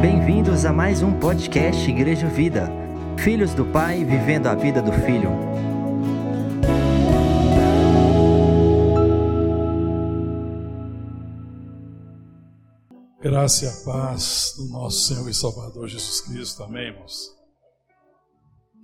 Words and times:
Bem-vindos 0.00 0.64
a 0.64 0.72
mais 0.72 1.02
um 1.02 1.18
podcast 1.18 1.90
Igreja 1.90 2.28
Vida. 2.28 2.68
Filhos 3.18 3.52
do 3.52 3.66
Pai 3.66 4.04
vivendo 4.04 4.46
a 4.46 4.54
vida 4.54 4.80
do 4.80 4.92
Filho. 4.92 5.30
Graça 13.20 13.64
e 13.64 13.68
a 13.68 13.84
paz 13.84 14.54
do 14.56 14.68
nosso 14.68 15.00
Senhor 15.08 15.28
e 15.28 15.34
Salvador 15.34 15.88
Jesus 15.88 16.20
Cristo. 16.20 16.62
Amém, 16.62 16.86
irmãos? 16.86 17.36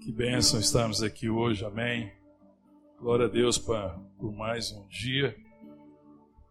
Que 0.03 0.11
bênção 0.11 0.59
estarmos 0.59 1.01
aqui 1.01 1.31
hoje. 1.31 1.65
Amém. 1.65 2.12
Glória 2.99 3.27
a 3.27 3.29
Deus 3.29 3.57
por 3.57 4.33
mais 4.37 4.73
um 4.73 4.89
dia, 4.89 5.33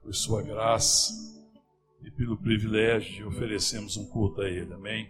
por 0.01 0.15
sua 0.15 0.41
graça 0.41 1.33
e 2.03 2.11
pelo 2.11 2.37
privilégio 2.37 3.13
de 3.15 3.23
oferecermos 3.23 3.97
um 3.97 4.05
culto 4.05 4.41
a 4.41 4.49
Ele. 4.49 4.73
Amém. 4.73 5.09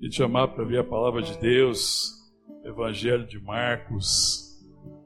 E 0.00 0.08
te 0.08 0.16
chamar 0.16 0.48
para 0.48 0.64
ver 0.64 0.78
a 0.78 0.84
palavra 0.84 1.22
de 1.22 1.36
Deus, 1.38 2.12
Evangelho 2.64 3.26
de 3.26 3.38
Marcos, 3.40 4.58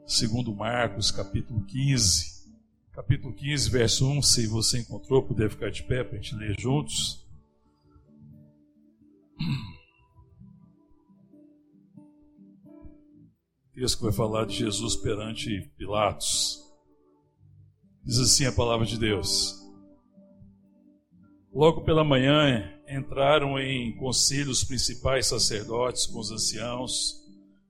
segundo 0.05 0.55
Marcos, 0.55 1.11
capítulo 1.11 1.63
15. 1.65 2.33
Capítulo 2.91 3.33
15, 3.33 3.69
verso 3.71 4.07
1, 4.07 4.21
se 4.21 4.47
você 4.47 4.79
encontrou, 4.79 5.23
puder 5.23 5.49
ficar 5.49 5.71
de 5.71 5.81
pé 5.83 6.03
para 6.03 6.17
a 6.17 6.21
gente 6.21 6.35
ler 6.35 6.59
juntos. 6.59 7.23
texto 13.73 13.97
que 13.97 14.03
vai 14.03 14.13
falar 14.13 14.45
de 14.45 14.55
Jesus 14.55 14.95
perante 14.95 15.71
Pilatos. 15.75 16.63
Diz 18.03 18.19
assim 18.19 18.45
a 18.45 18.51
palavra 18.51 18.85
de 18.85 18.97
Deus. 18.97 19.62
Logo 21.53 21.81
pela 21.81 22.03
manhã 22.03 22.67
entraram 22.89 23.59
em 23.59 23.95
conselho 23.97 24.49
os 24.49 24.63
principais 24.63 25.27
sacerdotes 25.27 26.07
com 26.07 26.17
os 26.17 26.31
anciãos, 26.31 27.21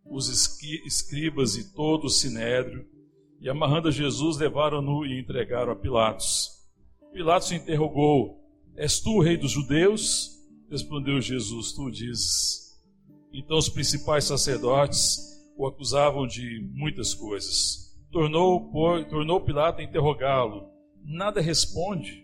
os 0.06 0.30
escribas 0.30 1.58
e 1.58 1.74
todo 1.74 2.06
o 2.06 2.10
sinédrio, 2.10 2.88
e 3.42 3.50
amarrando 3.50 3.90
a 3.90 3.92
Jesus 3.92 4.38
levaram-no 4.38 5.06
e 5.06 5.20
entregaram 5.20 5.74
a 5.74 5.76
Pilatos. 5.76 6.50
Pilatos 7.12 7.52
interrogou: 7.52 8.42
És 8.78 9.02
tu 9.02 9.18
o 9.18 9.22
rei 9.22 9.36
dos 9.36 9.52
judeus? 9.52 10.32
Respondeu 10.72 11.20
Jesus: 11.20 11.74
Tu 11.74 11.92
dizes. 11.92 12.80
Então 13.34 13.58
os 13.58 13.68
principais 13.68 14.24
sacerdotes 14.24 15.18
o 15.58 15.68
acusavam 15.68 16.26
de 16.26 16.66
muitas 16.74 17.14
coisas. 17.14 17.94
Tornou, 18.14 18.72
por, 18.72 19.04
tornou 19.10 19.42
Pilato 19.42 19.82
a 19.82 19.84
interrogá-lo. 19.84 20.70
Nada 21.04 21.42
responde. 21.42 22.24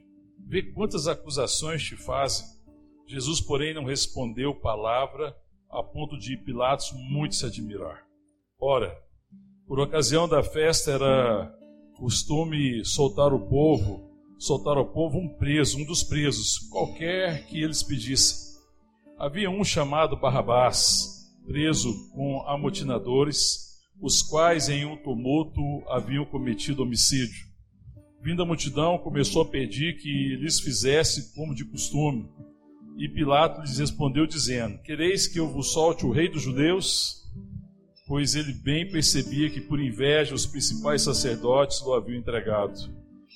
Vê 0.49 0.63
quantas 0.63 1.07
acusações 1.07 1.83
te 1.83 1.95
fazem. 1.95 2.43
Jesus, 3.05 3.39
porém, 3.39 3.71
não 3.71 3.83
respondeu 3.83 4.55
palavra, 4.55 5.37
a 5.69 5.83
ponto 5.83 6.17
de 6.17 6.35
Pilatos 6.37 6.91
muito 6.91 7.35
se 7.35 7.45
admirar. 7.45 8.03
Ora, 8.59 8.97
por 9.67 9.79
ocasião 9.79 10.27
da 10.27 10.41
festa 10.41 10.89
era 10.89 11.55
costume 11.95 12.83
soltar 12.83 13.31
o 13.31 13.47
povo, 13.47 14.09
soltar 14.39 14.75
ao 14.75 14.91
povo 14.91 15.19
um 15.19 15.29
preso, 15.37 15.77
um 15.77 15.85
dos 15.85 16.01
presos, 16.01 16.57
qualquer 16.71 17.45
que 17.45 17.61
eles 17.61 17.83
pedissem. 17.83 18.59
Havia 19.19 19.51
um 19.51 19.63
chamado 19.63 20.17
Barrabás, 20.17 21.31
preso 21.45 21.93
com 22.09 22.41
amotinadores, 22.47 23.77
os 24.01 24.23
quais 24.23 24.67
em 24.67 24.83
um 24.83 24.97
tumulto 24.97 25.61
haviam 25.89 26.25
cometido 26.25 26.81
homicídio. 26.81 27.48
Vindo 28.21 28.43
a 28.43 28.45
multidão, 28.45 28.97
começou 28.97 29.43
a 29.43 29.45
pedir 29.45 29.97
que 29.97 30.35
lhes 30.35 30.59
fizesse 30.59 31.33
como 31.33 31.55
de 31.55 31.63
costume. 31.63 32.29
E 32.97 33.07
Pilato 33.07 33.61
lhes 33.61 33.79
respondeu, 33.79 34.27
dizendo: 34.27 34.77
Quereis 34.79 35.25
que 35.25 35.39
eu 35.39 35.47
vos 35.47 35.71
solte 35.71 36.05
o 36.05 36.11
rei 36.11 36.27
dos 36.27 36.41
judeus? 36.41 37.23
Pois 38.05 38.35
ele 38.35 38.51
bem 38.51 38.91
percebia 38.91 39.49
que 39.49 39.61
por 39.61 39.79
inveja 39.79 40.35
os 40.35 40.45
principais 40.45 41.03
sacerdotes 41.03 41.79
o 41.81 41.93
haviam 41.93 42.19
entregado. 42.19 42.93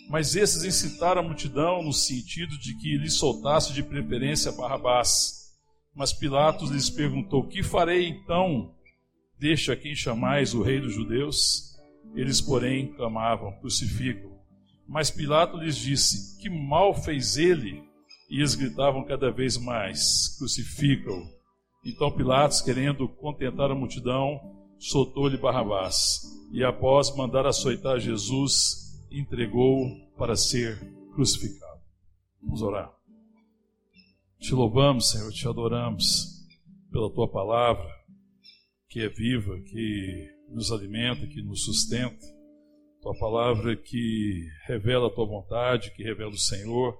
Mas 0.09 0.35
esses 0.35 0.65
incitaram 0.65 1.21
a 1.21 1.23
multidão 1.23 1.81
no 1.81 1.93
sentido 1.93 2.57
de 2.57 2.75
que 2.77 2.97
lhe 2.97 3.09
soltasse 3.09 3.71
de 3.71 3.83
preferência 3.83 4.51
Barrabás. 4.51 5.53
Mas 5.95 6.11
Pilatos 6.11 6.69
lhes 6.71 6.89
perguntou: 6.89 7.47
Que 7.47 7.63
farei 7.63 8.09
então? 8.09 8.75
Deixa 9.39 9.77
quem 9.77 9.95
chamais 9.95 10.53
o 10.53 10.61
rei 10.61 10.81
dos 10.81 10.93
judeus? 10.93 11.77
Eles, 12.15 12.41
porém, 12.41 12.93
clamavam: 12.93 13.53
Crucificam. 13.59 14.32
Mas 14.87 15.09
Pilato 15.11 15.57
lhes 15.57 15.77
disse: 15.77 16.37
Que 16.39 16.49
mal 16.49 16.93
fez 16.93 17.37
ele? 17.37 17.83
E 18.29 18.37
eles 18.37 18.55
gritavam 18.55 19.05
cada 19.05 19.31
vez 19.31 19.57
mais: 19.57 20.35
Crucificam. 20.37 21.23
Então 21.85 22.11
Pilatos, 22.11 22.61
querendo 22.61 23.07
contentar 23.07 23.69
a 23.69 23.75
multidão, 23.75 24.39
soltou-lhe 24.77 25.37
Barrabás. 25.37 26.21
E 26.51 26.63
após 26.63 27.15
mandar 27.15 27.45
açoitar 27.45 27.99
Jesus, 27.99 28.99
entregou 29.11 29.89
para 30.17 30.35
ser 30.35 30.79
crucificado. 31.13 31.81
Vamos 32.41 32.61
orar. 32.61 32.91
Te 34.39 34.53
louvamos, 34.53 35.09
Senhor, 35.09 35.31
te 35.31 35.47
adoramos 35.47 36.45
pela 36.91 37.09
tua 37.09 37.27
palavra, 37.27 37.87
que 38.89 38.99
é 38.99 39.09
viva, 39.09 39.59
que 39.61 40.29
nos 40.49 40.71
alimenta, 40.71 41.25
que 41.25 41.41
nos 41.41 41.63
sustenta. 41.63 42.25
Tua 43.03 43.19
palavra 43.19 43.75
que 43.75 44.47
revela 44.65 45.07
a 45.07 45.09
tua 45.09 45.25
vontade, 45.25 45.91
que 45.93 46.01
revela 46.01 46.31
o 46.31 46.37
Senhor. 46.37 46.97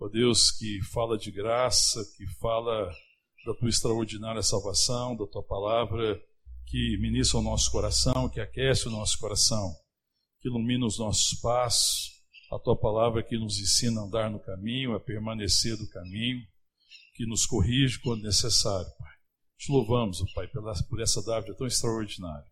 Ó 0.00 0.08
Deus, 0.08 0.50
que 0.50 0.82
fala 0.92 1.16
de 1.16 1.30
graça, 1.30 2.04
que 2.16 2.26
fala 2.40 2.90
da 3.46 3.54
tua 3.54 3.68
extraordinária 3.68 4.42
salvação, 4.42 5.16
da 5.16 5.28
tua 5.28 5.44
palavra 5.44 6.20
que 6.66 6.98
ministra 6.98 7.38
o 7.38 7.42
nosso 7.42 7.70
coração, 7.70 8.28
que 8.28 8.40
aquece 8.40 8.88
o 8.88 8.90
nosso 8.90 9.16
coração, 9.20 9.72
que 10.40 10.48
ilumina 10.48 10.84
os 10.84 10.98
nossos 10.98 11.38
passos, 11.38 12.10
a 12.50 12.58
tua 12.58 12.76
palavra 12.76 13.22
que 13.22 13.38
nos 13.38 13.60
ensina 13.60 14.00
a 14.00 14.04
andar 14.06 14.28
no 14.32 14.40
caminho, 14.40 14.96
a 14.96 14.98
permanecer 14.98 15.76
do 15.76 15.88
caminho, 15.88 16.42
que 17.14 17.24
nos 17.24 17.46
corrige 17.46 18.00
quando 18.00 18.24
necessário, 18.24 18.90
Pai. 18.98 19.12
Te 19.56 19.70
louvamos, 19.70 20.20
Pai, 20.34 20.48
pela, 20.48 20.74
por 20.90 21.00
essa 21.00 21.22
dádiva 21.22 21.56
tão 21.56 21.66
extraordinária 21.68 22.44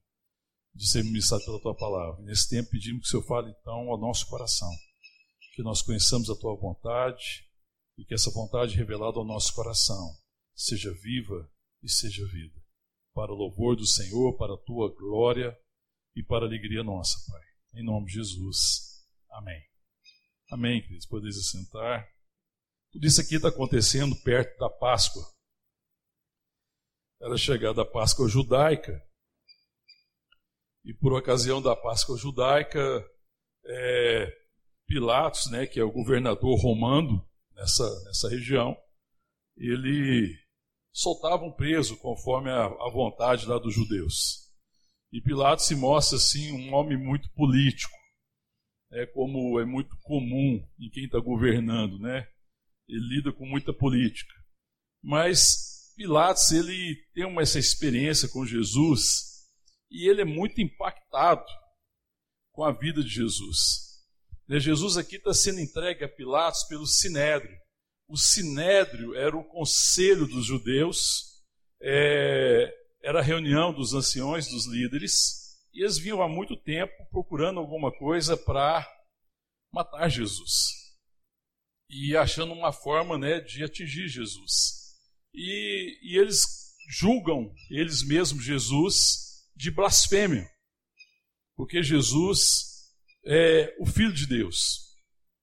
de 0.76 0.86
ser 0.88 1.02
ministrado 1.02 1.44
pela 1.44 1.60
tua 1.60 1.74
palavra. 1.74 2.22
Nesse 2.22 2.48
tempo 2.48 2.70
pedimos 2.70 3.02
que 3.02 3.06
o 3.06 3.10
Senhor 3.10 3.26
fale 3.26 3.50
então 3.50 3.90
ao 3.90 3.98
nosso 3.98 4.26
coração, 4.28 4.70
que 5.54 5.62
nós 5.62 5.80
conheçamos 5.80 6.28
a 6.28 6.36
tua 6.36 6.54
vontade 6.54 7.44
e 7.96 8.04
que 8.04 8.14
essa 8.14 8.30
vontade 8.30 8.76
revelada 8.76 9.18
ao 9.18 9.24
nosso 9.24 9.54
coração 9.54 10.14
seja 10.54 10.92
viva 10.92 11.50
e 11.82 11.88
seja 11.88 12.26
vida. 12.26 12.62
Para 13.14 13.32
o 13.32 13.36
louvor 13.36 13.74
do 13.76 13.86
Senhor, 13.86 14.36
para 14.36 14.54
a 14.54 14.58
tua 14.58 14.94
glória 14.94 15.58
e 16.14 16.22
para 16.22 16.44
a 16.44 16.48
alegria 16.48 16.84
nossa, 16.84 17.18
Pai. 17.30 17.80
Em 17.80 17.84
nome 17.84 18.06
de 18.06 18.14
Jesus. 18.14 19.06
Amém. 19.30 19.62
Amém, 20.50 20.82
queridos. 20.82 21.06
Podeis 21.06 21.36
assentar. 21.38 22.06
Tudo 22.92 23.06
isso 23.06 23.20
aqui 23.20 23.36
está 23.36 23.48
acontecendo 23.48 24.14
perto 24.22 24.58
da 24.58 24.68
Páscoa. 24.68 25.24
Era 27.20 27.36
chegada 27.36 27.82
a 27.82 27.86
Páscoa 27.86 28.28
judaica. 28.28 29.02
E 30.86 30.94
por 30.94 31.12
ocasião 31.12 31.60
da 31.60 31.74
Páscoa 31.74 32.16
judaica, 32.16 32.80
é, 33.64 34.32
Pilatos, 34.86 35.50
né, 35.50 35.66
que 35.66 35.80
é 35.80 35.84
o 35.84 35.90
governador 35.90 36.56
romano 36.60 37.28
nessa, 37.56 38.04
nessa 38.04 38.30
região, 38.30 38.76
ele 39.56 40.32
soltava 40.92 41.42
um 41.42 41.50
preso 41.50 41.96
conforme 41.96 42.50
a, 42.50 42.66
a 42.66 42.88
vontade 42.88 43.46
lá 43.46 43.58
dos 43.58 43.74
judeus. 43.74 44.54
E 45.12 45.20
Pilatos 45.20 45.66
se 45.66 45.74
mostra 45.74 46.18
assim 46.18 46.52
um 46.52 46.72
homem 46.72 46.96
muito 46.96 47.28
político, 47.32 47.92
é 48.92 49.04
como 49.06 49.58
é 49.58 49.64
muito 49.64 49.96
comum 50.02 50.64
em 50.78 50.88
quem 50.88 51.06
está 51.06 51.18
governando, 51.18 51.98
né? 51.98 52.28
Ele 52.88 53.16
lida 53.16 53.32
com 53.32 53.44
muita 53.44 53.72
política. 53.72 54.32
Mas 55.02 55.92
Pilatos 55.96 56.52
ele 56.52 56.94
tem 57.12 57.24
uma, 57.24 57.42
essa 57.42 57.58
experiência 57.58 58.28
com 58.28 58.46
Jesus 58.46 59.35
e 59.90 60.08
ele 60.08 60.22
é 60.22 60.24
muito 60.24 60.60
impactado 60.60 61.46
com 62.52 62.64
a 62.64 62.72
vida 62.72 63.02
de 63.02 63.08
Jesus. 63.08 63.86
Né, 64.48 64.58
Jesus 64.58 64.96
aqui 64.96 65.16
está 65.16 65.34
sendo 65.34 65.60
entregue 65.60 66.04
a 66.04 66.08
Pilatos 66.08 66.64
pelo 66.64 66.86
Sinédrio. 66.86 67.56
O 68.08 68.16
Sinédrio 68.16 69.14
era 69.14 69.36
o 69.36 69.44
conselho 69.44 70.26
dos 70.26 70.46
judeus, 70.46 71.42
é, 71.82 72.72
era 73.02 73.18
a 73.18 73.22
reunião 73.22 73.72
dos 73.72 73.94
anciões, 73.94 74.48
dos 74.48 74.66
líderes, 74.66 75.56
e 75.72 75.82
eles 75.82 75.98
vinham 75.98 76.22
há 76.22 76.28
muito 76.28 76.56
tempo 76.56 76.92
procurando 77.10 77.60
alguma 77.60 77.92
coisa 77.92 78.36
para 78.36 78.88
matar 79.72 80.08
Jesus. 80.08 80.72
E 81.90 82.16
achando 82.16 82.52
uma 82.52 82.72
forma 82.72 83.18
né, 83.18 83.40
de 83.40 83.62
atingir 83.62 84.08
Jesus. 84.08 84.96
E, 85.34 85.98
e 86.02 86.18
eles 86.18 86.74
julgam, 86.88 87.52
eles 87.70 88.02
mesmos, 88.02 88.44
Jesus 88.44 89.25
de 89.56 89.70
blasfêmia, 89.70 90.48
porque 91.56 91.82
Jesus 91.82 92.92
é 93.24 93.74
o 93.80 93.86
Filho 93.86 94.12
de 94.12 94.26
Deus. 94.26 94.94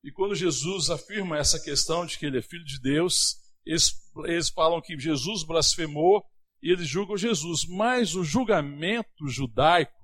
E 0.04 0.12
quando 0.12 0.36
Jesus 0.36 0.90
afirma 0.90 1.38
essa 1.38 1.60
questão 1.60 2.06
de 2.06 2.18
que 2.18 2.26
ele 2.26 2.38
é 2.38 2.42
Filho 2.42 2.64
de 2.64 2.80
Deus, 2.80 3.38
eles 3.66 4.04
eles 4.26 4.50
falam 4.50 4.82
que 4.82 5.00
Jesus 5.00 5.44
blasfemou 5.44 6.24
e 6.62 6.72
eles 6.72 6.88
julgam 6.88 7.18
Jesus, 7.18 7.66
mas 7.66 8.14
o 8.16 8.24
julgamento 8.24 9.28
judaico 9.28 10.00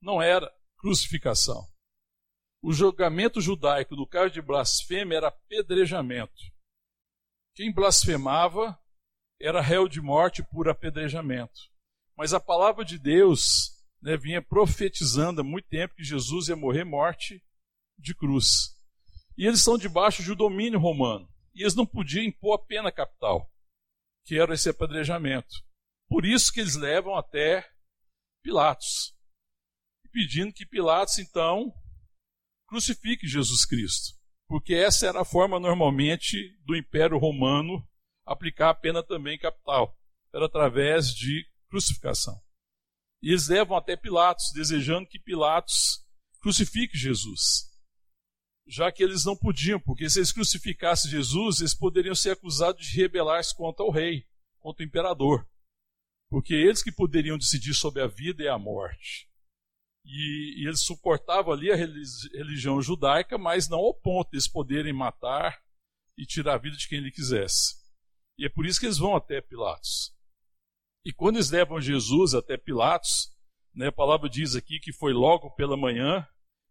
não 0.00 0.22
era 0.22 0.50
crucificação. 0.78 1.66
O 2.62 2.72
julgamento 2.72 3.40
judaico 3.40 3.96
no 3.96 4.06
caso 4.06 4.32
de 4.32 4.40
blasfêmia 4.40 5.16
era 5.16 5.28
apedrejamento. 5.28 6.42
Quem 7.54 7.72
blasfemava 7.72 8.78
era 9.40 9.60
réu 9.60 9.88
de 9.88 10.00
morte 10.00 10.42
por 10.42 10.68
apedrejamento. 10.68 11.60
Mas 12.18 12.34
a 12.34 12.40
palavra 12.40 12.84
de 12.84 12.98
Deus 12.98 13.80
né, 14.02 14.16
vinha 14.16 14.42
profetizando 14.42 15.40
há 15.40 15.44
muito 15.44 15.68
tempo 15.68 15.94
que 15.94 16.02
Jesus 16.02 16.48
ia 16.48 16.56
morrer 16.56 16.82
morte 16.82 17.40
de 17.96 18.12
cruz. 18.12 18.76
E 19.36 19.46
eles 19.46 19.60
estão 19.60 19.78
debaixo 19.78 20.24
de 20.24 20.32
um 20.32 20.34
domínio 20.34 20.80
romano. 20.80 21.32
E 21.54 21.62
eles 21.62 21.76
não 21.76 21.86
podiam 21.86 22.24
impor 22.24 22.56
a 22.56 22.66
pena 22.66 22.90
capital, 22.90 23.48
que 24.24 24.36
era 24.36 24.52
esse 24.52 24.68
apedrejamento. 24.68 25.64
Por 26.08 26.26
isso 26.26 26.52
que 26.52 26.58
eles 26.58 26.74
levam 26.74 27.14
até 27.16 27.64
Pilatos, 28.42 29.14
pedindo 30.10 30.52
que 30.52 30.66
Pilatos, 30.66 31.18
então, 31.18 31.72
crucifique 32.66 33.28
Jesus 33.28 33.64
Cristo. 33.64 34.18
Porque 34.48 34.74
essa 34.74 35.06
era 35.06 35.20
a 35.20 35.24
forma, 35.24 35.60
normalmente, 35.60 36.58
do 36.64 36.76
Império 36.76 37.16
Romano 37.16 37.86
aplicar 38.26 38.70
a 38.70 38.74
pena 38.74 39.04
também 39.04 39.38
capital. 39.38 39.96
Era 40.34 40.46
através 40.46 41.14
de 41.14 41.46
crucificação. 41.68 42.40
E 43.22 43.30
eles 43.30 43.48
levam 43.48 43.76
até 43.76 43.96
Pilatos, 43.96 44.52
desejando 44.52 45.08
que 45.08 45.18
Pilatos 45.18 46.04
crucifique 46.40 46.96
Jesus. 46.96 47.68
Já 48.66 48.92
que 48.92 49.02
eles 49.02 49.24
não 49.24 49.36
podiam, 49.36 49.80
porque 49.80 50.08
se 50.08 50.18
eles 50.18 50.32
crucificassem 50.32 51.10
Jesus, 51.10 51.60
eles 51.60 51.74
poderiam 51.74 52.14
ser 52.14 52.30
acusados 52.32 52.86
de 52.86 52.96
rebelar-se 52.96 53.54
contra 53.56 53.84
o 53.84 53.90
rei, 53.90 54.26
contra 54.60 54.84
o 54.84 54.86
imperador. 54.86 55.48
Porque 56.28 56.54
eles 56.54 56.82
que 56.82 56.92
poderiam 56.92 57.38
decidir 57.38 57.74
sobre 57.74 58.02
a 58.02 58.06
vida 58.06 58.42
e 58.42 58.48
a 58.48 58.58
morte. 58.58 59.26
E, 60.04 60.62
e 60.62 60.66
eles 60.66 60.82
suportavam 60.82 61.52
ali 61.52 61.72
a 61.72 61.76
religião 61.76 62.80
judaica, 62.80 63.36
mas 63.38 63.68
não 63.68 63.78
ao 63.78 63.94
ponto 63.94 64.30
de 64.30 64.36
eles 64.36 64.48
poderem 64.48 64.92
matar 64.92 65.58
e 66.16 66.26
tirar 66.26 66.54
a 66.54 66.58
vida 66.58 66.76
de 66.76 66.86
quem 66.86 66.98
ele 66.98 67.10
quisesse. 67.10 67.76
E 68.38 68.44
é 68.44 68.48
por 68.48 68.66
isso 68.66 68.78
que 68.78 68.86
eles 68.86 68.98
vão 68.98 69.16
até 69.16 69.40
Pilatos. 69.40 70.14
E 71.08 71.12
quando 71.14 71.36
eles 71.36 71.50
levam 71.50 71.80
Jesus 71.80 72.34
até 72.34 72.58
Pilatos, 72.58 73.32
né, 73.74 73.86
a 73.86 73.92
palavra 73.92 74.28
diz 74.28 74.54
aqui 74.54 74.78
que 74.78 74.92
foi 74.92 75.14
logo 75.14 75.50
pela 75.52 75.74
manhã, 75.74 76.22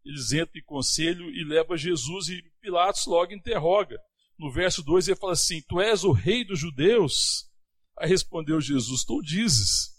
eles 0.05 0.31
entram 0.31 0.61
em 0.61 0.63
conselho 0.63 1.27
e 1.31 1.43
levam 1.43 1.75
Jesus 1.75 2.29
e 2.29 2.43
Pilatos 2.61 3.07
logo 3.07 3.33
interroga. 3.33 3.99
No 4.37 4.51
verso 4.51 4.83
2 4.83 5.07
ele 5.07 5.17
fala 5.17 5.33
assim: 5.33 5.63
Tu 5.67 5.81
és 5.81 6.03
o 6.03 6.11
rei 6.11 6.45
dos 6.45 6.59
judeus? 6.59 7.49
Aí 7.97 8.07
respondeu 8.07 8.61
Jesus: 8.61 9.03
Tu 9.03 9.19
dizes. 9.23 9.89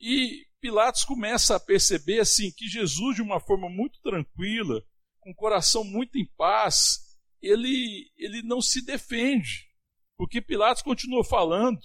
E 0.00 0.44
Pilatos 0.60 1.04
começa 1.04 1.54
a 1.54 1.60
perceber 1.60 2.18
assim 2.18 2.50
que 2.50 2.66
Jesus, 2.66 3.14
de 3.14 3.22
uma 3.22 3.38
forma 3.38 3.68
muito 3.68 4.00
tranquila, 4.00 4.82
com 5.20 5.30
o 5.30 5.36
coração 5.36 5.84
muito 5.84 6.18
em 6.18 6.26
paz, 6.36 6.98
ele, 7.40 8.10
ele 8.16 8.42
não 8.42 8.60
se 8.60 8.84
defende. 8.84 9.68
Porque 10.16 10.42
Pilatos 10.42 10.82
continua 10.82 11.22
falando, 11.22 11.78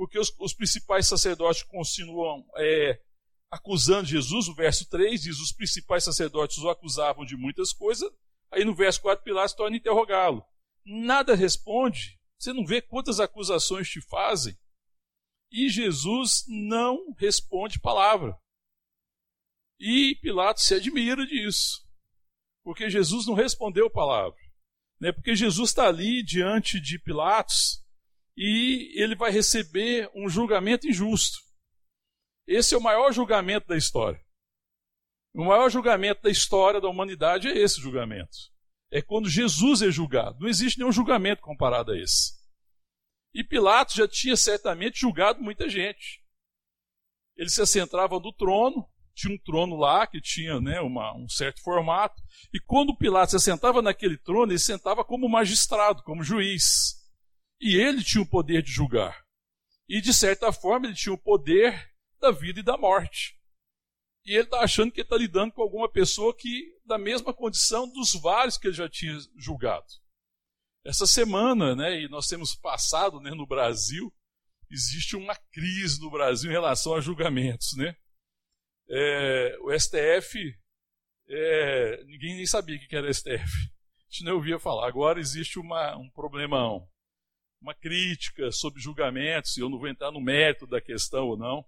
porque 0.00 0.18
os, 0.18 0.34
os 0.38 0.54
principais 0.54 1.06
sacerdotes 1.06 1.62
continuam 1.62 2.42
é, 2.56 2.98
acusando 3.50 4.06
Jesus. 4.06 4.48
O 4.48 4.54
verso 4.54 4.88
3 4.88 5.20
diz: 5.20 5.38
os 5.40 5.52
principais 5.52 6.04
sacerdotes 6.04 6.56
o 6.56 6.70
acusavam 6.70 7.22
de 7.22 7.36
muitas 7.36 7.70
coisas. 7.70 8.10
Aí 8.50 8.64
no 8.64 8.74
verso 8.74 9.02
4, 9.02 9.22
Pilatos 9.22 9.54
torna 9.54 9.76
a 9.76 9.78
interrogá-lo. 9.78 10.42
Nada 10.86 11.34
responde. 11.34 12.18
Você 12.38 12.50
não 12.50 12.64
vê 12.64 12.80
quantas 12.80 13.20
acusações 13.20 13.90
te 13.90 14.00
fazem? 14.00 14.56
E 15.52 15.68
Jesus 15.68 16.46
não 16.48 17.12
responde 17.18 17.78
palavra. 17.78 18.34
E 19.78 20.16
Pilatos 20.22 20.64
se 20.64 20.72
admira 20.72 21.26
disso. 21.26 21.86
Porque 22.64 22.88
Jesus 22.88 23.26
não 23.26 23.34
respondeu 23.34 23.90
palavra 23.90 24.40
né? 25.00 25.10
porque 25.10 25.34
Jesus 25.34 25.70
está 25.70 25.88
ali 25.88 26.22
diante 26.22 26.78
de 26.78 26.98
Pilatos 26.98 27.82
e 28.42 28.90
ele 28.94 29.14
vai 29.14 29.30
receber 29.30 30.10
um 30.14 30.26
julgamento 30.26 30.88
injusto. 30.88 31.40
Esse 32.46 32.74
é 32.74 32.78
o 32.78 32.82
maior 32.82 33.12
julgamento 33.12 33.68
da 33.68 33.76
história. 33.76 34.18
O 35.34 35.44
maior 35.44 35.68
julgamento 35.68 36.22
da 36.22 36.30
história 36.30 36.80
da 36.80 36.88
humanidade 36.88 37.48
é 37.48 37.58
esse 37.58 37.78
julgamento. 37.78 38.34
É 38.90 39.02
quando 39.02 39.28
Jesus 39.28 39.82
é 39.82 39.90
julgado. 39.90 40.40
Não 40.40 40.48
existe 40.48 40.78
nenhum 40.78 40.90
julgamento 40.90 41.42
comparado 41.42 41.92
a 41.92 41.98
esse. 41.98 42.32
E 43.34 43.44
Pilatos 43.44 43.94
já 43.94 44.08
tinha 44.08 44.34
certamente 44.38 45.00
julgado 45.00 45.42
muita 45.42 45.68
gente. 45.68 46.24
Ele 47.36 47.50
se 47.50 47.60
assentava 47.60 48.18
no 48.18 48.32
trono, 48.32 48.88
tinha 49.14 49.34
um 49.34 49.38
trono 49.38 49.76
lá 49.76 50.06
que 50.06 50.18
tinha 50.18 50.58
né, 50.62 50.80
uma, 50.80 51.14
um 51.14 51.28
certo 51.28 51.62
formato, 51.62 52.20
e 52.54 52.58
quando 52.58 52.96
Pilatos 52.96 53.32
se 53.32 53.50
sentava 53.50 53.82
naquele 53.82 54.16
trono, 54.16 54.50
ele 54.50 54.58
sentava 54.58 55.04
como 55.04 55.28
magistrado, 55.28 56.02
como 56.02 56.24
juiz. 56.24 56.99
E 57.60 57.76
ele 57.76 58.02
tinha 58.02 58.22
o 58.22 58.28
poder 58.28 58.62
de 58.62 58.72
julgar. 58.72 59.24
E 59.88 60.00
de 60.00 60.14
certa 60.14 60.52
forma 60.52 60.86
ele 60.86 60.94
tinha 60.94 61.12
o 61.12 61.18
poder 61.18 61.92
da 62.20 62.30
vida 62.30 62.60
e 62.60 62.64
da 62.64 62.76
morte. 62.76 63.38
E 64.24 64.34
ele 64.34 64.44
está 64.44 64.60
achando 64.60 64.92
que 64.92 65.00
está 65.00 65.16
lidando 65.16 65.52
com 65.52 65.62
alguma 65.62 65.90
pessoa 65.90 66.36
que, 66.36 66.78
da 66.84 66.98
mesma 66.98 67.32
condição 67.32 67.90
dos 67.90 68.14
vários 68.14 68.58
que 68.58 68.68
ele 68.68 68.74
já 68.74 68.88
tinha 68.88 69.16
julgado. 69.36 69.86
Essa 70.84 71.06
semana, 71.06 71.74
né, 71.74 72.02
e 72.02 72.08
nós 72.08 72.26
temos 72.26 72.54
passado 72.54 73.20
né, 73.20 73.30
no 73.30 73.46
Brasil, 73.46 74.12
existe 74.70 75.16
uma 75.16 75.34
crise 75.34 76.00
no 76.00 76.10
Brasil 76.10 76.50
em 76.50 76.54
relação 76.54 76.94
a 76.94 77.00
julgamentos. 77.00 77.76
Né? 77.76 77.96
É, 78.88 79.58
o 79.60 79.78
STF, 79.78 80.38
é, 81.28 82.04
ninguém 82.04 82.36
nem 82.36 82.46
sabia 82.46 82.76
o 82.76 82.78
que 82.78 82.96
era 82.96 83.12
STF. 83.12 83.30
A 83.30 84.12
gente 84.12 84.24
não 84.24 84.36
ouvia 84.36 84.58
falar. 84.58 84.88
Agora 84.88 85.20
existe 85.20 85.58
uma, 85.58 85.96
um 85.96 86.10
problemão, 86.10 86.88
uma 87.60 87.74
crítica 87.74 88.50
sobre 88.50 88.80
julgamentos, 88.80 89.56
e 89.56 89.60
eu 89.60 89.68
não 89.68 89.78
vou 89.78 89.88
entrar 89.88 90.10
no 90.10 90.20
mérito 90.20 90.66
da 90.66 90.80
questão 90.80 91.26
ou 91.26 91.36
não, 91.36 91.64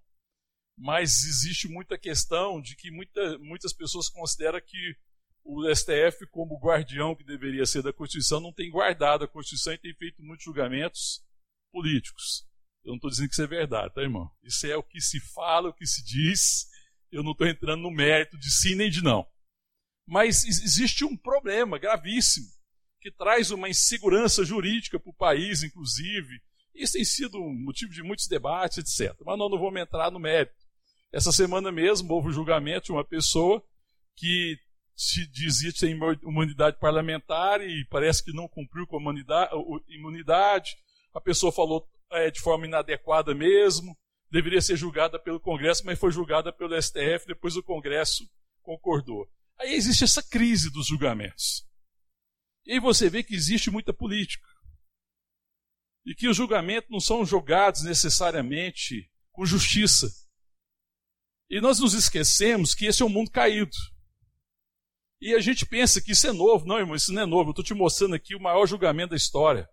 mas 0.76 1.24
existe 1.24 1.68
muita 1.68 1.98
questão 1.98 2.60
de 2.60 2.74
que 2.74 2.90
muita, 2.90 3.38
muitas 3.38 3.72
pessoas 3.72 4.08
consideram 4.08 4.60
que 4.60 4.96
o 5.44 5.68
STF, 5.74 6.26
como 6.30 6.58
guardião 6.58 7.14
que 7.14 7.24
deveria 7.24 7.66
ser 7.66 7.82
da 7.82 7.92
Constituição, 7.92 8.40
não 8.40 8.52
tem 8.52 8.70
guardado 8.70 9.24
a 9.24 9.28
Constituição 9.28 9.72
e 9.74 9.78
tem 9.78 9.94
feito 9.94 10.22
muitos 10.22 10.44
julgamentos 10.44 11.22
políticos. 11.72 12.46
Eu 12.84 12.90
não 12.90 12.96
estou 12.96 13.10
dizendo 13.10 13.28
que 13.28 13.34
isso 13.34 13.42
é 13.42 13.46
verdade, 13.46 13.94
tá, 13.94 14.02
irmão? 14.02 14.30
Isso 14.42 14.66
é 14.66 14.76
o 14.76 14.82
que 14.82 15.00
se 15.00 15.20
fala, 15.20 15.68
o 15.68 15.74
que 15.74 15.86
se 15.86 16.02
diz, 16.04 16.68
eu 17.10 17.22
não 17.22 17.32
estou 17.32 17.46
entrando 17.46 17.82
no 17.82 17.90
mérito 17.90 18.38
de 18.38 18.50
sim 18.50 18.74
nem 18.74 18.90
de 18.90 19.02
não. 19.02 19.26
Mas 20.06 20.44
existe 20.44 21.04
um 21.04 21.16
problema 21.16 21.78
gravíssimo 21.78 22.48
que 23.02 23.10
traz 23.10 23.50
uma 23.50 23.68
insegurança 23.68 24.44
jurídica 24.44 24.98
para 24.98 25.10
o 25.10 25.14
país, 25.14 25.62
inclusive. 25.62 26.40
Isso 26.74 26.94
tem 26.94 27.04
sido 27.04 27.38
motivo 27.38 27.92
de 27.92 28.02
muitos 28.02 28.26
debates, 28.26 28.78
etc. 28.78 29.14
Mas 29.26 29.38
nós 29.38 29.50
não 29.50 29.58
vamos 29.58 29.80
entrar 29.80 30.10
no 30.10 30.18
mérito. 30.18 30.54
Essa 31.12 31.32
semana 31.32 31.70
mesmo 31.70 32.14
houve 32.14 32.28
o 32.28 32.32
julgamento 32.32 32.86
de 32.86 32.92
uma 32.92 33.04
pessoa 33.04 33.62
que 34.16 34.56
se 34.96 35.26
dizia 35.26 35.72
ter 35.72 35.90
imunidade 35.90 36.78
parlamentar 36.78 37.60
e 37.60 37.84
parece 37.90 38.24
que 38.24 38.32
não 38.32 38.48
cumpriu 38.48 38.86
com 38.86 38.96
a 38.98 39.14
imunidade. 39.88 40.76
A 41.12 41.20
pessoa 41.20 41.52
falou 41.52 41.86
é, 42.12 42.30
de 42.30 42.40
forma 42.40 42.66
inadequada 42.66 43.34
mesmo 43.34 43.96
deveria 44.32 44.62
ser 44.62 44.76
julgada 44.76 45.18
pelo 45.18 45.38
Congresso, 45.38 45.84
mas 45.84 45.98
foi 45.98 46.10
julgada 46.10 46.50
pelo 46.50 46.80
STF, 46.80 47.26
depois 47.26 47.54
o 47.54 47.62
Congresso 47.62 48.24
concordou. 48.62 49.28
Aí 49.60 49.74
existe 49.74 50.04
essa 50.04 50.22
crise 50.22 50.72
dos 50.72 50.86
julgamentos. 50.86 51.70
E 52.64 52.72
aí 52.72 52.80
você 52.80 53.10
vê 53.10 53.22
que 53.22 53.34
existe 53.34 53.70
muita 53.70 53.92
política. 53.92 54.46
E 56.04 56.14
que 56.14 56.28
os 56.28 56.36
julgamentos 56.36 56.90
não 56.90 57.00
são 57.00 57.24
julgados 57.24 57.82
necessariamente 57.82 59.10
com 59.30 59.46
justiça. 59.46 60.08
E 61.48 61.60
nós 61.60 61.80
nos 61.80 61.94
esquecemos 61.94 62.74
que 62.74 62.86
esse 62.86 63.02
é 63.02 63.06
um 63.06 63.10
mundo 63.10 63.30
caído. 63.30 63.76
E 65.20 65.34
a 65.34 65.40
gente 65.40 65.64
pensa 65.64 66.00
que 66.00 66.12
isso 66.12 66.26
é 66.26 66.32
novo. 66.32 66.66
Não, 66.66 66.78
irmão, 66.78 66.96
isso 66.96 67.12
não 67.12 67.22
é 67.22 67.26
novo. 67.26 67.50
Eu 67.50 67.52
estou 67.52 67.64
te 67.64 67.74
mostrando 67.74 68.14
aqui 68.14 68.34
o 68.34 68.40
maior 68.40 68.66
julgamento 68.66 69.10
da 69.10 69.16
história. 69.16 69.68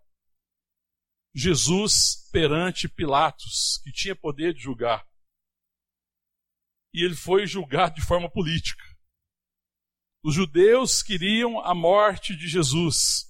Jesus 1.34 2.28
perante 2.30 2.88
Pilatos, 2.88 3.80
que 3.82 3.92
tinha 3.92 4.14
poder 4.14 4.54
de 4.54 4.60
julgar. 4.60 5.04
E 6.92 7.04
ele 7.04 7.14
foi 7.14 7.46
julgado 7.46 7.94
de 7.94 8.02
forma 8.04 8.30
política. 8.30 8.82
Os 10.22 10.34
judeus 10.34 11.02
queriam 11.02 11.60
a 11.60 11.74
morte 11.74 12.36
de 12.36 12.46
Jesus. 12.46 13.26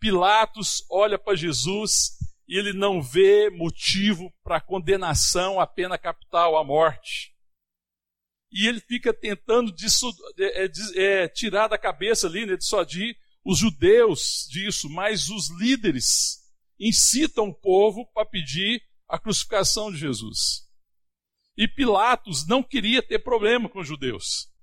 Pilatos 0.00 0.84
olha 0.90 1.18
para 1.18 1.36
Jesus 1.36 2.16
e 2.48 2.58
ele 2.58 2.72
não 2.72 3.02
vê 3.02 3.50
motivo 3.50 4.32
para 4.42 4.60
condenação 4.60 5.60
à 5.60 5.66
pena 5.66 5.98
capital, 5.98 6.56
à 6.56 6.64
morte. 6.64 7.34
E 8.50 8.66
ele 8.66 8.80
fica 8.80 9.12
tentando 9.12 9.72
disso, 9.72 10.10
é, 10.38 10.70
é, 10.94 11.28
tirar 11.28 11.68
da 11.68 11.76
cabeça 11.76 12.26
ali, 12.26 12.46
né, 12.46 12.56
de 12.56 12.64
só 12.64 12.84
de 12.84 13.16
os 13.44 13.58
judeus 13.58 14.46
disso, 14.48 14.88
mas 14.88 15.28
os 15.28 15.50
líderes 15.58 16.38
incitam 16.80 17.48
o 17.48 17.54
povo 17.54 18.06
para 18.12 18.24
pedir 18.24 18.82
a 19.08 19.18
crucificação 19.18 19.92
de 19.92 19.98
Jesus. 19.98 20.66
E 21.56 21.68
Pilatos 21.68 22.46
não 22.46 22.62
queria 22.62 23.02
ter 23.02 23.18
problema 23.18 23.68
com 23.68 23.80
os 23.80 23.86
judeus. 23.86 24.53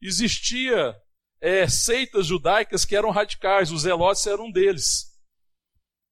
Existia 0.00 0.96
é, 1.40 1.68
seitas 1.68 2.26
judaicas 2.26 2.84
que 2.84 2.96
eram 2.96 3.10
radicais, 3.10 3.70
os 3.70 3.82
zelotes 3.82 4.26
eram 4.26 4.46
um 4.46 4.52
deles. 4.52 5.08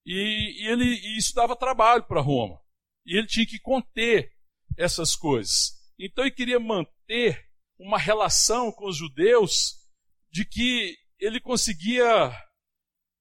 E, 0.05 0.63
e 0.63 0.69
ele, 0.69 0.85
e 0.85 1.19
isso 1.19 1.35
dava 1.35 1.57
trabalho 1.57 2.05
para 2.05 2.21
Roma. 2.21 2.61
E 3.05 3.17
ele 3.17 3.27
tinha 3.27 3.47
que 3.47 3.59
conter 3.59 4.33
essas 4.77 5.17
coisas. 5.17 5.77
Então 5.99 6.25
ele 6.25 6.35
queria 6.35 6.61
manter 6.61 7.49
uma 7.79 7.99
relação 7.99 8.73
com 8.73 8.87
os 8.87 8.97
judeus 8.97 9.77
de 10.31 10.45
que 10.45 10.97
ele 11.19 11.41
conseguia 11.41 12.31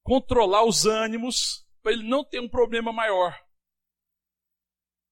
controlar 0.03 0.63
os 0.63 0.85
ânimos 0.85 1.65
para 1.81 1.93
ele 1.93 2.03
não 2.03 2.23
ter 2.23 2.39
um 2.39 2.49
problema 2.49 2.91
maior. 2.91 3.31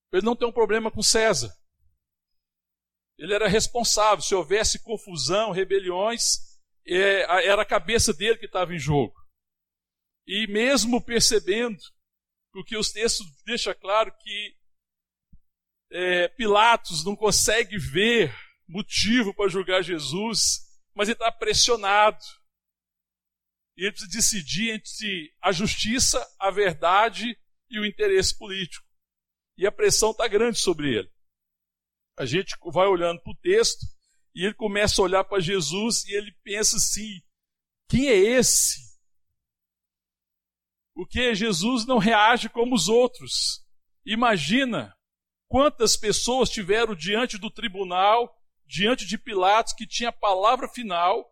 Para 0.09 0.19
ele 0.19 0.25
não 0.25 0.35
ter 0.35 0.45
um 0.45 0.51
problema 0.51 0.91
com 0.91 1.01
César. 1.01 1.53
Ele 3.17 3.33
era 3.33 3.47
responsável. 3.47 4.23
Se 4.23 4.35
houvesse 4.35 4.83
confusão, 4.83 5.51
rebeliões, 5.51 6.39
é, 6.85 7.47
era 7.47 7.61
a 7.61 7.65
cabeça 7.65 8.13
dele 8.13 8.37
que 8.37 8.45
estava 8.45 8.73
em 8.73 8.79
jogo. 8.79 9.13
E 10.25 10.47
mesmo 10.47 11.03
percebendo, 11.03 11.81
porque 12.51 12.77
os 12.77 12.91
textos 12.91 13.25
deixam 13.45 13.73
claro 13.75 14.11
que 14.19 14.55
é, 15.91 16.27
Pilatos 16.29 17.03
não 17.05 17.15
consegue 17.15 17.77
ver 17.77 18.33
motivo 18.67 19.33
para 19.33 19.49
julgar 19.49 19.83
Jesus, 19.83 20.61
mas 20.95 21.07
ele 21.07 21.15
está 21.15 21.31
pressionado. 21.31 22.23
E 23.77 23.83
ele 23.83 23.91
precisa 23.91 24.11
decidir 24.11 24.71
entre 24.71 25.33
a 25.41 25.51
justiça, 25.51 26.25
a 26.39 26.49
verdade 26.49 27.37
e 27.69 27.79
o 27.79 27.85
interesse 27.85 28.37
político. 28.37 28.85
E 29.57 29.67
a 29.67 29.71
pressão 29.71 30.11
está 30.11 30.27
grande 30.27 30.59
sobre 30.59 30.95
ele. 30.95 31.12
A 32.17 32.25
gente 32.25 32.55
vai 32.71 32.87
olhando 32.87 33.21
para 33.21 33.31
o 33.31 33.37
texto 33.37 33.85
e 34.35 34.45
ele 34.45 34.53
começa 34.53 35.01
a 35.01 35.05
olhar 35.05 35.23
para 35.23 35.39
Jesus 35.39 36.05
e 36.05 36.13
ele 36.13 36.31
pensa 36.43 36.77
assim: 36.77 37.21
quem 37.87 38.07
é 38.07 38.15
esse? 38.15 38.81
Porque 40.95 41.33
Jesus 41.33 41.85
não 41.85 41.97
reage 41.97 42.49
como 42.49 42.75
os 42.75 42.87
outros. 42.87 43.63
Imagina 44.05 44.95
quantas 45.47 45.97
pessoas 45.97 46.49
tiveram 46.49 46.95
diante 46.95 47.37
do 47.37 47.49
tribunal, 47.49 48.35
diante 48.65 49.05
de 49.05 49.17
Pilatos, 49.17 49.73
que 49.73 49.87
tinha 49.87 50.09
a 50.09 50.13
palavra 50.13 50.67
final 50.67 51.31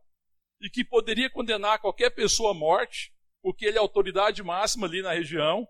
e 0.61 0.69
que 0.69 0.83
poderia 0.83 1.29
condenar 1.29 1.79
qualquer 1.79 2.11
pessoa 2.11 2.51
à 2.51 2.53
morte, 2.53 3.11
porque 3.41 3.65
ele 3.65 3.77
é 3.77 3.79
autoridade 3.79 4.43
máxima 4.43 4.85
ali 4.85 5.01
na 5.01 5.13
região, 5.13 5.67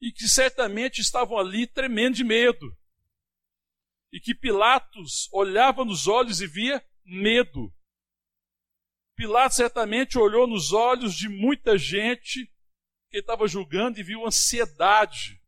e 0.00 0.10
que 0.10 0.26
certamente 0.26 1.00
estavam 1.00 1.38
ali 1.38 1.66
tremendo 1.66 2.16
de 2.16 2.24
medo. 2.24 2.74
E 4.14 4.20
que 4.20 4.32
Pilatos 4.32 5.28
olhava 5.32 5.84
nos 5.84 6.06
olhos 6.06 6.40
e 6.40 6.46
via 6.46 6.80
medo. 7.04 7.74
Pilatos 9.16 9.56
certamente 9.56 10.16
olhou 10.16 10.46
nos 10.46 10.72
olhos 10.72 11.16
de 11.16 11.28
muita 11.28 11.76
gente 11.76 12.48
que 13.10 13.18
estava 13.18 13.48
julgando 13.48 13.98
e 13.98 14.04
viu 14.04 14.24
ansiedade, 14.24 15.42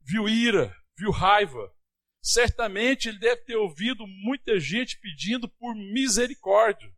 viu 0.00 0.28
ira, 0.28 0.72
viu 0.96 1.10
raiva. 1.10 1.74
Certamente 2.22 3.08
ele 3.08 3.18
deve 3.18 3.42
ter 3.42 3.56
ouvido 3.56 4.06
muita 4.06 4.60
gente 4.60 5.00
pedindo 5.00 5.48
por 5.48 5.74
misericórdia. 5.74 6.96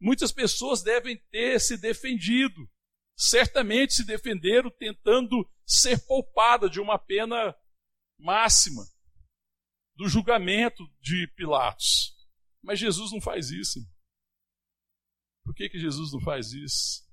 Muitas 0.00 0.30
pessoas 0.30 0.84
devem 0.84 1.16
ter 1.32 1.58
se 1.58 1.76
defendido. 1.76 2.70
Certamente 3.16 3.94
se 3.94 4.04
defenderam 4.04 4.70
tentando 4.70 5.44
ser 5.66 5.98
poupada 6.06 6.70
de 6.70 6.80
uma 6.80 6.96
pena 6.96 7.56
máxima, 8.16 8.84
do 10.02 10.08
julgamento 10.08 10.84
de 11.00 11.28
Pilatos. 11.36 12.12
Mas 12.60 12.80
Jesus 12.80 13.12
não 13.12 13.20
faz 13.20 13.50
isso. 13.50 13.78
Por 15.44 15.54
que, 15.54 15.68
que 15.68 15.78
Jesus 15.78 16.12
não 16.12 16.20
faz 16.20 16.52
isso? 16.52 17.08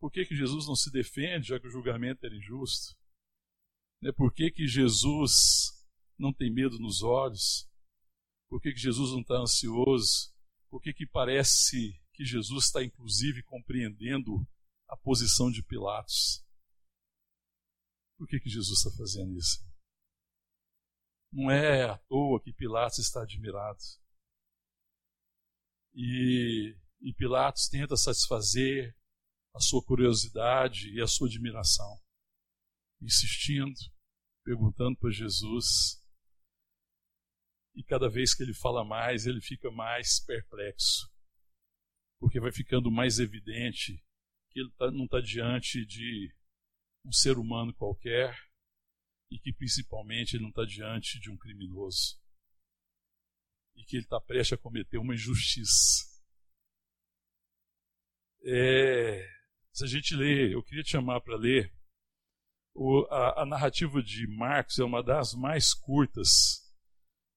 Por 0.00 0.10
que, 0.10 0.24
que 0.24 0.34
Jesus 0.34 0.66
não 0.66 0.74
se 0.74 0.90
defende, 0.90 1.48
já 1.48 1.60
que 1.60 1.66
o 1.66 1.70
julgamento 1.70 2.24
era 2.24 2.34
injusto? 2.34 2.96
Né? 4.00 4.10
Por 4.10 4.32
que, 4.32 4.50
que 4.50 4.66
Jesus 4.66 5.32
não 6.18 6.32
tem 6.32 6.50
medo 6.50 6.78
nos 6.78 7.02
olhos? 7.02 7.68
Por 8.48 8.60
que, 8.60 8.72
que 8.72 8.80
Jesus 8.80 9.10
não 9.10 9.20
está 9.20 9.34
ansioso? 9.34 10.34
Por 10.70 10.80
que, 10.80 10.94
que 10.94 11.06
parece 11.06 12.00
que 12.14 12.24
Jesus 12.24 12.66
está, 12.66 12.82
inclusive, 12.82 13.42
compreendendo 13.42 14.46
a 14.88 14.96
posição 14.96 15.50
de 15.50 15.62
Pilatos? 15.62 16.42
Por 18.16 18.26
que, 18.26 18.40
que 18.40 18.48
Jesus 18.48 18.78
está 18.78 18.90
fazendo 18.96 19.36
isso? 19.36 19.75
Não 21.36 21.50
é 21.50 21.84
à 21.84 21.98
toa 21.98 22.40
que 22.40 22.50
Pilatos 22.50 22.98
está 22.98 23.20
admirado. 23.20 23.78
E, 25.94 26.74
e 27.02 27.12
Pilatos 27.12 27.68
tenta 27.68 27.94
satisfazer 27.94 28.96
a 29.54 29.60
sua 29.60 29.84
curiosidade 29.84 30.90
e 30.94 31.02
a 31.02 31.06
sua 31.06 31.28
admiração, 31.28 32.00
insistindo, 33.02 33.78
perguntando 34.42 34.96
para 34.96 35.10
Jesus 35.10 36.02
e 37.74 37.84
cada 37.84 38.08
vez 38.08 38.32
que 38.32 38.42
ele 38.42 38.54
fala 38.54 38.82
mais, 38.82 39.26
ele 39.26 39.42
fica 39.42 39.70
mais 39.70 40.18
perplexo. 40.18 41.06
Porque 42.18 42.40
vai 42.40 42.50
ficando 42.50 42.90
mais 42.90 43.18
evidente 43.18 44.02
que 44.50 44.60
ele 44.60 44.72
tá, 44.78 44.90
não 44.90 45.04
está 45.04 45.20
diante 45.20 45.84
de 45.84 46.34
um 47.04 47.12
ser 47.12 47.36
humano 47.36 47.74
qualquer 47.74 48.34
e 49.30 49.38
que 49.38 49.52
principalmente 49.52 50.36
ele 50.36 50.42
não 50.42 50.50
está 50.50 50.64
diante 50.64 51.18
de 51.20 51.30
um 51.30 51.36
criminoso. 51.36 52.20
E 53.74 53.84
que 53.84 53.96
ele 53.96 54.04
está 54.04 54.20
prestes 54.20 54.58
a 54.58 54.62
cometer 54.62 54.98
uma 54.98 55.14
injustiça. 55.14 56.04
É, 58.44 59.28
se 59.72 59.84
a 59.84 59.86
gente 59.86 60.14
lê, 60.14 60.54
eu 60.54 60.62
queria 60.62 60.82
te 60.82 60.90
chamar 60.90 61.20
para 61.20 61.36
ler, 61.36 61.72
o, 62.74 63.06
a, 63.10 63.42
a 63.42 63.46
narrativa 63.46 64.02
de 64.02 64.26
Marcos 64.26 64.78
é 64.78 64.84
uma 64.84 65.02
das 65.02 65.34
mais 65.34 65.74
curtas 65.74 66.66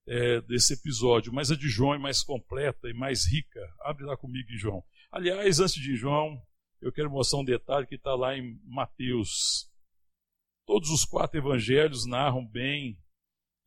é, 0.08 0.42
desse 0.42 0.74
episódio, 0.74 1.32
mas 1.32 1.52
a 1.52 1.56
de 1.56 1.70
João 1.70 1.94
é 1.94 1.98
mais 1.98 2.24
completa 2.24 2.90
e 2.90 2.94
mais 2.94 3.26
rica. 3.26 3.60
Abre 3.82 4.06
lá 4.06 4.18
comigo 4.18 4.50
João. 4.52 4.84
Aliás, 5.12 5.60
antes 5.60 5.76
de 5.76 5.96
João, 5.96 6.42
eu 6.82 6.92
quero 6.92 7.10
mostrar 7.10 7.40
um 7.40 7.46
detalhe 7.46 7.88
que 7.88 7.96
está 7.96 8.16
lá 8.16 8.38
em 8.38 8.60
Mateus. 8.66 9.70
Todos 10.70 10.92
os 10.92 11.04
quatro 11.04 11.40
evangelhos 11.40 12.06
narram 12.06 12.46
bem 12.46 12.96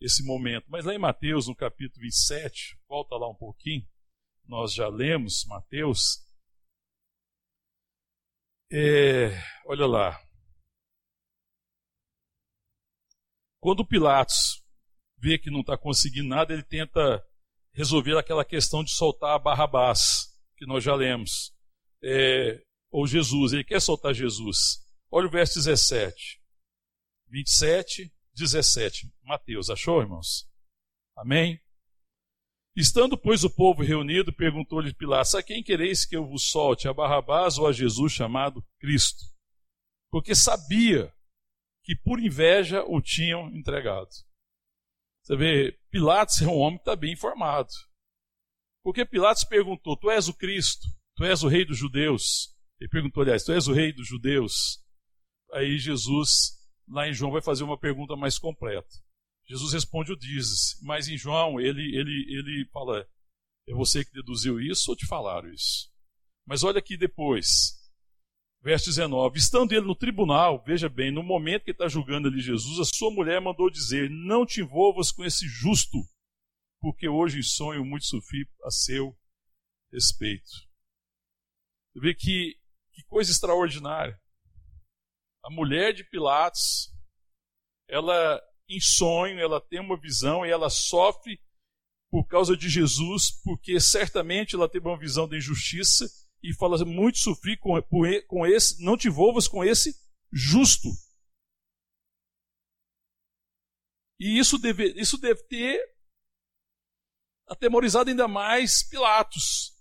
esse 0.01 0.25
momento. 0.25 0.67
Mas 0.69 0.85
lá 0.85 0.95
em 0.95 1.01
Mateus, 1.01 1.49
no 1.49 1.57
capítulo 1.57 2.01
27, 2.01 2.79
volta 2.89 3.17
lá 3.17 3.29
um 3.29 3.35
pouquinho, 3.35 3.85
nós 4.45 4.73
já 4.73 4.87
lemos 4.87 5.45
Mateus. 5.49 6.25
É, 8.71 9.31
olha 9.67 9.85
lá. 9.85 10.25
Quando 13.59 13.85
Pilatos 13.85 14.65
vê 15.19 15.41
que 15.41 15.51
não 15.51 15.63
está 15.63 15.77
conseguindo 15.77 16.29
nada, 16.29 16.53
ele 16.53 16.63
tenta 16.63 17.21
resolver 17.73 18.17
aquela 18.17 18.45
questão 18.45 18.85
de 18.85 18.93
soltar 18.93 19.43
Barrabás, 19.43 20.41
que 20.57 20.65
nós 20.67 20.85
já 20.85 20.95
lemos. 20.95 21.53
É, 22.01 22.63
ou 22.93 23.09
Jesus, 23.09 23.53
ele 23.53 23.65
quer 23.65 23.81
soltar 23.81 24.15
Jesus. 24.15 24.87
Olha 25.11 25.27
o 25.27 25.31
verso 25.31 25.55
17. 25.55 26.42
27, 27.33 28.13
17. 28.35 29.11
Mateus, 29.23 29.71
achou, 29.71 30.03
irmãos? 30.03 30.47
Amém? 31.17 31.59
Estando, 32.77 33.17
pois, 33.17 33.43
o 33.43 33.51
povo 33.51 33.83
reunido, 33.83 34.35
perguntou-lhe 34.35 34.95
Pilatos: 34.95 35.35
A 35.35 35.43
quem 35.43 35.63
quereis 35.63 36.05
que 36.05 36.15
eu 36.15 36.27
vos 36.27 36.51
solte, 36.51 36.89
a 36.89 36.93
Barrabás 36.93 37.57
ou 37.57 37.67
a 37.67 37.73
Jesus 37.73 38.13
chamado 38.13 38.63
Cristo? 38.79 39.25
Porque 40.11 40.35
sabia 40.35 41.13
que 41.83 41.97
por 41.97 42.21
inveja 42.21 42.85
o 42.85 43.01
tinham 43.01 43.49
entregado. 43.57 44.11
Você 45.23 45.37
vê, 45.37 45.73
Pilatos 45.91 46.43
é 46.43 46.47
um 46.47 46.59
homem 46.59 46.79
que 46.79 46.83
está 46.83 46.97
bem 46.97 47.13
informado. 47.13 47.73
Porque 48.83 49.07
Pilatos 49.07 49.45
perguntou: 49.45 49.97
Tu 49.97 50.11
és 50.11 50.29
o 50.29 50.35
Cristo? 50.35 50.87
Tu 51.17 51.25
és 51.25 51.43
o 51.43 51.49
rei 51.49 51.65
dos 51.65 51.79
judeus? 51.79 52.55
Ele 52.79 52.91
perguntou, 52.91 53.23
aliás, 53.23 53.45
Tu 53.45 53.53
és 53.53 53.69
o 53.69 53.73
rei 53.73 53.93
dos 53.93 54.07
judeus? 54.07 54.83
Aí 55.53 55.79
Jesus, 55.79 56.62
lá 56.89 57.09
em 57.09 57.13
João, 57.13 57.33
vai 57.33 57.43
fazer 57.43 57.65
uma 57.65 57.79
pergunta 57.79 58.17
mais 58.17 58.39
completa. 58.39 58.89
Jesus 59.47 59.73
responde 59.73 60.13
o 60.13 60.17
dizes, 60.17 60.79
mas 60.83 61.09
em 61.09 61.17
João 61.17 61.61
ele, 61.61 61.97
ele, 61.97 62.27
ele 62.29 62.69
fala: 62.73 63.07
É 63.69 63.75
você 63.75 64.05
que 64.05 64.13
deduziu 64.13 64.61
isso 64.61 64.91
ou 64.91 64.97
te 64.97 65.07
falaram 65.07 65.53
isso? 65.53 65.91
Mas 66.47 66.63
olha 66.65 66.79
aqui 66.79 66.97
depois, 66.97 67.83
Verso 68.63 68.87
19: 68.87 69.39
Estando 69.39 69.73
ele 69.73 69.85
no 69.85 69.95
tribunal, 69.95 70.63
veja 70.65 70.89
bem, 70.89 71.11
no 71.11 71.23
momento 71.23 71.65
que 71.65 71.73
está 71.73 71.89
julgando 71.89 72.29
ali 72.29 72.41
Jesus, 72.41 72.79
a 72.79 72.85
sua 72.85 73.11
mulher 73.11 73.41
mandou 73.41 73.69
dizer: 73.69 74.09
Não 74.09 74.47
te 74.47 74.61
envolvas 74.61 75.11
com 75.11 75.25
esse 75.25 75.49
justo, 75.49 75.99
porque 76.81 77.09
hoje 77.09 77.41
em 77.41 77.43
sonho 77.43 77.85
muito 77.85 78.07
sofri 78.07 78.49
a 78.65 78.71
seu 78.71 79.19
respeito. 79.93 80.49
Você 81.93 82.01
vê 82.01 82.15
que, 82.15 82.57
que 82.93 83.03
coisa 83.05 83.33
extraordinária. 83.33 84.19
A 85.45 85.51
mulher 85.51 85.93
de 85.93 86.05
Pilatos, 86.05 86.91
ela 87.89 88.41
em 88.69 88.81
sonho, 88.81 89.39
ela 89.39 89.61
tem 89.61 89.81
uma 89.81 90.01
visão 90.01 90.47
e 90.47 90.51
ela 90.51 90.71
sofre 90.71 91.41
por 92.11 92.27
causa 92.27 92.57
de 92.57 92.69
Jesus, 92.69 93.31
porque 93.43 93.81
certamente 93.81 94.55
ela 94.55 94.69
teve 94.69 94.87
uma 94.87 94.99
visão 94.99 95.29
da 95.29 95.37
injustiça 95.37 96.07
e 96.43 96.55
fala 96.55 96.85
muito 96.85 97.19
sofri 97.19 97.57
com, 97.57 97.81
com 98.27 98.47
esse, 98.47 98.83
não 98.85 98.97
te 98.97 99.09
envolvas 99.09 99.49
com 99.49 99.65
esse 99.65 99.95
justo. 100.33 100.89
E 104.19 104.39
isso 104.39 104.59
deve, 104.59 104.93
isso 105.01 105.19
deve 105.19 105.43
ter 105.45 105.81
atemorizado 107.49 108.11
ainda 108.11 108.29
mais 108.29 108.83
Pilatos. 108.89 109.73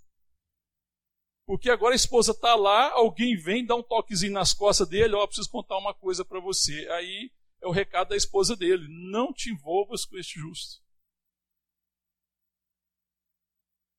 Porque 1.52 1.70
agora 1.70 1.94
a 1.94 1.98
esposa 1.98 2.32
está 2.32 2.56
lá, 2.56 2.94
alguém 2.94 3.36
vem, 3.36 3.66
dá 3.66 3.76
um 3.76 3.84
toquezinho 3.84 4.32
nas 4.32 4.54
costas 4.54 4.88
dele, 4.88 5.16
ó, 5.16 5.22
oh, 5.22 5.28
preciso 5.28 5.52
contar 5.52 5.78
uma 5.78 5.94
coisa 5.94 6.24
para 6.24 6.40
você. 6.40 6.88
Aí 6.92 7.30
é 7.62 7.68
o 7.68 7.72
recado 7.72 8.08
da 8.08 8.16
esposa 8.16 8.56
dele: 8.56 8.88
não 8.88 9.34
te 9.34 9.52
envolvas 9.52 10.06
com 10.06 10.18
este 10.18 10.40
justo. 10.40 10.82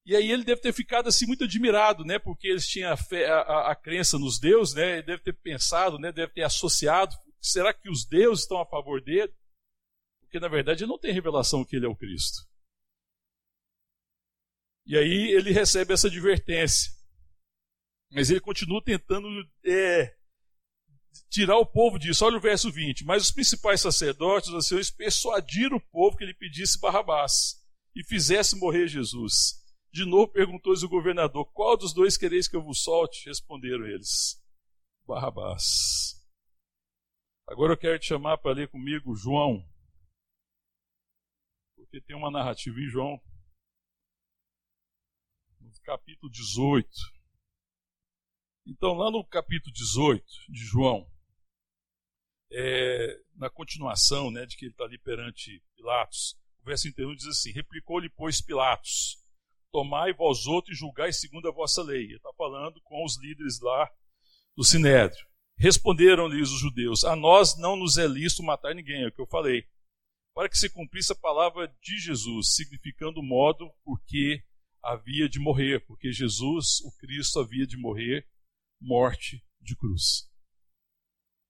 E 0.07 0.17
aí 0.17 0.31
ele 0.31 0.45
deve 0.45 0.63
ter 0.63 0.73
ficado 0.73 1.11
assim 1.11 1.27
muito 1.27 1.45
admirado, 1.45 2.07
né? 2.07 2.19
Porque 2.19 2.49
eles 2.49 2.67
tinham 2.67 2.91
a, 2.91 2.97
fé, 2.97 3.29
a, 3.29 3.43
a, 3.43 3.73
a 3.73 3.77
crença 3.77 4.19
nos 4.19 4.41
deuses, 4.41 4.75
né? 4.75 4.95
Ele 4.95 5.03
deve 5.03 5.23
ter 5.23 5.35
pensado, 5.35 5.99
né? 5.99 6.11
Deve 6.11 6.33
ter 6.33 6.45
associado. 6.45 7.15
Será 7.39 7.75
que 7.75 7.91
os 7.91 8.07
deuses 8.07 8.45
estão 8.45 8.63
a 8.63 8.67
favor 8.67 8.99
dele? 9.03 9.31
Porque 10.23 10.41
na 10.41 10.49
verdade 10.49 10.85
ele 10.85 10.91
não 10.91 10.99
tem 10.99 11.13
revelação 11.13 11.67
que 11.67 11.77
ele 11.77 11.85
é 11.85 11.89
o 11.91 11.97
Cristo. 11.97 12.49
E 14.87 14.97
aí 14.97 15.33
ele 15.33 15.53
recebe 15.53 15.93
essa 15.93 16.07
advertência. 16.07 17.02
Mas 18.13 18.31
ele 18.31 18.41
continua 18.41 18.83
tentando 18.85 19.27
é, 19.65 20.15
tirar 21.31 21.57
o 21.57 21.67
povo 21.67 21.99
disso. 21.99 22.25
Olha 22.25 22.37
o 22.37 22.41
verso 22.41 22.71
20. 22.71 23.05
Mas 23.05 23.25
os 23.25 23.31
principais 23.31 23.81
sacerdotes, 23.81 24.51
os 24.51 24.55
anciões, 24.55 24.91
persuadiram 24.91 25.79
o 25.79 25.81
povo 25.91 26.17
que 26.17 26.25
ele 26.25 26.35
pedisse 26.35 26.79
Barrabás 26.79 27.63
e 27.95 28.05
fizesse 28.05 28.57
morrer 28.57 28.87
Jesus. 28.87 29.63
De 29.91 30.05
novo 30.05 30.33
perguntou-lhes 30.33 30.83
o 30.83 30.89
governador: 30.89 31.51
Qual 31.53 31.77
dos 31.77 31.93
dois 31.93 32.17
quereis 32.17 32.49
que 32.49 32.57
eu 32.57 32.63
vos 32.63 32.83
solte? 32.83 33.29
Responderam 33.29 33.87
eles: 33.87 34.43
Barrabás. 35.07 36.23
Agora 37.47 37.73
eu 37.73 37.79
quero 37.79 37.99
te 37.99 38.07
chamar 38.07 38.39
para 38.39 38.55
ler 38.55 38.69
comigo 38.69 39.15
João. 39.15 39.67
Porque 41.77 42.01
tem 42.01 42.17
uma 42.17 42.31
narrativa 42.31 42.79
em 42.79 42.89
João, 42.89 43.21
no 45.61 45.71
capítulo 45.83 46.31
18. 46.31 46.89
Então, 48.65 48.95
lá 48.95 49.11
no 49.11 49.25
capítulo 49.25 49.73
18 49.73 50.25
de 50.49 50.61
João, 50.61 51.11
é, 52.53 53.21
na 53.35 53.51
continuação 53.51 54.31
né, 54.31 54.47
de 54.47 54.57
que 54.57 54.67
ele 54.67 54.73
está 54.73 54.85
ali 54.85 54.99
perante 54.99 55.61
Pilatos, 55.75 56.39
o 56.63 56.67
verso 56.67 56.85
31 56.85 57.17
diz 57.17 57.27
assim: 57.27 57.51
Replicou-lhe, 57.51 58.09
pois, 58.09 58.41
Pilatos: 58.41 59.19
Tomai 59.73 60.13
vós 60.13 60.47
outros 60.47 60.77
e 60.77 60.79
julgai 60.79 61.13
segundo 61.13 61.49
a 61.49 61.53
vossa 61.53 61.83
lei. 61.83 62.05
Ele 62.05 62.17
está 62.17 62.33
falando 62.35 62.81
com 62.83 63.05
os 63.05 63.21
líderes 63.21 63.61
lá 63.61 63.91
do 64.57 64.63
Sinédrio. 64.63 65.27
Responderam-lhes 65.57 66.51
os 66.51 66.61
judeus: 66.61 67.05
A 67.05 67.17
nós 67.17 67.59
não 67.59 67.75
nos 67.75 67.99
é 67.99 68.07
lícito 68.07 68.45
matar 68.45 68.77
ninguém, 68.77 69.03
é 69.03 69.09
o 69.09 69.13
que 69.13 69.21
eu 69.21 69.27
falei. 69.27 69.67
Para 70.35 70.49
que 70.49 70.57
se 70.57 70.71
cumprisse 70.71 71.13
a 71.13 71.17
palavra 71.17 71.67
de 71.83 71.99
Jesus, 71.99 72.55
significando 72.55 73.19
o 73.19 73.25
modo 73.25 73.69
porque 73.85 74.41
havia 74.81 75.29
de 75.29 75.41
morrer, 75.41 75.85
porque 75.85 76.13
Jesus, 76.13 76.81
o 76.85 76.93
Cristo, 76.97 77.41
havia 77.41 77.67
de 77.67 77.77
morrer 77.77 78.27
morte 78.83 79.43
de 79.61 79.77
cruz. 79.77 80.29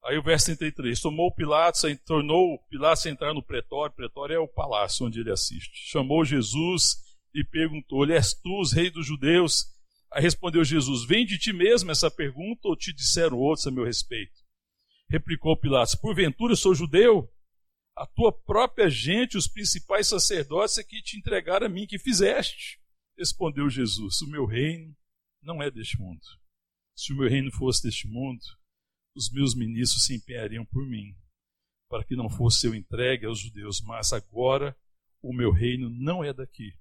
Aí 0.04 0.18
o 0.18 0.22
verso 0.22 0.46
33, 0.46 1.00
tomou 1.00 1.32
Pilatos, 1.32 1.82
tornou 2.04 2.58
Pilatos 2.68 3.06
a 3.06 3.10
entrar 3.10 3.32
no 3.32 3.42
pretório, 3.42 3.94
pretório 3.94 4.34
é 4.34 4.38
o 4.38 4.48
palácio 4.48 5.06
onde 5.06 5.20
ele 5.20 5.30
assiste. 5.30 5.90
Chamou 5.90 6.24
Jesus 6.24 6.96
e 7.32 7.44
perguntou-lhe, 7.44 8.12
és 8.12 8.34
tu 8.34 8.60
os 8.60 8.72
reis 8.72 8.92
dos 8.92 9.06
judeus? 9.06 9.64
Aí 10.12 10.20
respondeu 10.20 10.64
Jesus, 10.64 11.06
vem 11.06 11.24
de 11.24 11.38
ti 11.38 11.52
mesmo 11.52 11.90
essa 11.90 12.10
pergunta 12.10 12.68
ou 12.68 12.76
te 12.76 12.92
disseram 12.92 13.38
outros 13.38 13.66
a 13.66 13.70
meu 13.70 13.84
respeito? 13.84 14.34
Replicou 15.08 15.56
Pilatos, 15.56 15.94
porventura 15.94 16.56
sou 16.56 16.74
judeu? 16.74 17.30
A 17.96 18.06
tua 18.06 18.32
própria 18.32 18.90
gente, 18.90 19.36
os 19.36 19.46
principais 19.46 20.08
sacerdotes 20.08 20.78
é 20.78 20.82
que 20.82 21.00
te 21.00 21.16
entregaram 21.16 21.66
a 21.66 21.68
mim, 21.68 21.86
que 21.86 21.98
fizeste? 21.98 22.80
Respondeu 23.16 23.70
Jesus, 23.70 24.20
o 24.22 24.28
meu 24.28 24.46
reino 24.46 24.96
não 25.42 25.62
é 25.62 25.70
deste 25.70 25.98
mundo. 25.98 26.20
Se 26.96 27.12
o 27.12 27.16
meu 27.16 27.28
reino 27.28 27.50
fosse 27.52 27.82
deste 27.82 28.08
mundo, 28.08 28.40
os 29.14 29.30
meus 29.30 29.54
ministros 29.54 30.04
se 30.04 30.14
empenhariam 30.14 30.64
por 30.64 30.86
mim, 30.86 31.16
para 31.88 32.04
que 32.04 32.16
não 32.16 32.28
fosse 32.28 32.66
eu 32.66 32.74
entregue 32.74 33.26
aos 33.26 33.38
judeus, 33.38 33.80
mas 33.82 34.12
agora 34.12 34.76
o 35.22 35.32
meu 35.32 35.52
reino 35.52 35.90
não 35.90 36.24
é 36.24 36.32
daqui. 36.32 36.72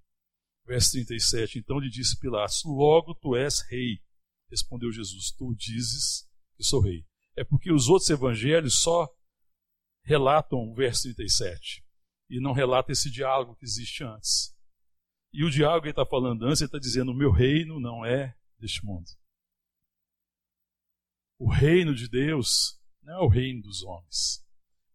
Verso 0.65 0.91
37. 0.91 1.59
Então 1.59 1.79
lhe 1.79 1.89
disse 1.89 2.19
Pilatos: 2.19 2.63
Logo 2.65 3.13
tu 3.15 3.35
és 3.35 3.61
rei. 3.69 4.01
Respondeu 4.49 4.91
Jesus: 4.91 5.31
Tu 5.31 5.55
dizes 5.55 6.27
que 6.55 6.63
sou 6.63 6.81
rei. 6.81 7.05
É 7.35 7.43
porque 7.43 7.71
os 7.71 7.87
outros 7.89 8.09
evangelhos 8.09 8.81
só 8.81 9.09
relatam 10.03 10.59
o 10.59 10.73
verso 10.73 11.03
37 11.03 11.83
e 12.29 12.39
não 12.39 12.53
relatam 12.53 12.91
esse 12.91 13.09
diálogo 13.09 13.55
que 13.55 13.65
existe 13.65 14.03
antes. 14.03 14.55
E 15.33 15.43
o 15.43 15.49
diálogo 15.49 15.81
que 15.81 15.87
ele 15.87 15.91
está 15.91 16.05
falando 16.05 16.45
antes, 16.45 16.61
ele 16.61 16.67
está 16.67 16.79
dizendo: 16.79 17.11
O 17.11 17.15
meu 17.15 17.31
reino 17.31 17.79
não 17.79 18.05
é 18.05 18.35
deste 18.57 18.85
mundo. 18.85 19.05
O 21.43 21.49
reino 21.49 21.95
de 21.95 22.07
Deus 22.07 22.79
não 23.01 23.13
é 23.15 23.19
o 23.25 23.27
reino 23.27 23.63
dos 23.63 23.81
homens. 23.81 24.45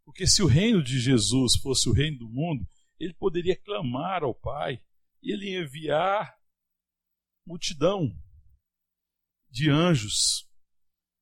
Porque 0.05 0.29
se 0.29 0.45
o 0.45 0.47
reino 0.47 0.81
de 0.81 1.01
Jesus 1.01 1.57
fosse 1.57 1.89
o 1.89 1.93
reino 1.93 2.19
do 2.19 2.29
mundo, 2.29 2.65
ele 3.01 3.13
poderia 3.15 3.61
clamar 3.61 4.23
ao 4.23 4.33
Pai, 4.33 4.81
e 5.21 5.33
ele 5.33 5.51
ia 5.51 5.63
enviar 5.63 6.39
multidão 7.45 8.17
de 9.51 9.69
anjos 9.69 10.49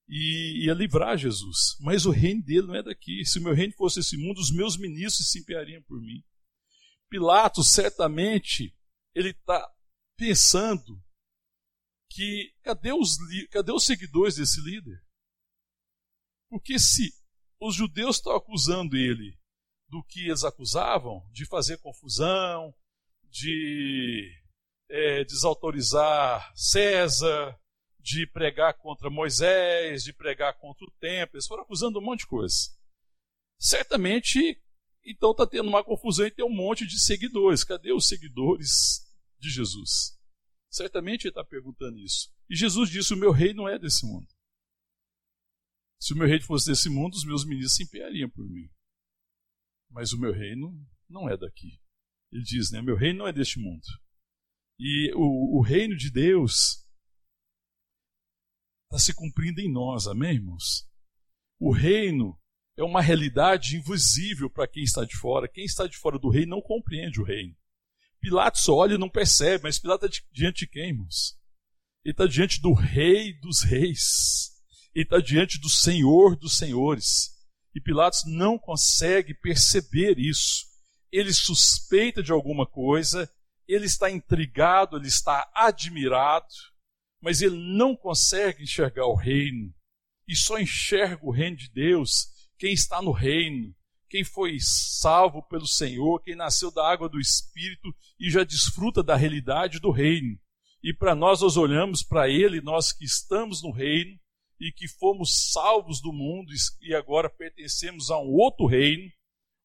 e 0.06 0.66
ia 0.66 0.74
livrar 0.74 1.16
Jesus. 1.16 1.74
Mas 1.80 2.04
o 2.04 2.10
reino 2.10 2.42
dele 2.42 2.66
não 2.66 2.74
é 2.74 2.82
daqui. 2.82 3.24
Se 3.24 3.38
o 3.38 3.42
meu 3.42 3.54
reino 3.54 3.72
fosse 3.78 4.00
esse 4.00 4.18
mundo, 4.18 4.38
os 4.38 4.54
meus 4.54 4.76
ministros 4.76 5.30
se 5.30 5.38
empenhariam 5.38 5.82
por 5.84 6.02
mim. 6.02 6.22
Pilatos, 7.08 7.72
certamente, 7.72 8.76
ele 9.14 9.30
está 9.30 9.72
pensando 10.18 11.02
que 12.10 12.52
cadê 12.62 12.92
os, 12.92 13.16
cadê 13.50 13.72
os 13.72 13.86
seguidores 13.86 14.36
desse 14.36 14.60
líder? 14.60 15.02
Porque 16.54 16.78
se 16.78 17.12
os 17.58 17.74
judeus 17.74 18.14
estão 18.14 18.32
acusando 18.36 18.96
ele 18.96 19.36
do 19.88 20.04
que 20.04 20.28
eles 20.28 20.44
acusavam, 20.44 21.28
de 21.32 21.44
fazer 21.44 21.78
confusão, 21.78 22.72
de 23.28 24.32
é, 24.88 25.24
desautorizar 25.24 26.52
César, 26.54 27.58
de 27.98 28.24
pregar 28.28 28.74
contra 28.74 29.10
Moisés, 29.10 30.04
de 30.04 30.12
pregar 30.12 30.56
contra 30.60 30.86
o 30.86 30.90
templo, 31.00 31.34
eles 31.34 31.48
foram 31.48 31.64
acusando 31.64 31.98
um 31.98 32.02
monte 32.02 32.20
de 32.20 32.28
coisa. 32.28 32.70
Certamente, 33.58 34.56
então 35.04 35.32
está 35.32 35.44
tendo 35.44 35.68
uma 35.68 35.82
confusão 35.82 36.24
e 36.24 36.30
tem 36.30 36.44
um 36.44 36.54
monte 36.54 36.86
de 36.86 37.00
seguidores. 37.00 37.64
Cadê 37.64 37.92
os 37.92 38.06
seguidores 38.06 39.04
de 39.40 39.50
Jesus? 39.50 40.16
Certamente 40.70 41.24
ele 41.24 41.30
está 41.30 41.42
perguntando 41.42 41.98
isso. 41.98 42.32
E 42.48 42.54
Jesus 42.54 42.88
disse: 42.90 43.12
O 43.12 43.16
meu 43.16 43.32
rei 43.32 43.52
não 43.52 43.68
é 43.68 43.76
desse 43.76 44.06
mundo. 44.06 44.28
Se 46.04 46.12
o 46.12 46.16
meu 46.18 46.28
reino 46.28 46.44
fosse 46.44 46.66
desse 46.66 46.90
mundo, 46.90 47.14
os 47.14 47.24
meus 47.24 47.46
ministros 47.46 47.76
se 47.76 47.84
empenhariam 47.84 48.28
por 48.28 48.46
mim. 48.46 48.68
Mas 49.88 50.12
o 50.12 50.20
meu 50.20 50.34
reino 50.34 50.86
não 51.08 51.30
é 51.30 51.34
daqui. 51.34 51.80
Ele 52.30 52.42
diz, 52.42 52.70
né? 52.70 52.82
Meu 52.82 52.94
reino 52.94 53.20
não 53.20 53.26
é 53.26 53.32
deste 53.32 53.58
mundo. 53.58 53.80
E 54.78 55.10
o, 55.14 55.56
o 55.58 55.62
reino 55.62 55.96
de 55.96 56.10
Deus 56.10 56.86
está 58.84 58.98
se 58.98 59.14
cumprindo 59.14 59.62
em 59.62 59.72
nós, 59.72 60.06
amém, 60.06 60.34
irmãos? 60.34 60.86
O 61.58 61.72
reino 61.72 62.38
é 62.76 62.84
uma 62.84 63.00
realidade 63.00 63.78
invisível 63.78 64.50
para 64.50 64.68
quem 64.68 64.82
está 64.82 65.06
de 65.06 65.16
fora. 65.16 65.48
Quem 65.48 65.64
está 65.64 65.86
de 65.86 65.96
fora 65.96 66.18
do 66.18 66.28
reino 66.28 66.50
não 66.50 66.60
compreende 66.60 67.18
o 67.18 67.24
reino. 67.24 67.56
Pilatos 68.20 68.68
olha 68.68 68.96
e 68.96 68.98
não 68.98 69.08
percebe, 69.08 69.62
mas 69.62 69.78
Pilatos 69.78 70.10
está 70.10 70.28
diante 70.30 70.66
de 70.66 70.70
quem, 70.70 70.88
irmãos? 70.90 71.40
Ele 72.04 72.12
está 72.12 72.26
diante 72.26 72.60
do 72.60 72.74
rei 72.74 73.32
dos 73.40 73.62
reis 73.62 74.53
ele 74.94 75.04
está 75.04 75.18
diante 75.18 75.58
do 75.58 75.68
Senhor 75.68 76.36
dos 76.36 76.56
Senhores. 76.56 77.34
E 77.74 77.80
Pilatos 77.80 78.22
não 78.26 78.56
consegue 78.56 79.34
perceber 79.34 80.18
isso. 80.18 80.64
Ele 81.10 81.32
suspeita 81.32 82.22
de 82.22 82.30
alguma 82.30 82.66
coisa, 82.66 83.28
ele 83.66 83.86
está 83.86 84.10
intrigado, 84.10 84.96
ele 84.96 85.08
está 85.08 85.50
admirado, 85.54 86.46
mas 87.20 87.40
ele 87.40 87.56
não 87.56 87.96
consegue 87.96 88.62
enxergar 88.62 89.06
o 89.06 89.16
reino. 89.16 89.74
E 90.28 90.36
só 90.36 90.58
enxerga 90.58 91.24
o 91.24 91.32
reino 91.32 91.56
de 91.56 91.68
Deus 91.70 92.28
quem 92.58 92.72
está 92.72 93.02
no 93.02 93.10
reino, 93.10 93.74
quem 94.08 94.22
foi 94.22 94.58
salvo 94.60 95.42
pelo 95.42 95.66
Senhor, 95.66 96.22
quem 96.22 96.36
nasceu 96.36 96.70
da 96.70 96.88
água 96.88 97.08
do 97.08 97.18
Espírito 97.18 97.94
e 98.18 98.30
já 98.30 98.44
desfruta 98.44 99.02
da 99.02 99.16
realidade 99.16 99.80
do 99.80 99.90
reino. 99.90 100.38
E 100.82 100.92
para 100.94 101.14
nós, 101.14 101.40
nós 101.40 101.56
olhamos 101.56 102.02
para 102.02 102.28
ele, 102.28 102.60
nós 102.60 102.92
que 102.92 103.04
estamos 103.04 103.62
no 103.62 103.72
reino, 103.72 104.18
e 104.64 104.72
que 104.72 104.88
fomos 104.88 105.52
salvos 105.52 106.00
do 106.00 106.10
mundo 106.10 106.50
e 106.80 106.94
agora 106.94 107.28
pertencemos 107.28 108.10
a 108.10 108.18
um 108.18 108.32
outro 108.32 108.64
reino, 108.64 109.12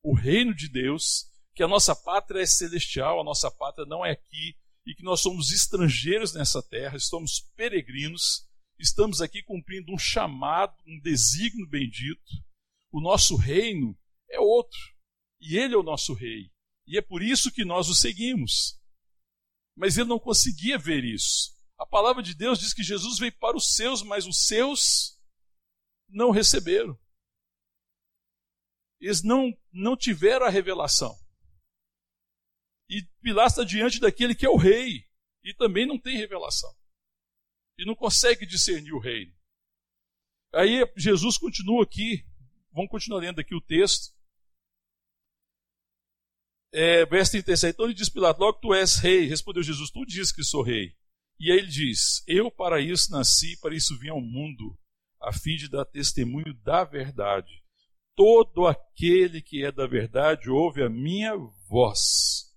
o 0.04 0.14
reino 0.14 0.54
de 0.54 0.68
Deus, 0.68 1.26
que 1.56 1.64
a 1.64 1.70
nossa 1.70 1.96
pátria 1.96 2.42
é 2.42 2.46
celestial, 2.46 3.22
a 3.22 3.24
nossa 3.24 3.50
pátria 3.50 3.86
não 3.86 4.06
é 4.06 4.12
aqui, 4.12 4.58
e 4.86 4.94
que 4.94 5.02
nós 5.02 5.22
somos 5.22 5.54
estrangeiros 5.54 6.34
nessa 6.34 6.62
terra, 6.62 6.98
estamos 6.98 7.40
peregrinos, 7.56 8.46
estamos 8.78 9.22
aqui 9.22 9.42
cumprindo 9.42 9.94
um 9.94 9.98
chamado, 9.98 10.76
um 10.86 11.00
desígnio 11.00 11.66
bendito. 11.66 12.34
O 12.92 13.00
nosso 13.00 13.38
reino 13.38 13.98
é 14.30 14.38
outro, 14.38 14.80
e 15.40 15.58
ele 15.58 15.76
é 15.76 15.78
o 15.78 15.84
nosso 15.84 16.14
rei, 16.14 16.52
e 16.86 16.98
é 16.98 17.02
por 17.02 17.24
isso 17.24 17.54
que 17.54 17.64
nós 17.64 17.88
o 17.88 17.96
seguimos. 17.96 18.78
Mas 19.78 19.98
ele 19.98 20.10
não 20.10 20.20
conseguia 20.20 20.78
ver 20.78 21.06
isso. 21.06 21.58
A 21.80 21.86
palavra 21.86 22.22
de 22.22 22.36
Deus 22.36 22.60
diz 22.60 22.74
que 22.74 22.84
Jesus 22.84 23.18
veio 23.18 23.32
para 23.40 23.56
os 23.56 23.74
seus, 23.74 24.04
mas 24.04 24.28
os 24.28 24.46
seus 24.46 25.18
não 26.10 26.30
receberam. 26.30 27.00
Eles 29.00 29.24
não, 29.24 29.58
não 29.72 29.96
tiveram 29.96 30.46
a 30.46 30.50
revelação. 30.50 31.18
E 32.90 33.02
Pilatos 33.22 33.54
está 33.54 33.64
diante 33.64 33.98
daquele 33.98 34.36
que 34.36 34.46
é 34.46 34.50
o 34.50 34.58
rei, 34.58 35.08
e 35.42 35.54
também 35.54 35.86
não 35.86 35.98
tem 35.98 36.18
revelação. 36.18 36.76
E 37.78 37.86
não 37.86 37.96
consegue 37.96 38.46
discernir 38.46 38.92
o 38.92 39.00
reino. 39.00 39.34
Aí 40.54 40.82
Jesus 40.98 41.38
continua 41.38 41.84
aqui, 41.84 42.26
vamos 42.74 42.92
continuar 42.92 43.22
lendo 43.22 43.40
aqui 43.40 43.56
o 43.56 43.62
texto. 43.62 44.14
É, 46.74 47.06
verso 47.06 47.32
37. 47.32 47.74
Então 47.74 47.86
ele 47.86 47.94
diz 47.94 48.10
Pilatos: 48.10 48.42
Logo 48.42 48.60
tu 48.60 48.74
és 48.74 48.98
rei. 48.98 49.26
Respondeu 49.28 49.64
Jesus: 49.64 49.90
Tu 49.92 50.06
dizes 50.06 50.32
que 50.32 50.44
sou 50.44 50.62
rei. 50.62 50.99
E 51.40 51.52
aí 51.52 51.60
ele 51.60 51.68
diz: 51.68 52.24
Eu 52.28 52.52
para 52.52 52.82
isso 52.82 53.12
nasci, 53.12 53.58
para 53.60 53.76
isso 53.76 53.98
vim 53.98 54.10
ao 54.10 54.22
mundo, 54.22 54.78
a 55.22 55.32
fim 55.32 55.56
de 55.56 55.70
dar 55.70 55.86
testemunho 55.86 56.54
da 56.64 56.84
verdade. 56.84 57.64
Todo 58.16 58.68
aquele 58.68 59.42
que 59.42 59.64
é 59.64 59.72
da 59.72 59.88
verdade 59.88 60.50
ouve 60.50 60.84
a 60.84 60.90
minha 60.90 61.36
voz. 61.70 62.54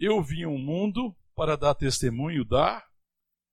Eu 0.00 0.22
vim 0.22 0.44
ao 0.44 0.56
mundo 0.56 1.14
para 1.34 1.56
dar 1.56 1.74
testemunho 1.74 2.44
da 2.44 2.82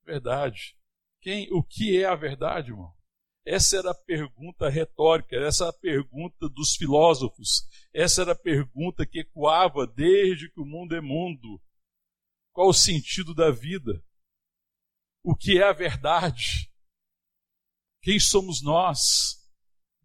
verdade. 0.06 0.78
Quem, 1.22 1.52
o 1.52 1.64
que 1.64 1.98
é 1.98 2.06
a 2.06 2.16
verdade, 2.16 2.70
irmão? 2.70 2.94
Essa 3.46 3.78
era 3.78 3.92
a 3.92 3.96
pergunta 3.96 4.70
retórica, 4.70 5.36
essa 5.36 5.66
era 5.66 5.70
a 5.72 5.80
pergunta 5.80 6.50
dos 6.50 6.76
filósofos, 6.76 7.68
essa 7.94 8.22
era 8.22 8.32
a 8.32 8.38
pergunta 8.38 9.06
que 9.06 9.20
ecoava 9.20 9.86
desde 9.86 10.50
que 10.50 10.60
o 10.60 10.66
mundo 10.66 10.96
é 10.96 11.02
mundo. 11.02 11.62
Qual 12.56 12.70
o 12.70 12.74
sentido 12.74 13.36
da 13.36 13.52
vida? 13.52 14.02
O 15.22 15.36
que 15.36 15.58
é 15.58 15.64
a 15.64 15.74
verdade? 15.74 16.72
Quem 18.02 18.18
somos 18.18 18.64
nós? 18.64 19.46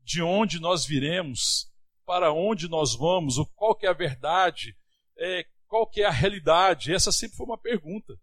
De 0.02 0.20
onde 0.20 0.58
nós 0.58 0.84
viremos? 0.84 1.70
Para 2.04 2.32
onde 2.32 2.68
nós 2.68 2.92
vamos? 2.96 3.36
Qual 3.54 3.76
que 3.76 3.86
é 3.86 3.88
a 3.88 3.92
verdade? 3.92 4.76
É, 5.16 5.46
qual 5.68 5.88
que 5.88 6.02
é 6.02 6.06
a 6.06 6.10
realidade? 6.10 6.92
Essa 6.92 7.12
sempre 7.12 7.36
foi 7.36 7.46
uma 7.46 7.56
pergunta 7.56 8.18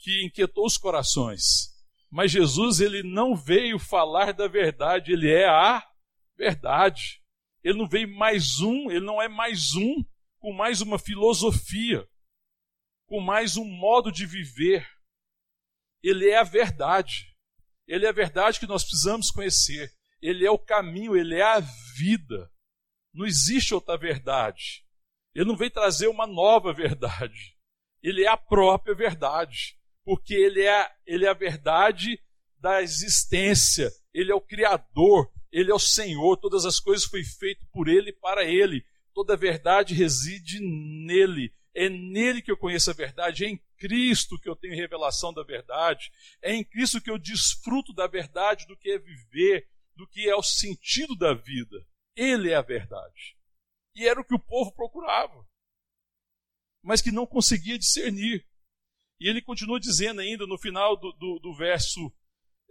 que 0.00 0.26
inquietou 0.26 0.66
os 0.66 0.76
corações. 0.76 1.68
Mas 2.10 2.32
Jesus 2.32 2.80
ele 2.80 3.04
não 3.04 3.36
veio 3.36 3.78
falar 3.78 4.32
da 4.32 4.48
verdade, 4.48 5.12
ele 5.12 5.32
é 5.32 5.48
a 5.48 5.88
verdade. 6.36 7.22
Ele 7.62 7.78
não 7.78 7.88
veio 7.88 8.12
mais 8.16 8.58
um, 8.58 8.90
ele 8.90 9.06
não 9.06 9.22
é 9.22 9.28
mais 9.28 9.76
um 9.76 10.04
com 10.40 10.52
mais 10.52 10.80
uma 10.80 10.98
filosofia 10.98 12.04
com 13.08 13.20
mais 13.20 13.56
um 13.56 13.64
modo 13.64 14.12
de 14.12 14.26
viver. 14.26 14.86
Ele 16.02 16.28
é 16.28 16.38
a 16.38 16.44
verdade. 16.44 17.34
Ele 17.86 18.04
é 18.04 18.10
a 18.10 18.12
verdade 18.12 18.60
que 18.60 18.66
nós 18.66 18.84
precisamos 18.84 19.30
conhecer. 19.30 19.90
Ele 20.20 20.46
é 20.46 20.50
o 20.50 20.58
caminho, 20.58 21.16
ele 21.16 21.34
é 21.34 21.42
a 21.42 21.58
vida. 21.96 22.52
Não 23.12 23.24
existe 23.24 23.74
outra 23.74 23.96
verdade. 23.96 24.84
Ele 25.34 25.46
não 25.46 25.56
vem 25.56 25.70
trazer 25.70 26.06
uma 26.06 26.26
nova 26.26 26.72
verdade. 26.72 27.56
Ele 28.02 28.24
é 28.24 28.28
a 28.28 28.36
própria 28.36 28.94
verdade. 28.94 29.76
Porque 30.04 30.34
ele 30.34 30.62
é, 30.62 30.90
ele 31.06 31.24
é 31.24 31.28
a 31.28 31.34
verdade 31.34 32.22
da 32.58 32.82
existência. 32.82 33.90
Ele 34.12 34.30
é 34.30 34.34
o 34.34 34.40
Criador. 34.40 35.32
Ele 35.50 35.70
é 35.70 35.74
o 35.74 35.78
Senhor. 35.78 36.36
Todas 36.36 36.66
as 36.66 36.78
coisas 36.78 37.06
foram 37.06 37.24
feitas 37.24 37.66
por 37.72 37.88
Ele 37.88 38.10
e 38.10 38.12
para 38.20 38.44
Ele. 38.44 38.84
Toda 39.14 39.32
a 39.32 39.36
verdade 39.36 39.94
reside 39.94 40.60
nele. 40.60 41.54
É 41.78 41.88
nele 41.88 42.42
que 42.42 42.50
eu 42.50 42.56
conheço 42.56 42.90
a 42.90 42.92
verdade, 42.92 43.44
é 43.44 43.48
em 43.48 43.62
Cristo 43.76 44.36
que 44.36 44.48
eu 44.48 44.56
tenho 44.56 44.74
revelação 44.74 45.32
da 45.32 45.44
verdade, 45.44 46.10
é 46.42 46.52
em 46.52 46.64
Cristo 46.64 47.00
que 47.00 47.08
eu 47.08 47.16
desfruto 47.16 47.92
da 47.92 48.08
verdade 48.08 48.66
do 48.66 48.76
que 48.76 48.90
é 48.90 48.98
viver, 48.98 49.68
do 49.94 50.04
que 50.04 50.28
é 50.28 50.34
o 50.34 50.42
sentido 50.42 51.14
da 51.14 51.32
vida. 51.32 51.86
Ele 52.16 52.50
é 52.50 52.56
a 52.56 52.62
verdade. 52.62 53.36
E 53.94 54.08
era 54.08 54.20
o 54.20 54.24
que 54.24 54.34
o 54.34 54.40
povo 54.40 54.72
procurava, 54.72 55.46
mas 56.82 57.00
que 57.00 57.12
não 57.12 57.24
conseguia 57.24 57.78
discernir. 57.78 58.44
E 59.20 59.28
ele 59.28 59.40
continua 59.40 59.78
dizendo 59.78 60.20
ainda 60.20 60.48
no 60.48 60.58
final 60.58 60.96
do, 60.96 61.12
do, 61.12 61.38
do 61.38 61.54
verso 61.54 62.12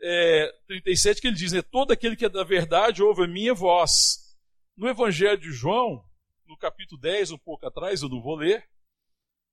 é, 0.02 0.52
37 0.67 1.22
que 1.22 1.28
ele 1.28 1.38
diz: 1.38 1.54
né, 1.54 1.62
Todo 1.62 1.93
aquele 1.93 2.17
que 2.17 2.26
é 2.26 2.30
da 2.30 2.43
verdade 2.43 3.02
ouve 3.02 3.24
a 3.24 3.28
minha 3.28 3.54
voz. 3.54 4.36
No 4.76 4.86
Evangelho 4.86 5.39
de 5.39 5.54
João, 5.54 6.04
no 6.46 6.58
capítulo 6.58 7.00
10, 7.00 7.32
um 7.32 7.38
pouco 7.38 7.65
atrás, 7.65 8.02
eu 8.02 8.10
não 8.10 8.22
vou 8.22 8.36
ler, 8.36 8.67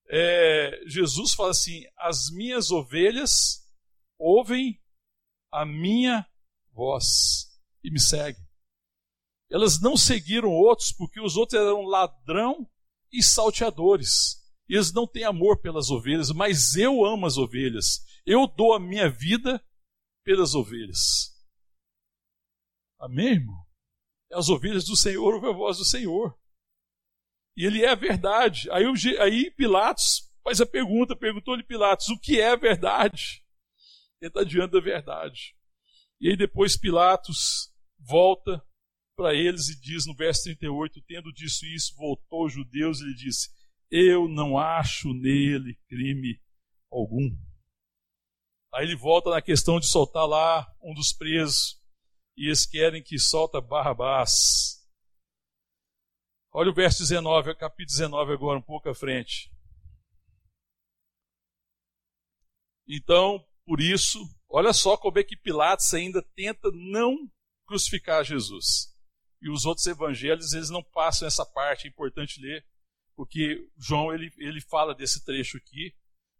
é, 0.09 0.81
Jesus 0.87 1.35
fala 1.35 1.51
assim: 1.51 1.83
as 1.99 2.31
minhas 2.31 2.71
ovelhas 2.71 3.64
ouvem 4.19 4.81
a 5.53 5.64
minha 5.64 6.27
voz 6.73 7.51
e 7.83 7.90
me 7.90 8.01
seguem. 8.01 8.43
Elas 9.51 9.81
não 9.81 9.97
seguiram 9.97 10.51
outros 10.51 10.93
porque 10.93 11.21
os 11.21 11.37
outros 11.37 11.61
eram 11.61 11.83
ladrão 11.83 12.69
e 13.12 13.23
salteadores. 13.23 14.43
Eles 14.69 14.93
não 14.93 15.07
têm 15.07 15.25
amor 15.25 15.61
pelas 15.61 15.90
ovelhas, 15.90 16.31
mas 16.31 16.75
eu 16.75 17.05
amo 17.05 17.27
as 17.27 17.37
ovelhas. 17.37 18.01
Eu 18.27 18.47
dou 18.47 18.73
a 18.73 18.81
minha 18.81 19.09
vida 19.09 19.62
pelas 20.25 20.55
ovelhas. 20.55 21.35
Amém, 22.99 23.35
irmão? 23.35 23.64
As 24.33 24.49
ovelhas 24.49 24.85
do 24.87 24.97
Senhor 24.97 25.35
ouvem 25.35 25.51
a 25.51 25.53
voz 25.53 25.77
do 25.77 25.85
Senhor. 25.85 26.37
E 27.57 27.64
ele 27.64 27.83
é 27.83 27.90
a 27.90 27.95
verdade. 27.95 28.71
Aí, 28.71 28.85
aí 29.21 29.51
Pilatos 29.51 30.31
faz 30.43 30.61
a 30.61 30.67
pergunta, 30.67 31.17
perguntou-lhe 31.17 31.62
Pilatos, 31.62 32.09
o 32.09 32.19
que 32.19 32.40
é 32.40 32.51
a 32.51 32.57
verdade? 32.57 33.43
Ele 34.21 34.29
está 34.29 34.43
diante 34.45 34.73
da 34.73 34.81
verdade. 34.81 35.55
E 36.21 36.31
aí 36.31 36.37
depois 36.37 36.77
Pilatos 36.77 37.73
volta 37.99 38.62
para 39.17 39.35
eles 39.35 39.69
e 39.69 39.81
diz 39.81 40.07
no 40.07 40.14
verso 40.14 40.45
38, 40.45 41.01
tendo 41.07 41.33
dito 41.33 41.67
isso, 41.67 41.95
voltou 41.97 42.43
aos 42.43 42.53
judeus 42.53 43.01
e 43.01 43.05
lhe 43.05 43.14
disse, 43.14 43.49
eu 43.90 44.29
não 44.29 44.59
acho 44.59 45.12
nele 45.12 45.79
crime 45.88 46.40
algum. 46.90 47.31
Aí 48.75 48.85
ele 48.85 48.97
volta 48.97 49.31
na 49.31 49.40
questão 49.40 49.79
de 49.79 49.87
soltar 49.87 50.27
lá 50.27 50.67
um 50.83 50.93
dos 50.95 51.12
presos, 51.12 51.81
e 52.37 52.47
eles 52.47 52.67
querem 52.67 53.03
que 53.03 53.19
solta 53.19 53.61
Barrabás. 53.61 54.84
Olha 56.57 56.71
o 56.71 56.75
verso 56.75 57.01
19, 57.01 57.53
capítulo 57.57 57.99
19 57.99 58.33
agora, 58.33 58.61
um 58.61 58.62
pouco 58.62 58.88
à 58.88 58.95
frente. 58.95 59.53
Então, 62.87 63.45
por 63.67 63.81
isso, 63.81 64.21
olha 64.49 64.73
só 64.73 64.97
como 64.97 65.19
é 65.19 65.25
que 65.25 65.37
Pilatos 65.37 65.93
ainda 65.93 66.23
tenta 66.23 66.71
não 66.71 67.29
crucificar 67.67 68.23
Jesus. 68.23 68.95
E 69.43 69.51
os 69.51 69.64
outros 69.64 69.85
evangelhos, 69.88 70.53
eles 70.53 70.71
não 70.71 70.81
passam 70.81 71.27
essa 71.27 71.45
parte, 71.45 71.88
é 71.88 71.90
importante 71.90 72.40
ler, 72.40 72.64
porque 73.17 73.69
João 73.77 74.14
ele, 74.14 74.33
ele 74.38 74.61
fala 74.61 74.95
desse 74.95 75.25
trecho 75.25 75.57
aqui. 75.57 75.93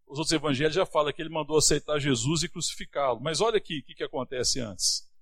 Os 0.07 0.18
outros 0.20 0.33
evangelhos 0.33 0.77
já 0.77 0.87
falam 0.87 1.12
que 1.12 1.20
ele 1.20 1.29
mandou 1.29 1.59
aceitar 1.59 1.98
Jesus 1.98 2.44
e 2.44 2.48
crucificá-lo. 2.48 3.20
Mas 3.20 3.40
olha 3.40 3.57
aqui 3.57 3.81
o 3.81 3.83
que, 3.83 3.96
que 3.96 4.05
acontece 4.05 4.61
antes. 4.61 5.12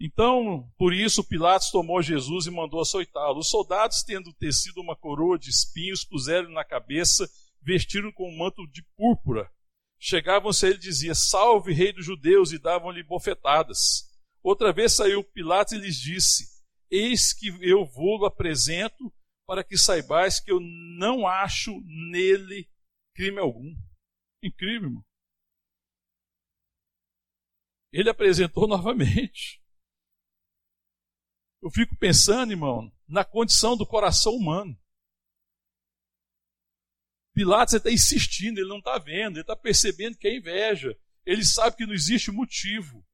Então, 0.00 0.70
por 0.78 0.94
isso, 0.94 1.24
Pilatos 1.24 1.70
tomou 1.70 2.00
Jesus 2.00 2.46
e 2.46 2.50
mandou 2.50 2.80
açoitá-lo. 2.80 3.40
Os 3.40 3.50
soldados, 3.50 4.02
tendo 4.02 4.32
tecido 4.32 4.80
uma 4.80 4.94
coroa 4.94 5.36
de 5.36 5.50
espinhos, 5.50 6.04
puseram 6.04 6.50
na 6.50 6.64
cabeça, 6.64 7.28
vestiram 7.60 8.12
com 8.12 8.28
um 8.28 8.36
manto 8.36 8.64
de 8.68 8.82
púrpura. 8.96 9.50
Chegavam-se 9.98 10.64
a 10.64 10.68
ele 10.68 10.78
e 10.78 10.80
dizia: 10.80 11.14
Salve, 11.14 11.72
rei 11.72 11.92
dos 11.92 12.04
judeus, 12.04 12.52
e 12.52 12.58
davam-lhe 12.58 13.02
bofetadas. 13.02 14.08
Outra 14.40 14.72
vez 14.72 14.94
saiu 14.94 15.24
Pilatos 15.24 15.72
e 15.72 15.78
lhes 15.78 15.96
disse: 15.96 16.46
Eis 16.88 17.32
que 17.32 17.48
eu 17.60 17.84
vou 17.84 18.24
apresento 18.24 19.12
para 19.44 19.64
que 19.64 19.76
saibais 19.76 20.38
que 20.38 20.52
eu 20.52 20.60
não 20.60 21.26
acho 21.26 21.72
nele 22.10 22.68
crime 23.14 23.40
algum. 23.40 23.74
Incrível, 24.44 24.88
irmão. 24.88 25.04
Ele 27.92 28.08
apresentou 28.08 28.68
novamente. 28.68 29.60
Eu 31.60 31.70
fico 31.70 31.96
pensando, 31.96 32.52
irmão, 32.52 32.92
na 33.08 33.24
condição 33.24 33.76
do 33.76 33.86
coração 33.86 34.34
humano. 34.34 34.78
Pilatos 37.34 37.74
está 37.74 37.90
insistindo, 37.90 38.58
ele 38.58 38.68
não 38.68 38.78
está 38.78 38.98
vendo, 38.98 39.36
ele 39.36 39.42
está 39.42 39.56
percebendo 39.56 40.16
que 40.16 40.28
é 40.28 40.36
inveja. 40.36 40.96
Ele 41.24 41.44
sabe 41.44 41.76
que 41.76 41.86
não 41.86 41.94
existe 41.94 42.30
motivo. 42.30 43.04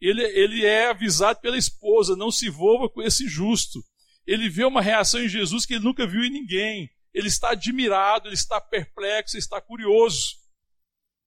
ele, 0.00 0.22
ele 0.22 0.64
é 0.64 0.90
avisado 0.90 1.40
pela 1.40 1.56
esposa: 1.56 2.16
não 2.16 2.30
se 2.30 2.48
envolva 2.48 2.88
com 2.88 3.02
esse 3.02 3.28
justo. 3.28 3.82
Ele 4.26 4.48
vê 4.48 4.64
uma 4.64 4.82
reação 4.82 5.20
em 5.20 5.28
Jesus 5.28 5.66
que 5.66 5.74
ele 5.74 5.84
nunca 5.84 6.06
viu 6.06 6.22
em 6.24 6.30
ninguém. 6.30 6.90
Ele 7.12 7.28
está 7.28 7.50
admirado, 7.50 8.28
ele 8.28 8.34
está 8.34 8.60
perplexo, 8.60 9.36
ele 9.36 9.42
está 9.42 9.60
curioso. 9.60 10.36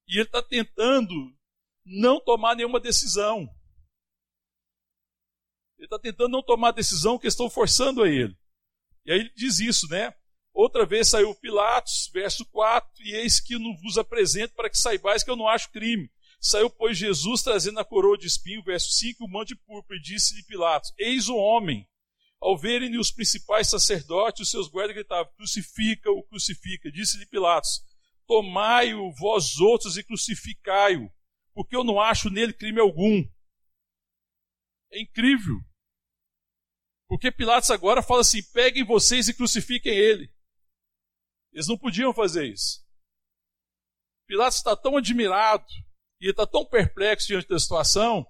E 0.08 0.17
ele 0.17 0.23
está 0.23 0.41
tentando 0.41 1.13
não 1.86 2.19
tomar 2.19 2.56
nenhuma 2.56 2.80
decisão. 2.80 3.47
Ele 5.86 5.95
está 5.95 6.00
tentando 6.00 6.32
não 6.32 6.41
tomar 6.41 6.71
decisão 6.71 7.19
que 7.19 7.28
estão 7.28 7.48
forçando 7.48 8.02
a 8.02 8.10
ele. 8.10 8.36
E 9.06 9.12
aí 9.12 9.19
ele 9.19 9.32
diz 9.36 9.60
isso, 9.60 9.88
né? 9.88 10.12
Outra 10.52 10.84
vez 10.84 11.10
saiu 11.10 11.36
Pilatos, 11.36 12.10
verso 12.12 12.43
4, 12.45 12.89
e 13.04 13.13
eis 13.13 13.39
que 13.39 13.60
não 13.60 13.76
vos 13.78 13.98
apresento 13.98 14.56
para 14.56 14.69
que 14.69 14.78
saibais 14.78 15.24
que 15.24 15.30
eu 15.30 15.36
não 15.36 15.48
acho 15.48 15.71
crime. 15.71 16.10
Saiu, 16.41 16.69
pois, 16.71 16.98
Jesus 16.98 17.43
trazendo 17.43 17.80
a 17.80 17.86
coroa 17.86 18.17
de 18.17 18.26
espinho, 18.26 18.63
verso 18.63 18.89
5, 18.91 19.24
o 19.24 19.30
manto 19.30 19.50
de 19.50 19.56
púrpura, 19.58 19.98
e 19.98 20.02
disse-lhe 20.02 20.43
Pilatos: 20.43 20.91
Eis 20.98 21.30
o 21.30 21.36
homem. 21.36 21.88
Ao 22.41 22.58
verem 22.58 22.98
os 22.98 23.12
principais 23.12 23.69
sacerdotes, 23.69 24.41
os 24.41 24.52
seus 24.52 24.67
guardas 24.67 24.95
gritavam: 24.95 25.32
Crucifica-o, 25.36 26.24
crucifica. 26.24 26.91
Disse-lhe 26.91 27.28
Pilatos: 27.28 27.82
Tomai-o 28.28 29.13
vós 29.13 29.60
outros 29.60 29.98
e 29.98 30.04
crucificai-o, 30.04 31.12
porque 31.54 31.76
eu 31.76 31.84
não 31.84 32.00
acho 32.00 32.30
nele 32.30 32.54
crime 32.54 32.80
algum. 32.80 33.24
É 34.91 35.02
incrível. 35.02 35.60
Porque 37.15 37.32
Pilatos 37.32 37.71
agora 37.71 38.04
fala 38.04 38.19
assim: 38.19 38.43
peguem 38.51 38.84
vocês 38.84 39.30
e 39.30 39.34
crucifiquem 39.34 39.93
ele. 39.93 40.30
Eles 41.54 41.65
não 41.65 41.78
podiam 41.78 42.13
fazer 42.13 42.45
isso. 42.45 42.86
Pilatos 44.28 44.58
está 44.58 44.75
tão 44.75 44.97
admirado 44.97 45.65
e 46.19 46.30
está 46.30 46.45
tão 46.45 46.65
perplexo 46.65 47.28
diante 47.28 47.47
da 47.47 47.58
situação 47.58 48.30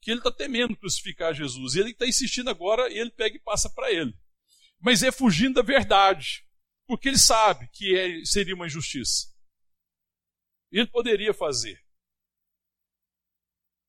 que 0.00 0.10
ele 0.10 0.20
está 0.20 0.32
temendo 0.32 0.74
crucificar 0.74 1.34
Jesus. 1.34 1.74
E 1.74 1.80
ele 1.80 1.90
está 1.90 2.06
insistindo 2.06 2.48
agora 2.48 2.90
e 2.90 2.96
ele 2.96 3.10
pega 3.10 3.36
e 3.36 3.40
passa 3.40 3.68
para 3.68 3.92
ele. 3.92 4.18
Mas 4.80 5.02
é 5.02 5.12
fugindo 5.12 5.56
da 5.56 5.62
verdade, 5.62 6.42
porque 6.86 7.08
ele 7.08 7.18
sabe 7.18 7.68
que 7.68 7.94
é, 7.94 8.24
seria 8.24 8.54
uma 8.54 8.66
injustiça. 8.66 9.30
Ele 10.70 10.86
poderia 10.86 11.34
fazer. 11.34 11.78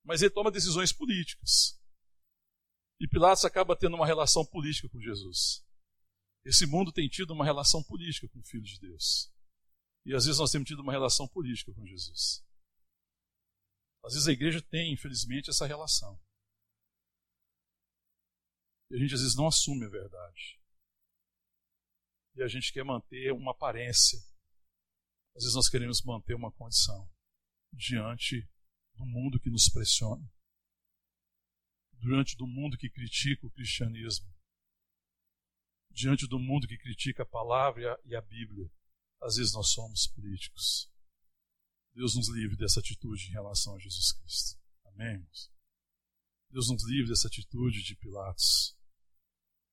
Mas 0.04 0.22
ele 0.22 0.34
toma 0.34 0.52
decisões 0.52 0.92
políticas. 0.92 1.82
E 3.04 3.08
Pilatos 3.08 3.44
acaba 3.44 3.76
tendo 3.76 3.96
uma 3.96 4.08
relação 4.08 4.46
política 4.46 4.88
com 4.88 5.02
Jesus. 5.02 5.62
Esse 6.46 6.66
mundo 6.66 6.92
tem 6.92 7.10
tido 7.10 7.34
uma 7.34 7.44
relação 7.44 7.84
política 7.84 8.30
com 8.30 8.40
o 8.40 8.46
Filho 8.46 8.64
de 8.64 8.80
Deus. 8.80 9.30
E 10.06 10.16
às 10.16 10.26
vezes 10.26 10.40
nós 10.40 10.52
temos 10.52 10.68
tido 10.68 10.82
uma 10.82 10.92
relação 10.92 11.28
política 11.28 11.74
com 11.74 11.86
Jesus. 11.86 12.44
Às 14.06 14.14
vezes 14.14 14.28
a 14.28 14.32
igreja 14.32 14.62
tem, 14.62 14.94
infelizmente, 14.94 15.50
essa 15.50 15.68
relação. 15.68 16.18
E 18.90 18.96
a 18.96 19.00
gente 19.00 19.14
às 19.14 19.22
vezes 19.22 19.36
não 19.36 19.48
assume 19.48 19.86
a 19.86 19.90
verdade. 19.90 20.62
E 22.36 22.42
a 22.42 22.48
gente 22.48 22.72
quer 22.72 22.84
manter 22.84 23.34
uma 23.34 23.52
aparência 23.52 24.20
às 25.36 25.44
vezes 25.44 25.56
nós 25.56 25.70
queremos 25.70 26.02
manter 26.04 26.36
uma 26.36 26.52
condição 26.52 27.10
diante 27.72 28.48
do 28.96 29.06
mundo 29.06 29.40
que 29.40 29.50
nos 29.50 29.68
pressiona, 29.68 30.24
diante 32.04 32.36
do 32.36 32.46
mundo 32.46 32.78
que 32.78 32.90
critica 32.90 33.48
o 33.48 33.52
cristianismo, 33.52 34.32
diante 35.90 36.28
do 36.28 36.38
mundo 36.40 36.68
que 36.68 36.78
critica 36.78 37.24
a 37.24 37.26
palavra 37.26 38.00
e 38.06 38.16
a 38.16 38.22
Bíblia. 38.22 38.70
Às 39.22 39.38
vezes 39.38 39.54
nós 39.54 39.70
somos 39.70 40.08
políticos. 40.08 40.92
Deus 41.94 42.16
nos 42.16 42.28
livre 42.30 42.58
dessa 42.58 42.80
atitude 42.80 43.28
em 43.30 43.32
relação 43.32 43.76
a 43.76 43.80
Jesus 43.80 44.12
Cristo. 44.12 44.60
Amém? 44.86 45.26
Deus 46.50 46.70
nos 46.70 46.84
livre 46.88 47.10
dessa 47.10 47.28
atitude 47.28 47.84
de 47.84 47.96
Pilatos, 47.96 48.78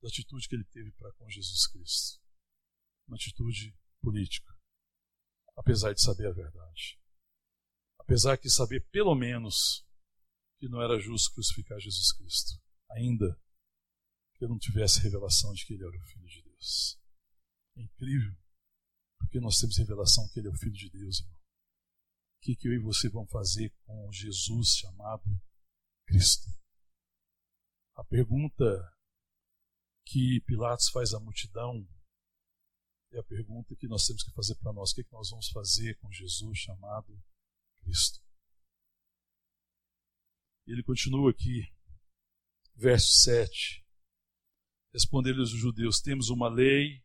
da 0.00 0.08
atitude 0.08 0.48
que 0.48 0.54
ele 0.54 0.64
teve 0.64 0.92
para 0.92 1.12
com 1.14 1.28
Jesus 1.28 1.66
Cristo. 1.66 2.20
Uma 3.06 3.16
atitude 3.16 3.76
política 4.00 4.60
apesar 5.60 5.92
de 5.92 6.00
saber 6.00 6.26
a 6.26 6.32
verdade. 6.32 6.98
Apesar 7.98 8.36
de 8.36 8.50
saber, 8.50 8.80
pelo 8.90 9.14
menos, 9.14 9.86
que 10.60 10.68
não 10.68 10.82
era 10.82 11.00
justo 11.00 11.32
crucificar 11.32 11.80
Jesus 11.80 12.12
Cristo, 12.12 12.62
ainda 12.90 13.34
que 14.34 14.44
eu 14.44 14.48
não 14.48 14.58
tivesse 14.58 15.00
revelação 15.00 15.54
de 15.54 15.64
que 15.64 15.72
ele 15.72 15.84
era 15.84 15.96
o 15.96 16.04
Filho 16.04 16.28
de 16.28 16.42
Deus. 16.42 17.00
É 17.76 17.82
incrível, 17.82 18.36
porque 19.18 19.40
nós 19.40 19.58
temos 19.58 19.78
revelação 19.78 20.28
que 20.28 20.38
ele 20.38 20.48
é 20.48 20.50
o 20.50 20.58
Filho 20.58 20.72
de 20.72 20.90
Deus, 20.90 21.20
irmão. 21.20 21.34
O 21.34 22.40
que, 22.42 22.56
que 22.56 22.68
eu 22.68 22.74
e 22.74 22.78
você 22.78 23.08
vamos 23.08 23.30
fazer 23.30 23.74
com 23.84 24.12
Jesus 24.12 24.76
chamado 24.76 25.24
Cristo? 26.06 26.46
A 27.94 28.04
pergunta 28.04 28.64
que 30.04 30.42
Pilatos 30.46 30.90
faz 30.90 31.14
à 31.14 31.20
multidão 31.20 31.88
é 33.12 33.18
a 33.18 33.24
pergunta 33.24 33.74
que 33.76 33.88
nós 33.88 34.06
temos 34.06 34.22
que 34.22 34.32
fazer 34.32 34.56
para 34.56 34.72
nós: 34.72 34.90
o 34.90 34.94
que, 34.94 35.04
que 35.04 35.12
nós 35.12 35.30
vamos 35.30 35.48
fazer 35.48 35.98
com 35.98 36.10
Jesus 36.12 36.58
chamado 36.58 37.22
Cristo? 37.82 38.29
Ele 40.70 40.82
continua 40.82 41.30
aqui, 41.30 41.72
verso 42.76 43.22
7. 43.22 43.84
Responder-lhes 44.92 45.52
os 45.52 45.58
judeus: 45.58 46.00
Temos 46.00 46.30
uma 46.30 46.48
lei, 46.48 47.02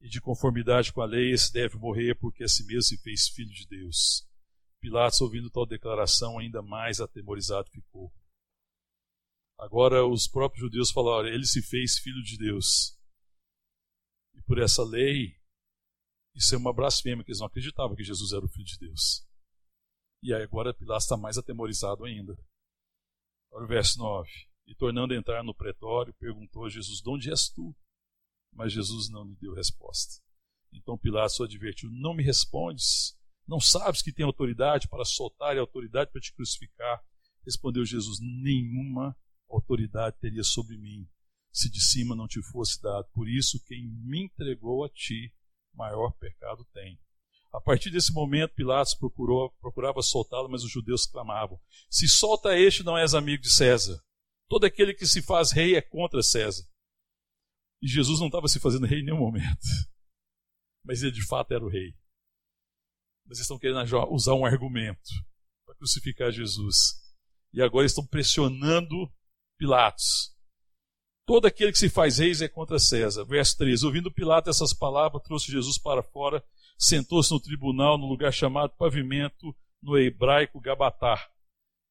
e 0.00 0.08
de 0.08 0.20
conformidade 0.20 0.92
com 0.92 1.00
a 1.00 1.06
lei, 1.06 1.32
esse 1.32 1.52
deve 1.52 1.76
morrer, 1.76 2.14
porque 2.16 2.44
a 2.44 2.48
si 2.48 2.64
mesmo 2.64 2.82
se 2.82 2.98
fez 2.98 3.28
filho 3.28 3.52
de 3.52 3.66
Deus. 3.66 4.28
Pilatos, 4.80 5.20
ouvindo 5.20 5.50
tal 5.50 5.66
declaração, 5.66 6.38
ainda 6.38 6.62
mais 6.62 7.00
atemorizado 7.00 7.70
ficou. 7.70 8.12
Agora, 9.58 10.06
os 10.06 10.28
próprios 10.28 10.60
judeus 10.60 10.90
falaram: 10.90 11.28
Ele 11.28 11.46
se 11.46 11.62
fez 11.62 11.98
filho 11.98 12.22
de 12.22 12.36
Deus 12.36 12.96
e 14.36 14.42
por 14.42 14.58
essa 14.58 14.84
lei, 14.84 15.34
isso 16.34 16.54
é 16.54 16.58
uma 16.58 16.72
blasfêmia, 16.72 17.24
que 17.24 17.30
eles 17.30 17.40
não 17.40 17.46
acreditavam 17.46 17.96
que 17.96 18.04
Jesus 18.04 18.32
era 18.32 18.44
o 18.44 18.48
Filho 18.48 18.66
de 18.66 18.78
Deus. 18.78 19.26
E 20.22 20.34
aí 20.34 20.42
agora 20.42 20.74
Pilatos 20.74 21.04
está 21.04 21.16
mais 21.16 21.38
atemorizado 21.38 22.04
ainda. 22.04 22.38
Olha 23.50 23.64
o 23.64 23.68
verso 23.68 23.98
9. 23.98 24.30
E 24.66 24.74
tornando 24.74 25.14
a 25.14 25.16
entrar 25.16 25.42
no 25.42 25.54
pretório, 25.54 26.14
perguntou 26.14 26.64
a 26.64 26.68
Jesus: 26.68 27.00
De 27.00 27.08
onde 27.08 27.30
és 27.30 27.48
tu? 27.48 27.74
Mas 28.52 28.72
Jesus 28.72 29.08
não 29.08 29.24
lhe 29.24 29.36
deu 29.36 29.54
resposta. 29.54 30.22
Então 30.72 30.98
Pilatos 30.98 31.38
o 31.38 31.44
advertiu: 31.44 31.90
Não 31.90 32.14
me 32.14 32.22
respondes? 32.22 33.16
Não 33.46 33.60
sabes 33.60 34.02
que 34.02 34.12
tem 34.12 34.24
autoridade 34.26 34.88
para 34.88 35.04
soltar 35.04 35.54
e 35.54 35.58
autoridade 35.58 36.10
para 36.10 36.20
te 36.20 36.34
crucificar? 36.34 37.04
Respondeu 37.44 37.84
Jesus: 37.84 38.18
Nenhuma 38.20 39.16
autoridade 39.48 40.18
teria 40.20 40.42
sobre 40.42 40.76
mim 40.76 41.08
se 41.52 41.70
de 41.70 41.80
cima 41.80 42.14
não 42.14 42.28
te 42.28 42.42
fosse 42.42 42.82
dado. 42.82 43.08
Por 43.14 43.26
isso, 43.28 43.62
quem 43.64 43.88
me 43.88 44.24
entregou 44.24 44.84
a 44.84 44.90
ti, 44.90 45.32
maior 45.72 46.12
pecado 46.18 46.66
tem. 46.66 47.00
A 47.52 47.60
partir 47.60 47.90
desse 47.90 48.12
momento, 48.12 48.54
Pilatos 48.54 48.94
procurou, 48.94 49.50
procurava 49.60 50.02
soltá-lo, 50.02 50.48
mas 50.48 50.62
os 50.62 50.70
judeus 50.70 51.06
clamavam: 51.06 51.60
Se 51.90 52.08
solta 52.08 52.56
este, 52.58 52.82
não 52.82 52.96
és 52.96 53.14
amigo 53.14 53.42
de 53.42 53.50
César. 53.50 54.02
Todo 54.48 54.64
aquele 54.64 54.94
que 54.94 55.06
se 55.06 55.22
faz 55.22 55.50
rei 55.50 55.74
é 55.74 55.82
contra 55.82 56.22
César. 56.22 56.64
E 57.82 57.88
Jesus 57.88 58.20
não 58.20 58.26
estava 58.26 58.48
se 58.48 58.60
fazendo 58.60 58.86
rei 58.86 59.00
em 59.00 59.04
nenhum 59.04 59.18
momento. 59.18 59.66
Mas 60.84 61.02
ele 61.02 61.12
de 61.12 61.26
fato 61.26 61.52
era 61.52 61.64
o 61.64 61.68
rei. 61.68 61.94
Mas 63.24 63.38
eles 63.38 63.40
estão 63.40 63.58
querendo 63.58 63.82
usar 64.10 64.34
um 64.34 64.46
argumento 64.46 65.10
para 65.64 65.74
crucificar 65.74 66.30
Jesus. 66.30 67.02
E 67.52 67.60
agora 67.60 67.86
estão 67.86 68.06
pressionando 68.06 69.12
Pilatos 69.58 70.36
Todo 71.26 71.46
aquele 71.46 71.72
que 71.72 71.78
se 71.78 71.90
faz 71.90 72.18
reis 72.18 72.40
é 72.40 72.48
contra 72.48 72.78
César. 72.78 73.24
Verso 73.24 73.56
13. 73.58 73.84
Ouvindo 73.84 74.12
Pilato 74.12 74.48
essas 74.48 74.72
palavras, 74.72 75.22
trouxe 75.24 75.50
Jesus 75.50 75.76
para 75.76 76.00
fora, 76.00 76.42
sentou-se 76.78 77.30
no 77.32 77.40
tribunal, 77.40 77.96
no 77.98 78.06
lugar 78.06 78.32
chamado 78.32 78.76
pavimento, 78.76 79.54
no 79.82 79.98
hebraico 79.98 80.60
Gabatar. 80.60 81.30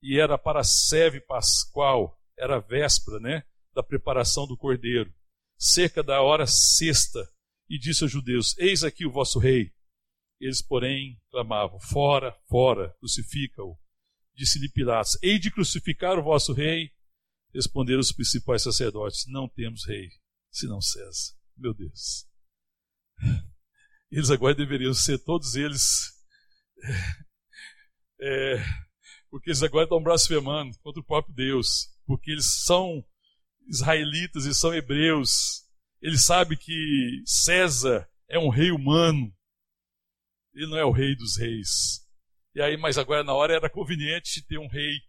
E 0.02 0.20
era 0.20 0.38
para 0.38 0.60
a 0.60 0.64
seve 0.64 1.20
pascual, 1.20 2.20
era 2.38 2.60
véspera, 2.60 3.20
né? 3.20 3.44
Da 3.74 3.82
preparação 3.82 4.46
do 4.46 4.58
cordeiro. 4.58 5.14
Cerca 5.58 6.04
da 6.04 6.22
hora 6.22 6.46
sexta. 6.46 7.28
E 7.70 7.80
disse 7.80 8.04
aos 8.04 8.12
judeus: 8.12 8.56
Eis 8.58 8.84
aqui 8.84 9.06
o 9.06 9.12
vosso 9.12 9.40
rei. 9.40 9.74
Eles, 10.40 10.62
porém, 10.62 11.20
clamavam: 11.32 11.80
Fora, 11.80 12.38
fora, 12.48 12.96
crucifica-o. 13.00 13.78
Disse-lhe 14.36 14.70
Pilatos: 14.70 15.18
Hei 15.24 15.40
de 15.40 15.50
crucificar 15.50 16.20
o 16.20 16.24
vosso 16.24 16.54
rei. 16.54 16.92
Responderam 17.54 18.02
os 18.02 18.12
principais 18.12 18.62
sacerdotes: 18.62 19.26
Não 19.28 19.48
temos 19.48 19.88
rei, 19.88 20.10
senão 20.52 20.82
César. 20.82 21.34
Meu 21.58 21.74
Deus. 21.74 22.28
Eles 24.12 24.30
agora 24.30 24.56
deveriam 24.56 24.94
ser 24.94 25.20
todos 25.20 25.56
eles. 25.56 26.14
É, 28.22 28.64
porque 29.30 29.50
eles 29.50 29.62
agora 29.62 29.84
estão 29.84 30.02
blasfemando 30.02 30.78
contra 30.80 31.02
o 31.02 31.06
próprio 31.06 31.36
Deus. 31.36 31.90
Porque 32.06 32.32
eles 32.32 32.64
são 32.64 33.04
israelitas 33.68 34.46
e 34.46 34.54
são 34.54 34.74
hebreus. 34.74 35.66
Eles 36.02 36.26
sabem 36.26 36.58
que 36.58 37.22
César 37.26 38.10
é 38.30 38.40
um 38.40 38.50
rei 38.50 38.72
humano. 38.72 39.34
Ele 40.54 40.68
não 40.68 40.78
é 40.78 40.86
o 40.86 40.92
rei 40.92 41.16
dos 41.16 41.38
reis. 41.38 42.06
E 42.54 42.62
aí, 42.62 42.78
mas 42.78 42.98
agora 42.98 43.24
na 43.24 43.34
hora 43.34 43.54
era 43.54 43.70
conveniente 43.70 44.46
ter 44.48 44.58
um 44.58 44.70
rei 44.70 45.00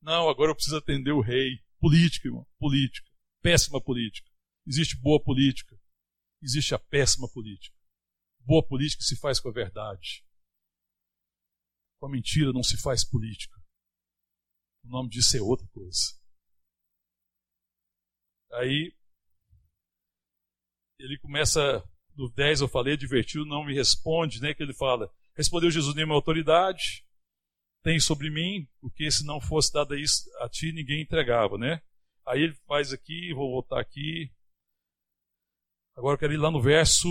Não, 0.00 0.28
agora 0.28 0.50
eu 0.50 0.54
preciso 0.54 0.78
atender 0.78 1.12
o 1.12 1.20
rei. 1.20 1.58
Política, 1.78 2.28
irmão. 2.28 2.46
Política. 2.58 3.10
Péssima 3.42 3.80
política. 3.80 4.30
Existe 4.66 4.96
boa 4.96 5.22
política. 5.22 5.76
Existe 6.40 6.74
a 6.74 6.78
péssima 6.78 7.28
política. 7.28 7.76
Boa 8.44 8.66
política 8.66 9.02
se 9.02 9.16
faz 9.16 9.38
com 9.38 9.48
a 9.48 9.52
verdade. 9.52 10.24
Com 12.00 12.06
a 12.06 12.10
mentira 12.10 12.52
não 12.52 12.62
se 12.62 12.76
faz 12.76 13.04
política. 13.04 13.60
O 14.84 14.88
nome 14.88 15.08
disso 15.08 15.36
é 15.36 15.40
outra 15.40 15.66
coisa. 15.68 16.20
Aí 18.52 18.94
ele 20.98 21.18
começa, 21.18 21.82
do 22.14 22.28
10 22.30 22.60
eu 22.60 22.68
falei, 22.68 22.96
divertido, 22.96 23.44
não 23.44 23.64
me 23.64 23.74
responde, 23.74 24.40
né? 24.40 24.54
Que 24.54 24.62
ele 24.62 24.74
fala, 24.74 25.12
respondeu 25.36 25.70
Jesus, 25.70 25.94
nenhuma 25.94 26.14
autoridade 26.14 27.04
tem 27.82 27.98
sobre 27.98 28.30
mim, 28.30 28.68
porque 28.80 29.10
se 29.10 29.24
não 29.24 29.40
fosse 29.40 29.72
dado 29.72 29.96
isso 29.96 30.30
a 30.38 30.48
ti, 30.48 30.72
ninguém 30.72 31.02
entregava, 31.02 31.58
né? 31.58 31.82
Aí 32.24 32.42
ele 32.42 32.54
faz 32.66 32.92
aqui, 32.92 33.34
vou 33.34 33.50
voltar 33.50 33.80
aqui. 33.80 34.32
Agora 35.96 36.14
eu 36.14 36.18
quero 36.18 36.32
ir 36.32 36.38
lá 36.38 36.50
no 36.50 36.62
verso 36.62 37.08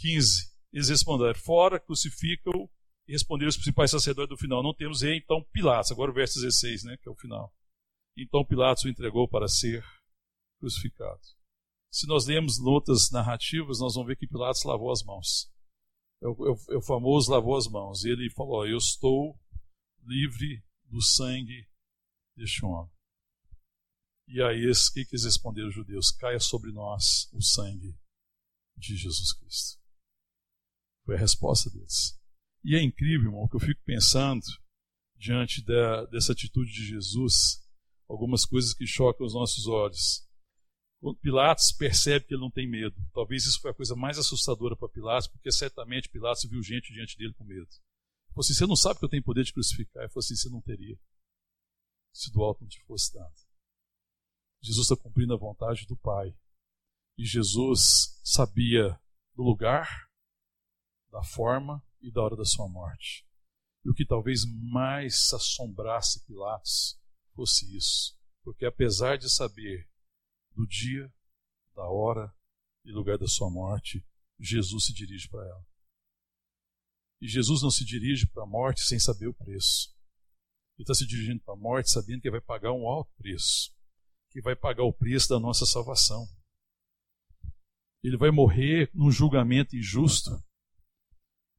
15. 0.00 0.50
Eles 0.72 0.88
responderam, 0.88 1.38
fora, 1.38 1.78
crucificam 1.78 2.68
e 3.06 3.12
responderam 3.12 3.48
os 3.48 3.56
principais 3.56 3.90
sacerdotes 3.90 4.30
do 4.30 4.40
final. 4.40 4.62
Não 4.62 4.74
temos 4.74 5.02
rei, 5.02 5.18
então 5.18 5.42
Pilatos. 5.52 5.92
Agora 5.92 6.10
o 6.10 6.14
verso 6.14 6.40
16, 6.40 6.84
né, 6.84 6.96
que 6.96 7.08
é 7.08 7.12
o 7.12 7.16
final. 7.16 7.52
Então 8.16 8.44
Pilatos 8.44 8.84
o 8.84 8.88
entregou 8.88 9.28
para 9.28 9.48
ser 9.48 9.84
crucificado. 10.58 11.20
Se 11.92 12.06
nós 12.06 12.26
lemos 12.26 12.58
outras 12.60 13.10
narrativas, 13.10 13.80
nós 13.80 13.94
vamos 13.94 14.08
ver 14.08 14.16
que 14.16 14.26
Pilatos 14.26 14.64
lavou 14.64 14.92
as 14.92 15.02
mãos. 15.02 15.50
É 16.22 16.28
o, 16.28 16.56
é 16.72 16.76
é 16.76 16.82
famoso 16.82 17.30
lavou 17.30 17.56
as 17.56 17.66
mãos. 17.66 18.04
E 18.04 18.10
ele 18.10 18.30
falou: 18.30 18.66
Eu 18.66 18.78
estou 18.78 19.38
livre 20.04 20.62
do 20.84 21.02
sangue 21.02 21.68
deste 22.36 22.64
homem. 22.64 22.92
E 24.28 24.40
aí, 24.40 24.70
o 24.70 24.92
que, 24.92 25.04
que 25.04 25.16
eles 25.16 25.24
responderam 25.24 25.68
os 25.68 25.74
judeus? 25.74 26.12
Caia 26.12 26.38
sobre 26.38 26.70
nós 26.70 27.28
o 27.32 27.42
sangue 27.42 27.98
de 28.76 28.96
Jesus 28.96 29.32
Cristo. 29.32 29.79
Foi 31.04 31.16
a 31.16 31.18
resposta 31.18 31.70
deles. 31.70 32.18
E 32.64 32.76
é 32.76 32.82
incrível, 32.82 33.30
irmão, 33.30 33.48
que 33.48 33.56
eu 33.56 33.60
fico 33.60 33.82
pensando, 33.84 34.44
diante 35.16 35.62
da, 35.64 36.06
dessa 36.06 36.32
atitude 36.32 36.72
de 36.72 36.86
Jesus, 36.86 37.62
algumas 38.08 38.44
coisas 38.44 38.74
que 38.74 38.86
chocam 38.86 39.26
os 39.26 39.34
nossos 39.34 39.66
olhos. 39.66 40.26
Pilatos 41.22 41.72
percebe 41.72 42.26
que 42.26 42.34
ele 42.34 42.42
não 42.42 42.50
tem 42.50 42.68
medo. 42.68 42.94
Talvez 43.14 43.46
isso 43.46 43.60
foi 43.60 43.70
a 43.70 43.74
coisa 43.74 43.94
mais 43.96 44.18
assustadora 44.18 44.76
para 44.76 44.88
Pilatos, 44.88 45.28
porque 45.28 45.50
certamente 45.50 46.10
Pilatos 46.10 46.44
viu 46.44 46.62
gente 46.62 46.92
diante 46.92 47.16
dele 47.16 47.32
com 47.34 47.44
medo. 47.44 47.62
Ele 47.62 48.34
falou 48.34 48.40
assim: 48.40 48.54
Você 48.54 48.66
não 48.66 48.76
sabe 48.76 48.98
que 48.98 49.04
eu 49.04 49.08
tenho 49.08 49.22
poder 49.22 49.44
de 49.44 49.52
crucificar? 49.52 50.02
Ele 50.02 50.12
falou 50.12 50.20
assim: 50.20 50.36
Você 50.36 50.50
não 50.50 50.60
teria, 50.60 50.98
se 52.12 52.30
do 52.30 52.42
alto 52.42 52.62
não 52.62 52.68
te 52.68 52.82
fosse 52.84 53.14
dado. 53.14 53.34
Jesus 54.62 54.90
está 54.90 54.96
cumprindo 54.96 55.32
a 55.32 55.38
vontade 55.38 55.86
do 55.86 55.96
Pai. 55.96 56.34
E 57.16 57.24
Jesus 57.24 58.20
sabia 58.22 58.98
do 59.34 59.42
lugar, 59.42 60.09
da 61.10 61.22
forma 61.22 61.82
e 62.00 62.10
da 62.10 62.22
hora 62.22 62.36
da 62.36 62.44
sua 62.44 62.68
morte. 62.68 63.26
E 63.84 63.90
o 63.90 63.94
que 63.94 64.04
talvez 64.04 64.44
mais 64.44 65.32
assombrasse 65.32 66.24
Pilatos 66.26 67.00
fosse 67.34 67.76
isso. 67.76 68.18
Porque 68.42 68.64
apesar 68.64 69.16
de 69.16 69.28
saber 69.30 69.88
do 70.54 70.66
dia, 70.66 71.12
da 71.74 71.84
hora 71.84 72.34
e 72.84 72.92
lugar 72.92 73.18
da 73.18 73.26
sua 73.26 73.50
morte, 73.50 74.04
Jesus 74.38 74.86
se 74.86 74.92
dirige 74.92 75.28
para 75.28 75.46
ela. 75.46 75.66
E 77.20 77.28
Jesus 77.28 77.62
não 77.62 77.70
se 77.70 77.84
dirige 77.84 78.26
para 78.26 78.44
a 78.44 78.46
morte 78.46 78.82
sem 78.82 78.98
saber 78.98 79.28
o 79.28 79.34
preço. 79.34 79.94
Ele 80.76 80.84
está 80.84 80.94
se 80.94 81.06
dirigindo 81.06 81.40
para 81.40 81.52
a 81.52 81.56
morte 81.56 81.90
sabendo 81.90 82.22
que 82.22 82.30
vai 82.30 82.40
pagar 82.40 82.72
um 82.72 82.86
alto 82.86 83.12
preço, 83.16 83.70
que 84.30 84.40
vai 84.40 84.56
pagar 84.56 84.84
o 84.84 84.92
preço 84.92 85.28
da 85.28 85.38
nossa 85.38 85.66
salvação. 85.66 86.26
Ele 88.02 88.16
vai 88.16 88.30
morrer 88.30 88.90
num 88.94 89.10
julgamento 89.10 89.76
injusto, 89.76 90.30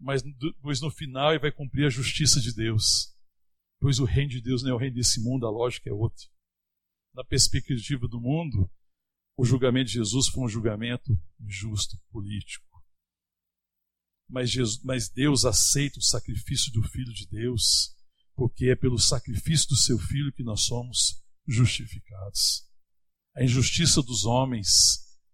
mas 0.02 0.24
pois 0.62 0.82
no 0.82 0.90
final 0.90 1.32
ele 1.32 1.40
vai 1.40 1.52
cumprir 1.52 1.86
a 1.86 1.90
justiça 1.90 2.42
de 2.42 2.54
Deus. 2.54 3.16
Pois 3.80 4.00
o 4.00 4.06
reino 4.06 4.32
de 4.32 4.42
Deus 4.42 4.64
não 4.64 4.72
é 4.72 4.74
o 4.74 4.78
reino 4.78 4.96
desse 4.96 5.22
mundo, 5.22 5.46
a 5.46 5.52
lógica 5.52 5.90
é 5.90 5.94
outra. 5.94 6.26
Na 7.14 7.24
perspectiva 7.24 8.08
do 8.08 8.20
mundo, 8.20 8.70
o 9.38 9.46
julgamento 9.46 9.88
de 9.88 9.94
Jesus 9.94 10.28
foi 10.28 10.44
um 10.44 10.48
julgamento 10.48 11.18
injusto, 11.40 11.98
político. 12.12 12.66
Mas, 14.30 14.50
Jesus, 14.50 14.84
mas 14.84 15.10
Deus 15.10 15.46
aceita 15.46 16.00
o 16.00 16.04
sacrifício 16.04 16.72
do 16.72 16.82
Filho 16.84 17.14
de 17.14 17.28
Deus, 17.28 17.96
porque 18.34 18.68
é 18.68 18.76
pelo 18.76 18.98
sacrifício 18.98 19.68
do 19.70 19.76
seu 19.76 20.00
Filho 20.00 20.32
que 20.32 20.44
nós 20.44 20.62
somos 20.64 21.22
justificados. 21.48 22.68
A 23.36 23.44
injustiça 23.44 24.02
dos 24.02 24.26
homens 24.26 24.68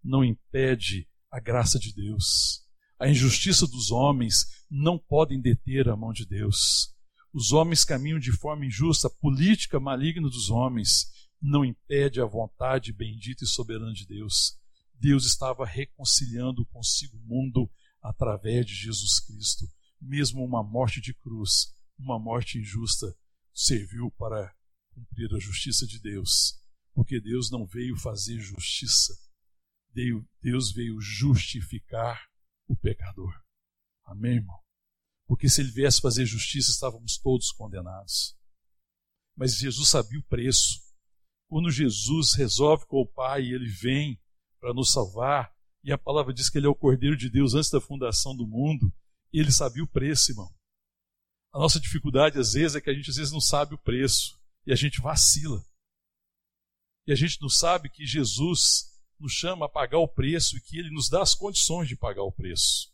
não 0.03 0.23
impede 0.23 1.07
a 1.31 1.39
graça 1.39 1.79
de 1.79 1.93
Deus. 1.93 2.66
A 2.99 3.07
injustiça 3.07 3.67
dos 3.67 3.91
homens 3.91 4.65
não 4.69 4.97
podem 4.97 5.39
deter 5.39 5.87
a 5.87 5.95
mão 5.95 6.11
de 6.11 6.25
Deus. 6.25 6.95
Os 7.31 7.51
homens 7.51 7.83
caminham 7.83 8.17
de 8.17 8.31
forma 8.31 8.65
injusta, 8.65 9.07
a 9.07 9.11
política 9.11 9.79
maligna 9.79 10.27
dos 10.27 10.49
homens 10.49 11.05
não 11.39 11.63
impede 11.63 12.19
a 12.19 12.25
vontade 12.25 12.91
bendita 12.91 13.43
e 13.43 13.47
soberana 13.47 13.93
de 13.93 14.07
Deus. 14.07 14.57
Deus 14.95 15.25
estava 15.25 15.63
reconciliando 15.63 16.65
consigo 16.65 17.17
o 17.17 17.27
mundo 17.27 17.69
através 18.01 18.65
de 18.65 18.73
Jesus 18.73 19.19
Cristo. 19.19 19.65
Mesmo 20.01 20.43
uma 20.43 20.63
morte 20.63 20.99
de 20.99 21.13
cruz, 21.13 21.75
uma 21.99 22.17
morte 22.17 22.57
injusta, 22.57 23.15
serviu 23.53 24.09
para 24.17 24.51
cumprir 24.89 25.31
a 25.35 25.39
justiça 25.39 25.85
de 25.85 25.99
Deus. 25.99 26.59
Porque 26.95 27.21
Deus 27.21 27.51
não 27.51 27.67
veio 27.67 27.95
fazer 27.95 28.39
justiça, 28.39 29.13
Deus 30.41 30.71
veio 30.71 30.99
justificar 30.99 32.26
o 32.67 32.75
pecador. 32.75 33.33
Amém, 34.05 34.35
irmão? 34.35 34.59
Porque 35.27 35.49
se 35.49 35.61
ele 35.61 35.71
viesse 35.71 36.01
fazer 36.01 36.25
justiça, 36.25 36.71
estávamos 36.71 37.17
todos 37.17 37.51
condenados. 37.51 38.37
Mas 39.35 39.57
Jesus 39.57 39.89
sabia 39.89 40.19
o 40.19 40.23
preço. 40.23 40.81
Quando 41.49 41.69
Jesus 41.69 42.33
resolve 42.35 42.85
com 42.85 43.01
o 43.01 43.07
Pai 43.07 43.43
e 43.43 43.53
ele 43.53 43.69
vem 43.69 44.21
para 44.59 44.73
nos 44.73 44.91
salvar, 44.91 45.53
e 45.83 45.91
a 45.91 45.97
palavra 45.97 46.33
diz 46.33 46.49
que 46.49 46.57
ele 46.57 46.67
é 46.67 46.69
o 46.69 46.75
Cordeiro 46.75 47.15
de 47.15 47.29
Deus 47.29 47.53
antes 47.53 47.69
da 47.69 47.79
fundação 47.79 48.35
do 48.35 48.47
mundo, 48.47 48.91
ele 49.31 49.51
sabia 49.51 49.83
o 49.83 49.87
preço, 49.87 50.31
irmão. 50.31 50.53
A 51.53 51.59
nossa 51.59 51.79
dificuldade 51.79 52.39
às 52.39 52.53
vezes 52.53 52.75
é 52.75 52.81
que 52.81 52.89
a 52.89 52.93
gente 52.93 53.09
às 53.09 53.15
vezes 53.15 53.31
não 53.31 53.39
sabe 53.39 53.75
o 53.75 53.77
preço 53.77 54.39
e 54.65 54.71
a 54.71 54.75
gente 54.75 55.01
vacila. 55.01 55.63
E 57.05 57.11
a 57.11 57.15
gente 57.15 57.39
não 57.41 57.49
sabe 57.49 57.89
que 57.89 58.05
Jesus 58.05 58.96
nos 59.19 59.33
chama 59.33 59.65
a 59.65 59.69
pagar 59.69 59.99
o 59.99 60.07
preço 60.07 60.57
e 60.57 60.61
que 60.61 60.77
ele 60.77 60.91
nos 60.91 61.09
dá 61.09 61.21
as 61.21 61.33
condições 61.33 61.87
de 61.87 61.95
pagar 61.95 62.23
o 62.23 62.31
preço. 62.31 62.91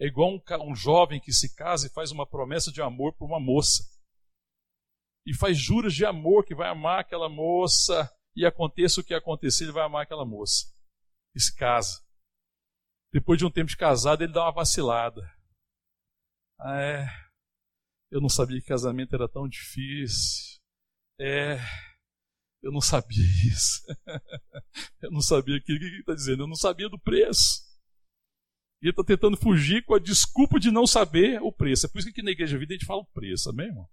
É 0.00 0.06
igual 0.06 0.30
um, 0.34 0.70
um 0.70 0.74
jovem 0.74 1.20
que 1.20 1.32
se 1.32 1.54
casa 1.54 1.86
e 1.86 1.90
faz 1.90 2.10
uma 2.10 2.26
promessa 2.26 2.72
de 2.72 2.80
amor 2.80 3.14
para 3.14 3.26
uma 3.26 3.40
moça 3.40 3.84
e 5.26 5.34
faz 5.34 5.58
juras 5.58 5.94
de 5.94 6.04
amor 6.04 6.44
que 6.44 6.54
vai 6.54 6.68
amar 6.68 7.00
aquela 7.00 7.28
moça 7.28 8.10
e 8.34 8.46
aconteça 8.46 9.00
o 9.00 9.04
que 9.04 9.14
acontecer, 9.14 9.64
ele 9.64 9.72
vai 9.72 9.84
amar 9.84 10.02
aquela 10.02 10.24
moça. 10.24 10.66
E 11.34 11.40
se 11.40 11.54
casa. 11.54 12.02
Depois 13.12 13.38
de 13.38 13.44
um 13.44 13.50
tempo 13.50 13.68
de 13.68 13.76
casado, 13.76 14.22
ele 14.22 14.32
dá 14.32 14.44
uma 14.44 14.52
vacilada. 14.52 15.22
Ah, 16.58 16.80
é, 16.80 17.06
eu 18.10 18.20
não 18.20 18.28
sabia 18.28 18.60
que 18.60 18.66
casamento 18.66 19.14
era 19.14 19.28
tão 19.28 19.48
difícil. 19.48 20.60
É, 21.18 21.58
eu 22.62 22.70
não 22.72 22.80
sabia 22.80 23.24
isso. 23.46 23.82
eu 25.02 25.10
não 25.10 25.20
sabia. 25.20 25.56
O 25.56 25.62
que 25.62 25.72
ele 25.72 26.00
está 26.00 26.14
dizendo? 26.14 26.42
Eu 26.42 26.46
não 26.46 26.56
sabia 26.56 26.88
do 26.88 26.98
preço. 26.98 27.68
E 28.82 28.86
ele 28.86 28.92
está 28.92 29.04
tentando 29.04 29.36
fugir 29.36 29.84
com 29.84 29.94
a 29.94 29.98
desculpa 29.98 30.58
de 30.58 30.70
não 30.70 30.86
saber 30.86 31.40
o 31.42 31.52
preço. 31.52 31.86
É 31.86 31.88
por 31.88 31.98
isso 31.98 32.12
que 32.12 32.22
na 32.22 32.30
Igreja 32.30 32.58
Vida 32.58 32.74
a 32.74 32.76
gente 32.78 32.86
fala 32.86 33.02
o 33.02 33.12
preço, 33.12 33.50
amém, 33.50 33.66
irmão? 33.66 33.88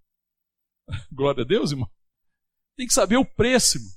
Glória 1.12 1.44
a 1.44 1.46
Deus, 1.46 1.72
irmão. 1.72 1.92
Tem 2.78 2.88
que 2.88 2.94
saber 2.94 3.18
o 3.18 3.26
preço, 3.26 3.78
irmão. 3.78 3.92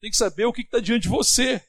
Tem 0.00 0.10
que 0.10 0.16
saber 0.16 0.46
o 0.46 0.52
que 0.52 0.62
está 0.62 0.80
diante 0.80 1.02
de 1.02 1.08
você. 1.08 1.64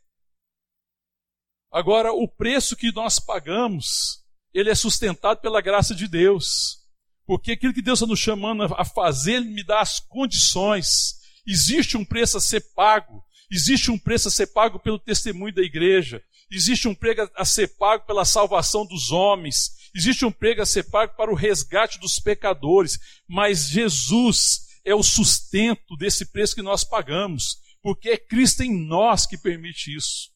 Agora, 1.71 2.11
o 2.11 2.27
preço 2.27 2.75
que 2.75 2.91
nós 2.91 3.19
pagamos, 3.19 4.23
ele 4.53 4.69
é 4.69 4.75
sustentado 4.75 5.39
pela 5.39 5.61
graça 5.61 5.93
de 5.93 6.07
Deus. 6.07 6.83
Porque 7.25 7.53
aquilo 7.53 7.73
que 7.73 7.81
Deus 7.81 7.99
está 7.99 8.07
nos 8.07 8.19
chamando 8.19 8.63
a 8.63 8.83
fazer, 8.83 9.33
Ele 9.33 9.49
me 9.49 9.63
dá 9.63 9.79
as 9.79 9.99
condições. 9.99 11.22
Existe 11.45 11.97
um 11.97 12.05
preço 12.05 12.37
a 12.37 12.41
ser 12.41 12.61
pago. 12.73 13.23
Existe 13.51 13.91
um 13.91 13.99
preço 13.99 14.27
a 14.27 14.31
ser 14.31 14.47
pago 14.47 14.79
pelo 14.79 14.99
testemunho 14.99 15.53
da 15.53 15.61
igreja. 15.61 16.23
Existe 16.51 16.87
um 16.87 16.95
preço 16.95 17.29
a 17.35 17.45
ser 17.45 17.75
pago 17.77 18.05
pela 18.05 18.25
salvação 18.25 18.85
dos 18.85 19.11
homens. 19.11 19.71
Existe 19.95 20.25
um 20.25 20.31
preço 20.31 20.61
a 20.61 20.65
ser 20.65 20.83
pago 20.89 21.15
para 21.15 21.31
o 21.31 21.35
resgate 21.35 21.99
dos 21.99 22.19
pecadores. 22.19 22.97
Mas 23.27 23.67
Jesus 23.69 24.61
é 24.85 24.95
o 24.95 25.03
sustento 25.03 25.95
desse 25.97 26.31
preço 26.31 26.55
que 26.55 26.61
nós 26.61 26.83
pagamos. 26.83 27.57
Porque 27.81 28.09
é 28.09 28.17
Cristo 28.17 28.63
em 28.63 28.87
nós 28.87 29.25
que 29.25 29.37
permite 29.37 29.93
isso. 29.95 30.31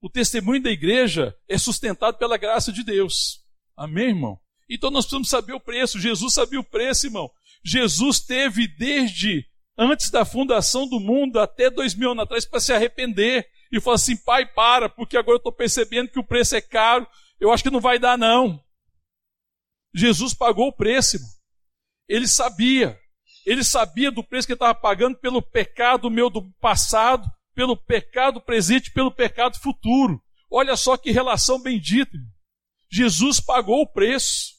O 0.00 0.10
testemunho 0.10 0.62
da 0.62 0.70
igreja 0.70 1.34
é 1.48 1.56
sustentado 1.56 2.18
pela 2.18 2.36
graça 2.36 2.72
de 2.72 2.82
Deus. 2.82 3.40
Amém, 3.76 4.08
irmão? 4.08 4.38
Então 4.68 4.90
nós 4.90 5.04
precisamos 5.04 5.28
saber 5.28 5.52
o 5.52 5.60
preço. 5.60 6.00
Jesus 6.00 6.34
sabia 6.34 6.60
o 6.60 6.64
preço, 6.64 7.06
irmão. 7.06 7.30
Jesus 7.64 8.20
teve 8.20 8.66
desde 8.66 9.46
antes 9.76 10.10
da 10.10 10.24
fundação 10.24 10.88
do 10.88 11.00
mundo 11.00 11.38
até 11.38 11.70
dois 11.70 11.94
mil 11.94 12.12
anos 12.12 12.24
atrás 12.24 12.44
para 12.44 12.60
se 12.60 12.72
arrepender 12.72 13.48
e 13.70 13.80
falar 13.80 13.96
assim: 13.96 14.16
pai, 14.16 14.46
para, 14.46 14.88
porque 14.88 15.16
agora 15.16 15.36
eu 15.36 15.38
estou 15.38 15.52
percebendo 15.52 16.10
que 16.10 16.18
o 16.18 16.24
preço 16.24 16.56
é 16.56 16.60
caro, 16.60 17.06
eu 17.40 17.52
acho 17.52 17.62
que 17.62 17.70
não 17.70 17.80
vai 17.80 17.98
dar, 17.98 18.16
não. 18.16 18.62
Jesus 19.94 20.34
pagou 20.34 20.68
o 20.68 20.72
preço. 20.72 21.18
Ele 22.08 22.26
sabia. 22.26 22.98
Ele 23.46 23.62
sabia 23.62 24.10
do 24.10 24.24
preço 24.24 24.46
que 24.46 24.52
ele 24.52 24.56
estava 24.56 24.74
pagando 24.74 25.16
pelo 25.18 25.40
pecado 25.40 26.10
meu 26.10 26.28
do 26.28 26.50
passado, 26.54 27.30
pelo 27.54 27.76
pecado 27.76 28.40
presente, 28.40 28.90
pelo 28.90 29.12
pecado 29.12 29.58
futuro. 29.60 30.20
Olha 30.50 30.76
só 30.76 30.96
que 30.96 31.10
relação 31.10 31.62
bendita. 31.62 32.16
Jesus 32.90 33.40
pagou 33.40 33.82
o 33.82 33.86
preço. 33.86 34.54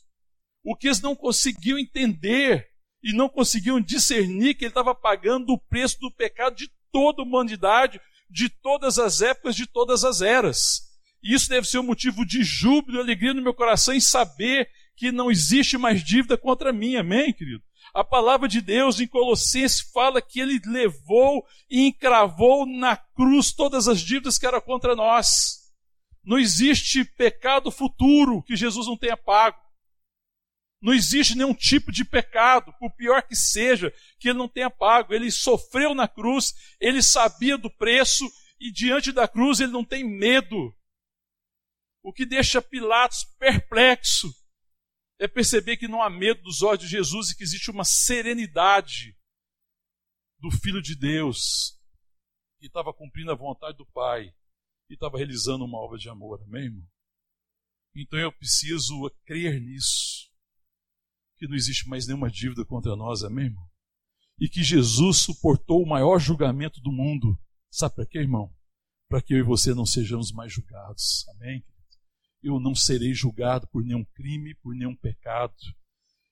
O 0.63 0.75
que 0.75 0.87
eles 0.87 1.01
não 1.01 1.15
conseguiam 1.15 1.77
entender 1.77 2.67
e 3.05 3.13
não 3.13 3.29
conseguiam 3.29 3.79
discernir 3.79 4.55
que 4.55 4.65
ele 4.65 4.71
estava 4.71 4.95
pagando 4.95 5.53
o 5.53 5.59
preço 5.59 5.99
do 5.99 6.09
pecado 6.09 6.55
de 6.55 6.71
toda 6.91 7.21
a 7.21 7.25
humanidade, 7.25 8.01
de 8.27 8.49
todas 8.49 8.97
as 8.97 9.21
épocas, 9.21 9.55
de 9.55 9.67
todas 9.67 10.03
as 10.03 10.21
eras. 10.21 10.81
E 11.21 11.35
isso 11.35 11.47
deve 11.47 11.67
ser 11.67 11.77
um 11.77 11.83
motivo 11.83 12.25
de 12.25 12.43
júbilo 12.43 12.97
e 12.97 13.01
alegria 13.01 13.31
no 13.31 13.43
meu 13.43 13.53
coração 13.53 13.93
em 13.93 13.99
saber 13.99 14.67
que 14.97 15.11
não 15.11 15.29
existe 15.29 15.77
mais 15.77 16.03
dívida 16.03 16.35
contra 16.35 16.73
mim. 16.73 16.95
Amém, 16.95 17.31
querido? 17.31 17.61
A 17.93 18.03
palavra 18.03 18.47
de 18.47 18.59
Deus 18.59 18.99
em 18.99 19.05
Colossenses 19.07 19.81
fala 19.93 20.19
que 20.19 20.39
ele 20.39 20.59
levou 20.65 21.45
e 21.69 21.85
encravou 21.85 22.65
na 22.65 22.97
cruz 22.97 23.53
todas 23.53 23.87
as 23.87 24.01
dívidas 24.01 24.39
que 24.39 24.47
eram 24.47 24.59
contra 24.59 24.95
nós. 24.95 25.59
Não 26.23 26.39
existe 26.39 27.05
pecado 27.05 27.69
futuro 27.69 28.41
que 28.41 28.55
Jesus 28.55 28.87
não 28.87 28.97
tenha 28.97 29.15
pago. 29.15 29.64
Não 30.85 30.93
existe 30.93 31.33
nenhum 31.33 31.51
tipo 31.51 31.91
de 31.91 32.05
pecado, 32.05 32.71
por 32.77 32.91
pior 32.91 33.23
que 33.23 33.35
seja, 33.35 33.91
que 34.19 34.29
ele 34.29 34.37
não 34.37 34.47
tenha 34.47 34.69
pago. 34.69 35.15
Ele 35.15 35.31
sofreu 35.31 35.95
na 35.95 36.07
cruz, 36.07 36.53
ele 36.79 37.01
sabia 37.01 37.57
do 37.57 37.71
preço 37.71 38.23
e 38.59 38.71
diante 38.71 39.11
da 39.11 39.27
cruz 39.27 39.59
ele 39.59 39.71
não 39.71 39.83
tem 39.83 40.03
medo. 40.03 40.77
O 42.03 42.13
que 42.13 42.23
deixa 42.23 42.61
Pilatos 42.61 43.23
perplexo 43.39 44.31
é 45.19 45.27
perceber 45.27 45.77
que 45.77 45.87
não 45.87 46.03
há 46.03 46.09
medo 46.09 46.43
dos 46.43 46.61
olhos 46.61 46.83
de 46.83 46.87
Jesus 46.87 47.31
e 47.31 47.35
que 47.35 47.41
existe 47.41 47.71
uma 47.71 47.83
serenidade 47.83 49.17
do 50.37 50.51
Filho 50.51 50.83
de 50.83 50.95
Deus 50.95 51.81
que 52.59 52.67
estava 52.67 52.93
cumprindo 52.93 53.31
a 53.31 53.35
vontade 53.35 53.75
do 53.75 53.87
Pai 53.87 54.31
e 54.87 54.93
estava 54.93 55.17
realizando 55.17 55.65
uma 55.65 55.79
obra 55.79 55.97
de 55.97 56.09
amor, 56.09 56.43
amém, 56.43 56.65
irmão? 56.65 56.87
Então 57.95 58.19
eu 58.19 58.31
preciso 58.31 59.09
crer 59.25 59.59
nisso, 59.59 60.29
que 61.37 61.47
não 61.47 61.55
existe 61.55 61.87
mais 61.87 62.07
nenhuma 62.07 62.29
dívida 62.29 62.65
contra 62.65 62.95
nós, 62.95 63.23
amém, 63.23 63.45
irmão? 63.45 63.67
E 64.39 64.49
que 64.49 64.63
Jesus 64.63 65.17
suportou 65.17 65.81
o 65.81 65.87
maior 65.87 66.19
julgamento 66.19 66.81
do 66.81 66.91
mundo. 66.91 67.37
Sabe 67.69 67.95
para 67.95 68.05
quê, 68.05 68.19
irmão? 68.19 68.53
Para 69.09 69.21
que 69.21 69.33
eu 69.33 69.39
e 69.39 69.43
você 69.43 69.73
não 69.73 69.85
sejamos 69.85 70.31
mais 70.31 70.51
julgados, 70.51 71.25
amém? 71.29 71.63
eu 72.45 72.59
não 72.59 72.75
serei 72.75 73.13
julgado 73.13 73.67
por 73.67 73.83
nenhum 73.83 74.05
crime, 74.13 74.53
por 74.55 74.75
nenhum 74.75 74.95
pecado. 74.95 75.55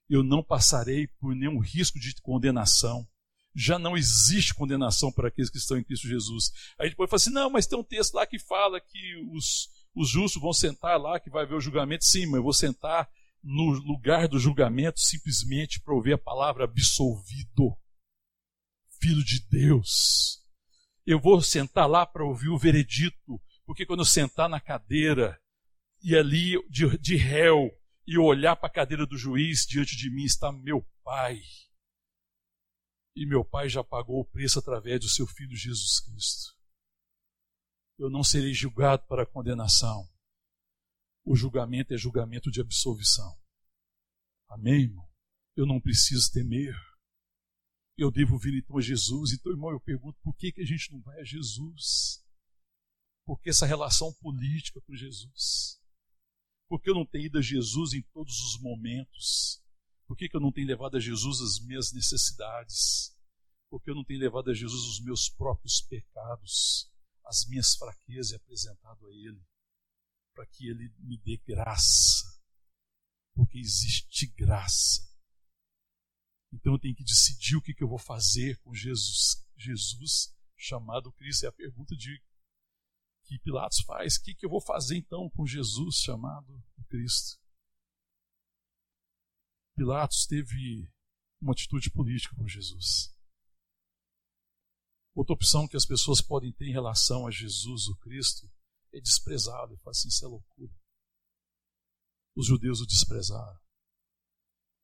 Eu 0.07 0.23
não 0.23 0.43
passarei 0.43 1.07
por 1.19 1.35
nenhum 1.35 1.59
risco 1.59 1.99
de 1.99 2.13
condenação. 2.21 3.07
Já 3.55 3.79
não 3.79 3.97
existe 3.97 4.53
condenação 4.53 5.11
para 5.11 5.27
aqueles 5.27 5.49
que 5.49 5.57
estão 5.57 5.77
em 5.77 5.83
Cristo 5.83 6.07
Jesus. 6.07 6.51
Aí 6.77 6.89
depois 6.89 7.09
fala 7.09 7.17
assim: 7.17 7.31
não, 7.31 7.49
mas 7.49 7.65
tem 7.65 7.77
um 7.77 7.83
texto 7.83 8.13
lá 8.13 8.27
que 8.27 8.37
fala 8.37 8.79
que 8.79 9.15
os, 9.31 9.69
os 9.95 10.09
justos 10.09 10.41
vão 10.41 10.53
sentar 10.53 10.99
lá, 10.99 11.19
que 11.19 11.31
vai 11.31 11.45
ver 11.45 11.55
o 11.55 11.61
julgamento. 11.61 12.05
Sim, 12.05 12.27
mas 12.27 12.35
eu 12.35 12.43
vou 12.43 12.53
sentar 12.53 13.09
no 13.43 13.71
lugar 13.71 14.27
do 14.27 14.39
julgamento 14.39 14.99
simplesmente 14.99 15.81
para 15.81 15.93
ouvir 15.93 16.13
a 16.13 16.17
palavra 16.17 16.63
absolvido. 16.63 17.77
Filho 19.01 19.23
de 19.23 19.45
Deus. 19.49 20.41
Eu 21.05 21.19
vou 21.19 21.41
sentar 21.41 21.89
lá 21.89 22.05
para 22.05 22.25
ouvir 22.25 22.49
o 22.49 22.57
veredito, 22.57 23.41
porque 23.65 23.85
quando 23.85 23.99
eu 23.99 24.05
sentar 24.05 24.47
na 24.47 24.61
cadeira, 24.61 25.37
e 26.01 26.15
ali 26.15 26.53
de, 26.69 26.97
de 26.97 27.17
réu 27.17 27.69
e 28.07 28.17
olhar 28.17 28.55
para 28.55 28.67
a 28.67 28.73
cadeira 28.73 29.05
do 29.05 29.17
juiz, 29.17 29.65
diante 29.65 29.95
de 29.97 30.09
mim 30.09 30.23
está 30.23 30.51
meu 30.51 30.85
pai. 31.03 31.41
E 33.15 33.25
meu 33.25 33.43
pai 33.43 33.69
já 33.69 33.83
pagou 33.83 34.21
o 34.21 34.25
preço 34.25 34.59
através 34.59 34.99
do 34.99 35.09
seu 35.09 35.27
filho 35.27 35.55
Jesus 35.55 35.99
Cristo. 35.99 36.53
Eu 37.99 38.09
não 38.09 38.23
serei 38.23 38.53
julgado 38.53 39.05
para 39.07 39.25
condenação. 39.25 40.12
O 41.25 41.35
julgamento 41.35 41.93
é 41.93 41.97
julgamento 41.97 42.51
de 42.51 42.59
absolvição. 42.59 43.37
Amém, 44.49 44.83
irmão? 44.83 45.09
Eu 45.55 45.65
não 45.65 45.79
preciso 45.79 46.31
temer. 46.31 46.75
Eu 47.97 48.11
devo 48.11 48.37
vir 48.37 48.55
então 48.55 48.77
a 48.77 48.81
Jesus. 48.81 49.31
Então, 49.31 49.51
irmão, 49.51 49.71
eu 49.71 49.79
pergunto 49.79 50.19
por 50.21 50.35
que, 50.35 50.51
que 50.51 50.61
a 50.61 50.65
gente 50.65 50.91
não 50.91 51.01
vai 51.01 51.19
a 51.19 51.23
Jesus? 51.23 52.23
Porque 53.25 53.49
essa 53.49 53.65
relação 53.65 54.11
política 54.15 54.81
com 54.81 54.95
Jesus? 54.95 55.79
Por 56.67 56.81
que 56.81 56.89
eu 56.89 56.95
não 56.95 57.05
tenho 57.05 57.25
ido 57.27 57.37
a 57.37 57.41
Jesus 57.41 57.93
em 57.93 58.01
todos 58.13 58.39
os 58.41 58.61
momentos? 58.61 59.63
Por 60.07 60.17
que, 60.17 60.27
que 60.27 60.35
eu 60.35 60.41
não 60.41 60.51
tenho 60.51 60.67
levado 60.67 60.97
a 60.97 60.99
Jesus 60.99 61.39
as 61.39 61.65
minhas 61.65 61.93
necessidades? 61.93 63.15
Por 63.69 63.81
que 63.81 63.89
eu 63.89 63.95
não 63.95 64.03
tenho 64.03 64.19
levado 64.19 64.49
a 64.49 64.53
Jesus 64.53 64.83
os 64.83 65.01
meus 65.01 65.29
próprios 65.29 65.81
pecados, 65.81 66.91
as 67.25 67.47
minhas 67.47 67.75
fraquezas 67.75 68.31
e 68.31 68.35
apresentado 68.35 69.07
a 69.07 69.11
Ele? 69.11 69.41
Para 70.33 70.45
que 70.47 70.67
Ele 70.67 70.93
me 70.99 71.17
dê 71.17 71.37
graça. 71.37 72.41
Porque 73.33 73.57
existe 73.57 74.27
graça. 74.27 75.01
Então 76.51 76.73
eu 76.73 76.79
tenho 76.79 76.95
que 76.95 77.03
decidir 77.03 77.55
o 77.55 77.61
que, 77.61 77.73
que 77.73 77.83
eu 77.83 77.87
vou 77.87 77.97
fazer 77.97 78.59
com 78.59 78.73
Jesus, 78.73 79.43
Jesus 79.57 80.35
chamado 80.55 81.11
Cristo. 81.13 81.45
É 81.45 81.49
a 81.49 81.53
pergunta 81.53 81.95
de 81.95 82.21
que 83.23 83.39
Pilatos 83.39 83.81
faz. 83.81 84.15
O 84.15 84.23
que, 84.23 84.35
que 84.35 84.45
eu 84.45 84.49
vou 84.49 84.61
fazer 84.61 84.97
então 84.97 85.29
com 85.31 85.45
Jesus 85.45 85.95
chamado 85.97 86.63
Cristo? 86.87 87.41
Pilatos 89.75 90.27
teve 90.27 90.87
uma 91.41 91.53
atitude 91.53 91.89
política 91.89 92.35
com 92.35 92.47
Jesus. 92.47 93.13
Outra 95.15 95.33
opção 95.33 95.67
que 95.67 95.77
as 95.77 95.85
pessoas 95.85 96.21
podem 96.21 96.51
ter 96.51 96.67
em 96.67 96.71
relação 96.71 97.27
a 97.27 97.31
Jesus, 97.31 97.87
o 97.87 97.95
Cristo, 97.97 98.49
é 98.93 99.01
desprezá-lo. 99.01 99.77
Fala 99.77 99.91
assim: 99.91 100.07
isso 100.07 100.25
é 100.25 100.27
loucura. 100.27 100.73
Os 102.35 102.47
judeus 102.47 102.81
o 102.81 102.85
desprezaram. 102.85 103.59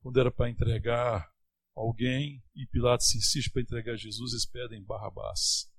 Quando 0.01 0.19
era 0.19 0.31
para 0.31 0.49
entregar 0.49 1.31
alguém 1.75 2.43
e 2.55 2.65
Pilatos 2.67 3.13
insiste 3.15 3.51
para 3.51 3.61
entregar 3.61 3.95
Jesus, 3.97 4.31
eles 4.31 4.45
pedem 4.45 4.83
Barrabás. 4.83 5.69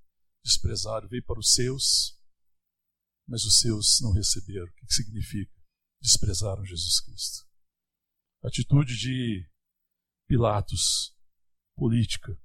Desprezaram, 0.45 1.09
veio 1.09 1.25
para 1.25 1.39
os 1.39 1.53
seus, 1.53 2.19
mas 3.27 3.45
os 3.45 3.61
seus 3.61 4.01
não 4.01 4.13
receberam. 4.13 4.67
O 4.67 4.73
que 4.73 4.93
significa? 4.93 5.53
Desprezaram 6.01 6.65
Jesus 6.65 7.01
Cristo. 7.01 7.47
Atitude 8.43 8.97
de 8.97 9.49
Pilatos, 10.27 11.15
política. 11.77 12.41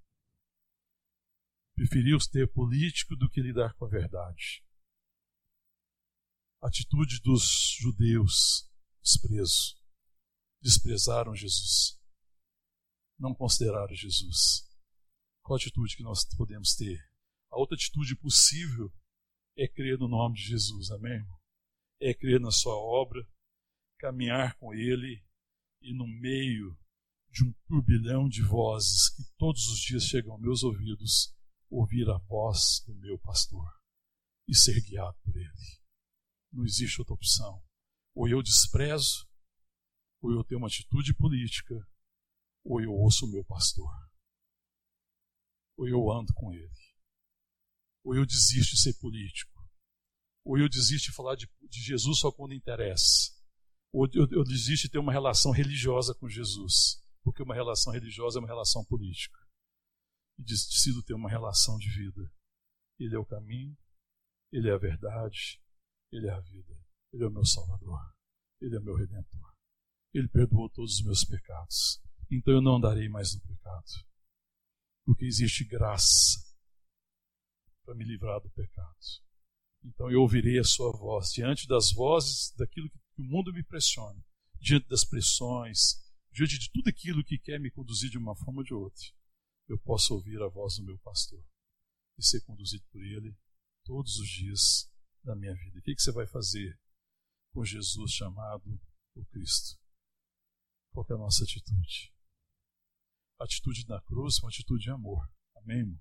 Preferiu 1.74 2.18
ter 2.32 2.52
político 2.52 3.16
do 3.16 3.30
que 3.30 3.42
lidar 3.42 3.74
com 3.76 3.86
a 3.86 3.90
verdade. 3.90 4.65
Atitude 6.66 7.22
dos 7.22 7.78
judeus, 7.80 8.68
desprezo. 9.00 9.78
Desprezaram 10.60 11.36
Jesus. 11.36 12.02
Não 13.20 13.36
consideraram 13.36 13.94
Jesus. 13.94 14.68
Qual 15.44 15.58
atitude 15.58 15.96
que 15.96 16.02
nós 16.02 16.26
podemos 16.36 16.74
ter? 16.74 17.00
A 17.52 17.60
outra 17.60 17.76
atitude 17.76 18.16
possível 18.16 18.92
é 19.56 19.68
crer 19.68 20.00
no 20.00 20.08
nome 20.08 20.38
de 20.38 20.42
Jesus, 20.42 20.90
amém? 20.90 21.24
É 22.02 22.16
crer 22.16 22.40
na 22.40 22.50
sua 22.50 22.76
obra, 22.76 23.24
caminhar 24.00 24.58
com 24.58 24.74
Ele 24.74 25.24
e 25.84 25.94
no 25.94 26.08
meio 26.08 26.76
de 27.30 27.44
um 27.44 27.54
turbilhão 27.68 28.28
de 28.28 28.42
vozes 28.42 29.10
que 29.10 29.24
todos 29.38 29.68
os 29.68 29.80
dias 29.82 30.06
chegam 30.06 30.32
aos 30.32 30.42
meus 30.42 30.64
ouvidos, 30.64 31.32
ouvir 31.70 32.10
a 32.10 32.18
voz 32.18 32.84
do 32.88 32.96
meu 32.96 33.20
pastor 33.20 33.72
e 34.48 34.56
ser 34.56 34.82
guiado 34.82 35.16
por 35.24 35.38
Ele. 35.38 35.85
Não 36.56 36.66
existe 36.66 37.00
outra 37.00 37.14
opção. 37.14 37.62
Ou 38.16 38.28
eu 38.28 38.42
desprezo, 38.42 39.28
ou 40.22 40.32
eu 40.32 40.44
tenho 40.44 40.60
uma 40.60 40.68
atitude 40.68 41.14
política, 41.14 41.76
ou 42.64 42.82
eu 42.82 42.92
ouço 42.92 43.26
o 43.26 43.30
meu 43.30 43.44
pastor, 43.46 43.94
ou 45.78 45.88
eu 45.88 46.12
ando 46.12 46.34
com 46.34 46.54
Ele 46.54 46.86
ou 48.06 48.16
eu 48.16 48.24
desisto 48.24 48.76
de 48.76 48.82
ser 48.82 48.94
político, 49.00 49.68
ou 50.46 50.60
eu 50.60 50.70
desisto 50.70 51.10
de 51.10 51.16
falar 51.16 51.36
de, 51.36 51.50
de 51.64 51.82
Jesus 51.82 52.20
só 52.20 52.32
quando 52.32 52.54
interessa, 52.54 53.34
ou 53.92 54.08
eu, 54.14 54.28
eu 54.32 54.44
desisto 54.44 54.84
de 54.84 54.92
ter 54.92 55.00
uma 55.00 55.12
relação 55.12 55.52
religiosa 55.52 56.14
com 56.14 56.30
Jesus, 56.30 57.02
porque 57.24 57.42
uma 57.42 57.56
relação 57.56 57.92
religiosa 57.92 58.38
é 58.38 58.42
uma 58.42 58.48
relação 58.48 58.86
política, 58.86 59.40
e 60.38 60.44
decido 60.44 61.02
ter 61.02 61.16
uma 61.16 61.30
relação 61.30 61.78
de 61.80 61.90
vida. 61.90 62.32
Ele 63.00 63.16
é 63.16 63.18
o 63.18 63.26
caminho, 63.26 63.76
ele 64.52 64.70
é 64.70 64.74
a 64.74 64.78
verdade, 64.78 65.60
ele 66.16 66.28
é 66.28 66.32
a 66.32 66.40
vida, 66.40 66.78
ele 67.12 67.24
é 67.24 67.28
o 67.28 67.32
meu 67.32 67.46
Salvador, 67.46 68.00
ele 68.62 68.76
é 68.76 68.80
o 68.80 68.84
meu 68.84 68.96
Redentor. 68.96 69.54
Ele 70.14 70.28
perdoou 70.30 70.70
todos 70.70 71.00
os 71.00 71.04
meus 71.04 71.26
pecados. 71.26 72.02
então 72.32 72.54
eu 72.54 72.62
não 72.62 72.78
andarei 72.78 73.10
mais 73.10 73.36
no 73.36 73.42
pecado. 73.42 73.86
Porque 75.06 75.26
existe 75.26 75.66
graça 75.66 76.40
para 77.84 77.96
me 77.96 78.06
livrar 78.06 78.42
do 78.42 78.50
pecado. 78.50 78.96
Então 79.84 80.10
eu 80.10 80.22
ouvirei 80.22 80.58
a 80.58 80.64
sua 80.64 80.92
voz 80.92 81.30
diante 81.32 81.68
das 81.68 81.92
vozes 81.92 82.52
daquilo 82.58 82.90
que 82.90 82.98
o 83.22 83.24
mundo 83.24 83.54
me 83.54 83.64
pressiona, 83.64 84.20
diante 84.60 84.88
das 84.88 85.06
pressões, 85.06 86.02
diante 86.32 86.58
de 86.58 86.72
tudo 86.72 86.90
aquilo 86.90 87.24
que 87.24 87.38
quer 87.38 87.60
me 87.60 87.70
conduzir 87.70 88.10
de 88.10 88.18
uma 88.18 88.36
forma 88.36 88.62
ou 88.62 88.64
de 88.64 88.74
outra. 88.74 89.06
Eu 89.68 89.78
posso 89.80 90.14
ouvir 90.14 90.42
a 90.42 90.48
voz 90.48 90.78
do 90.78 90.86
meu 90.86 90.98
pastor 91.00 91.44
e 92.18 92.26
ser 92.26 92.42
conduzido 92.42 92.84
por 92.92 93.04
ele 93.04 93.38
todos 93.84 94.18
os 94.18 94.28
dias 94.28 94.90
da 95.26 95.36
minha 95.36 95.54
vida. 95.56 95.80
O 95.80 95.82
que 95.82 95.96
você 95.98 96.12
vai 96.12 96.28
fazer 96.28 96.80
com 97.52 97.66
Jesus 97.66 98.12
chamado 98.12 98.80
o 99.16 99.26
Cristo? 99.26 99.78
Qual 100.92 101.06
é 101.10 101.14
a 101.14 101.18
nossa 101.18 101.44
atitude? 101.44 102.14
A 103.40 103.44
atitude 103.44 103.86
na 103.88 104.02
cruz 104.02 104.38
é 104.38 104.46
uma 104.46 104.50
atitude 104.50 104.84
de 104.84 104.92
amor. 104.92 105.28
Amém, 105.56 105.80
irmão? 105.80 106.00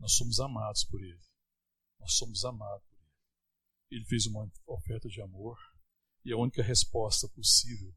Nós 0.00 0.14
somos 0.14 0.40
amados 0.40 0.84
por 0.84 1.00
Ele. 1.00 1.20
Nós 2.00 2.14
somos 2.14 2.44
amados 2.44 2.84
por 2.88 2.98
Ele. 2.98 3.12
Ele 3.90 4.04
fez 4.06 4.26
uma 4.26 4.50
oferta 4.66 5.08
de 5.08 5.20
amor 5.20 5.58
e 6.24 6.32
a 6.32 6.36
única 6.36 6.62
resposta 6.62 7.28
possível 7.28 7.94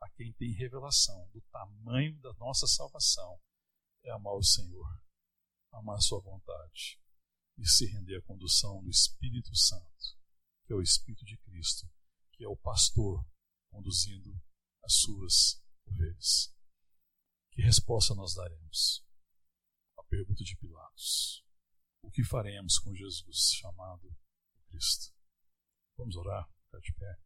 a 0.00 0.10
quem 0.10 0.32
tem 0.34 0.52
revelação 0.52 1.28
do 1.32 1.40
tamanho 1.52 2.18
da 2.20 2.32
nossa 2.34 2.66
salvação 2.66 3.40
é 4.02 4.10
amar 4.10 4.34
o 4.34 4.42
Senhor, 4.42 5.02
amar 5.72 6.00
Sua 6.00 6.20
vontade 6.20 7.00
e 7.58 7.66
se 7.66 7.86
render 7.86 8.18
à 8.18 8.22
condução 8.22 8.82
do 8.82 8.90
Espírito 8.90 9.54
Santo, 9.56 10.16
que 10.64 10.72
é 10.72 10.76
o 10.76 10.82
Espírito 10.82 11.24
de 11.24 11.36
Cristo, 11.38 11.88
que 12.32 12.44
é 12.44 12.48
o 12.48 12.56
pastor 12.56 13.24
conduzindo 13.70 14.38
as 14.84 14.94
suas 14.94 15.62
ovelhas. 15.86 16.54
Que 17.52 17.62
resposta 17.62 18.14
nós 18.14 18.34
daremos? 18.34 19.04
A 19.98 20.02
pergunta 20.04 20.44
de 20.44 20.56
Pilatos: 20.56 21.44
O 22.02 22.10
que 22.10 22.24
faremos 22.24 22.78
com 22.78 22.94
Jesus 22.94 23.52
chamado 23.58 24.14
Cristo? 24.68 25.14
Vamos 25.96 26.16
orar, 26.16 26.46
ficar 26.64 26.80
de 26.80 26.92
pé. 26.94 27.25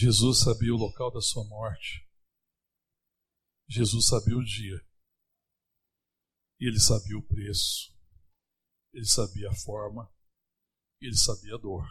Jesus 0.00 0.44
sabia 0.44 0.72
o 0.72 0.78
local 0.78 1.12
da 1.12 1.20
sua 1.20 1.44
morte. 1.44 2.08
Jesus 3.68 4.06
sabia 4.06 4.34
o 4.34 4.42
dia. 4.42 4.80
E 6.58 6.66
ele 6.66 6.80
sabia 6.80 7.18
o 7.18 7.22
preço. 7.22 7.94
Ele 8.94 9.04
sabia 9.04 9.50
a 9.50 9.54
forma. 9.54 10.10
Ele 11.02 11.14
sabia 11.14 11.54
a 11.54 11.58
dor. 11.58 11.86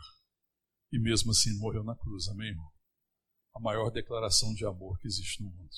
E 0.92 0.98
mesmo 0.98 1.30
assim 1.30 1.56
morreu 1.60 1.84
na 1.84 1.96
cruz, 1.96 2.28
amém, 2.30 2.50
irmão? 2.50 2.74
A 3.54 3.60
maior 3.60 3.92
declaração 3.92 4.56
de 4.56 4.66
amor 4.66 4.98
que 4.98 5.08
existe 5.08 5.44
no 5.44 5.52
mundo. 5.52 5.70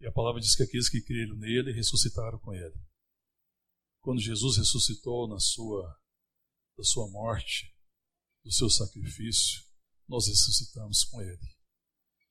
E 0.00 0.06
a 0.06 0.12
palavra 0.12 0.40
diz 0.40 0.54
que 0.54 0.62
aqueles 0.62 0.88
que 0.88 1.02
creram 1.02 1.34
nele 1.34 1.72
ressuscitaram 1.72 2.38
com 2.38 2.54
ele. 2.54 2.80
Quando 4.00 4.20
Jesus 4.20 4.56
ressuscitou 4.56 5.26
na 5.26 5.40
sua, 5.40 6.00
da 6.78 6.84
sua 6.84 7.10
morte, 7.10 7.76
do 8.44 8.52
seu 8.52 8.70
sacrifício, 8.70 9.71
nós 10.12 10.28
ressuscitamos 10.28 11.04
com 11.04 11.22
Ele. 11.22 11.56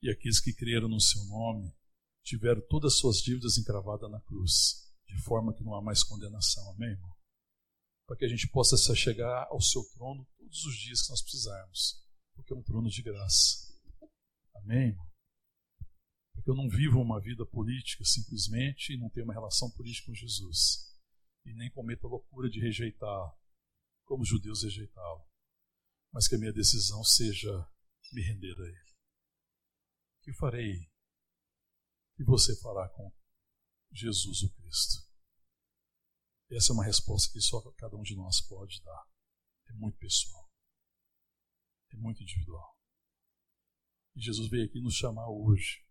E 0.00 0.08
aqueles 0.08 0.40
que 0.40 0.54
creram 0.54 0.88
no 0.88 1.00
Seu 1.00 1.24
nome 1.24 1.74
tiveram 2.22 2.62
todas 2.68 2.94
as 2.94 2.98
suas 3.00 3.16
dívidas 3.20 3.58
encravadas 3.58 4.08
na 4.08 4.20
cruz, 4.20 4.88
de 5.04 5.20
forma 5.24 5.52
que 5.52 5.64
não 5.64 5.74
há 5.74 5.82
mais 5.82 6.04
condenação. 6.04 6.70
Amém, 6.70 6.90
irmão? 6.90 7.12
Para 8.06 8.16
que 8.16 8.24
a 8.24 8.28
gente 8.28 8.48
possa 8.48 8.76
se 8.76 8.94
chegar 8.94 9.48
ao 9.50 9.60
Seu 9.60 9.82
trono 9.94 10.24
todos 10.38 10.64
os 10.64 10.76
dias 10.76 11.02
que 11.02 11.10
nós 11.10 11.22
precisarmos, 11.22 12.00
porque 12.34 12.52
é 12.52 12.56
um 12.56 12.62
trono 12.62 12.88
de 12.88 13.02
graça. 13.02 13.76
Amém, 14.54 14.90
irmão? 14.90 15.10
Para 16.32 16.42
que 16.44 16.50
eu 16.50 16.54
não 16.54 16.68
viva 16.68 16.98
uma 16.98 17.20
vida 17.20 17.44
política 17.44 18.04
simplesmente 18.04 18.92
e 18.92 18.96
não 18.96 19.10
tenha 19.10 19.24
uma 19.24 19.34
relação 19.34 19.68
política 19.72 20.06
com 20.06 20.14
Jesus. 20.14 20.88
E 21.44 21.52
nem 21.52 21.70
cometa 21.72 22.06
a 22.06 22.10
loucura 22.10 22.48
de 22.48 22.60
rejeitar, 22.60 23.36
como 24.04 24.22
os 24.22 24.28
judeus 24.28 24.62
rejeitavam 24.62 25.32
mas 26.12 26.28
que 26.28 26.34
a 26.34 26.38
minha 26.38 26.52
decisão 26.52 27.02
seja 27.02 27.66
me 28.12 28.22
render 28.22 28.54
a 28.58 28.66
Ele. 28.66 28.92
O 30.18 30.22
que 30.22 30.32
farei? 30.34 30.80
O 30.82 32.16
que 32.16 32.24
você 32.24 32.54
fará 32.60 32.88
com 32.90 33.12
Jesus 33.90 34.42
o 34.42 34.52
Cristo? 34.54 35.10
Essa 36.50 36.72
é 36.72 36.74
uma 36.74 36.84
resposta 36.84 37.32
que 37.32 37.40
só 37.40 37.60
cada 37.72 37.96
um 37.96 38.02
de 38.02 38.14
nós 38.14 38.40
pode 38.42 38.82
dar. 38.82 39.10
É 39.68 39.72
muito 39.72 39.98
pessoal. 39.98 40.50
É 41.90 41.96
muito 41.96 42.22
individual. 42.22 42.78
E 44.14 44.20
Jesus 44.20 44.50
veio 44.50 44.66
aqui 44.66 44.80
nos 44.80 44.94
chamar 44.94 45.28
hoje 45.28 45.84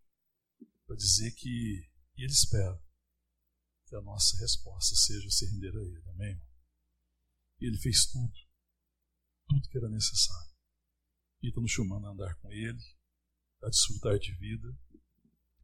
para 0.86 0.96
dizer 0.96 1.32
que 1.32 1.90
Ele 2.16 2.32
espera 2.32 2.80
que 3.88 3.96
a 3.96 4.02
nossa 4.02 4.38
resposta 4.38 4.96
seja 4.96 5.30
se 5.30 5.46
render 5.48 5.76
a 5.76 5.82
Ele. 5.82 6.10
Amém? 6.10 6.42
Ele 7.60 7.78
fez 7.80 8.06
tudo 8.06 8.52
tudo 9.52 9.68
que 9.68 9.78
era 9.78 9.90
necessário. 9.90 10.51
E 11.42 11.50
está 11.50 11.60
nos 11.60 11.72
chamando 11.72 12.08
a 12.08 12.12
andar 12.12 12.36
com 12.36 12.52
Ele, 12.52 12.80
a 13.64 13.70
desfrutar 13.70 14.18
de 14.20 14.32
vida, 14.34 14.68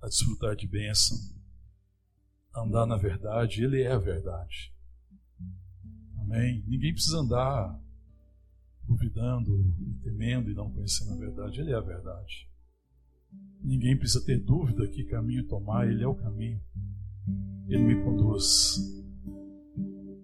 a 0.01 0.07
desfrutar 0.07 0.55
de 0.55 0.67
bênção, 0.67 1.17
a 2.53 2.61
andar 2.61 2.85
na 2.85 2.97
verdade. 2.97 3.63
Ele 3.63 3.81
é 3.81 3.91
a 3.91 3.97
verdade. 3.97 4.73
Amém? 6.19 6.63
Ninguém 6.67 6.93
precisa 6.93 7.19
andar 7.19 7.79
duvidando 8.83 9.51
e 9.79 9.93
temendo 10.03 10.49
e 10.49 10.53
não 10.53 10.71
conhecendo 10.71 11.13
a 11.13 11.17
verdade. 11.17 11.59
Ele 11.59 11.71
é 11.71 11.75
a 11.75 11.81
verdade. 11.81 12.49
Ninguém 13.61 13.97
precisa 13.97 14.23
ter 14.23 14.39
dúvida 14.39 14.87
que 14.87 15.03
caminho 15.03 15.47
tomar, 15.47 15.87
Ele 15.87 16.03
é 16.03 16.07
o 16.07 16.15
caminho. 16.15 16.61
Ele 17.67 17.83
me 17.83 18.03
conduz. 18.03 18.77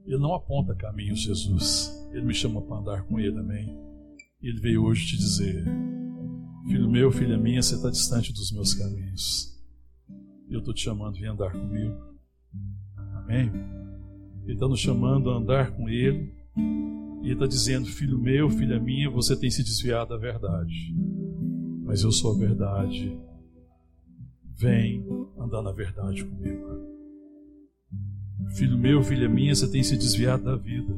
Ele 0.05 0.17
não 0.17 0.33
aponta 0.33 0.75
caminhos, 0.75 1.21
Jesus. 1.21 1.91
Ele 2.11 2.25
me 2.25 2.33
chama 2.33 2.61
para 2.61 2.77
andar 2.77 3.03
com 3.03 3.19
Ele, 3.19 3.37
amém? 3.37 3.92
E 4.43 4.49
Ele 4.49 4.59
veio 4.59 4.83
hoje 4.83 5.07
te 5.07 5.17
dizer: 5.17 5.63
Filho 6.67 6.89
meu, 6.89 7.11
filha 7.11 7.37
minha, 7.37 7.61
você 7.61 7.75
está 7.75 7.89
distante 7.89 8.33
dos 8.33 8.51
meus 8.51 8.73
caminhos. 8.73 9.57
Eu 10.49 10.59
estou 10.59 10.73
te 10.73 10.81
chamando, 10.83 11.17
vem 11.17 11.29
andar 11.29 11.51
comigo. 11.51 11.95
Amém? 13.15 13.49
Ele 14.43 14.53
está 14.53 14.67
nos 14.67 14.81
chamando 14.81 15.29
a 15.29 15.37
andar 15.37 15.71
com 15.71 15.87
Ele. 15.87 16.29
E 16.57 17.27
Ele 17.27 17.33
está 17.33 17.47
dizendo: 17.47 17.87
Filho 17.87 18.19
meu, 18.19 18.49
filha 18.49 18.79
minha, 18.79 19.09
você 19.09 19.35
tem 19.35 19.49
se 19.49 19.63
desviado 19.63 20.09
da 20.09 20.17
verdade. 20.17 20.93
Mas 21.85 22.03
eu 22.03 22.11
sou 22.11 22.35
a 22.35 22.37
verdade. 22.37 23.17
Vem 24.55 25.05
andar 25.39 25.61
na 25.61 25.71
verdade 25.71 26.23
comigo. 26.25 26.83
Filho 28.57 28.77
meu, 28.77 29.01
filha 29.01 29.29
minha, 29.29 29.55
você 29.55 29.71
tem 29.71 29.81
se 29.81 29.97
desviado 29.97 30.43
da 30.43 30.55
vida 30.57 30.93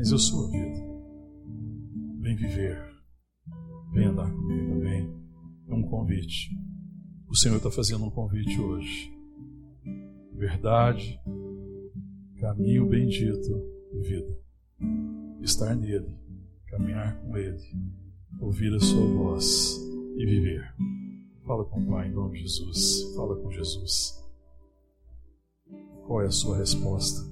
mas 0.00 0.10
eu 0.10 0.18
sou 0.18 0.46
a 0.46 0.50
vida. 0.50 0.89
Vem 2.30 2.36
viver, 2.36 2.80
vem 3.92 4.04
andar 4.04 4.30
comigo, 4.30 4.74
amém? 4.74 5.12
É 5.66 5.74
um 5.74 5.82
convite. 5.82 6.48
O 7.28 7.34
Senhor 7.34 7.56
está 7.56 7.72
fazendo 7.72 8.04
um 8.04 8.10
convite 8.10 8.56
hoje. 8.60 9.12
Verdade, 10.36 11.20
caminho 12.38 12.86
bendito 12.86 13.50
e 13.92 14.00
vida. 14.00 14.38
Estar 15.42 15.74
nele, 15.74 16.16
caminhar 16.68 17.20
com 17.20 17.36
ele, 17.36 17.58
ouvir 18.38 18.72
a 18.76 18.78
sua 18.78 19.04
voz 19.08 19.76
e 20.16 20.24
viver. 20.24 20.72
Fala 21.44 21.64
com 21.64 21.82
o 21.82 21.86
Pai 21.88 22.06
em 22.06 22.12
nome 22.12 22.34
de 22.34 22.42
Jesus. 22.42 23.12
Fala 23.16 23.34
com 23.42 23.50
Jesus. 23.50 24.24
Qual 26.06 26.22
é 26.22 26.26
a 26.26 26.30
sua 26.30 26.58
resposta? 26.58 27.29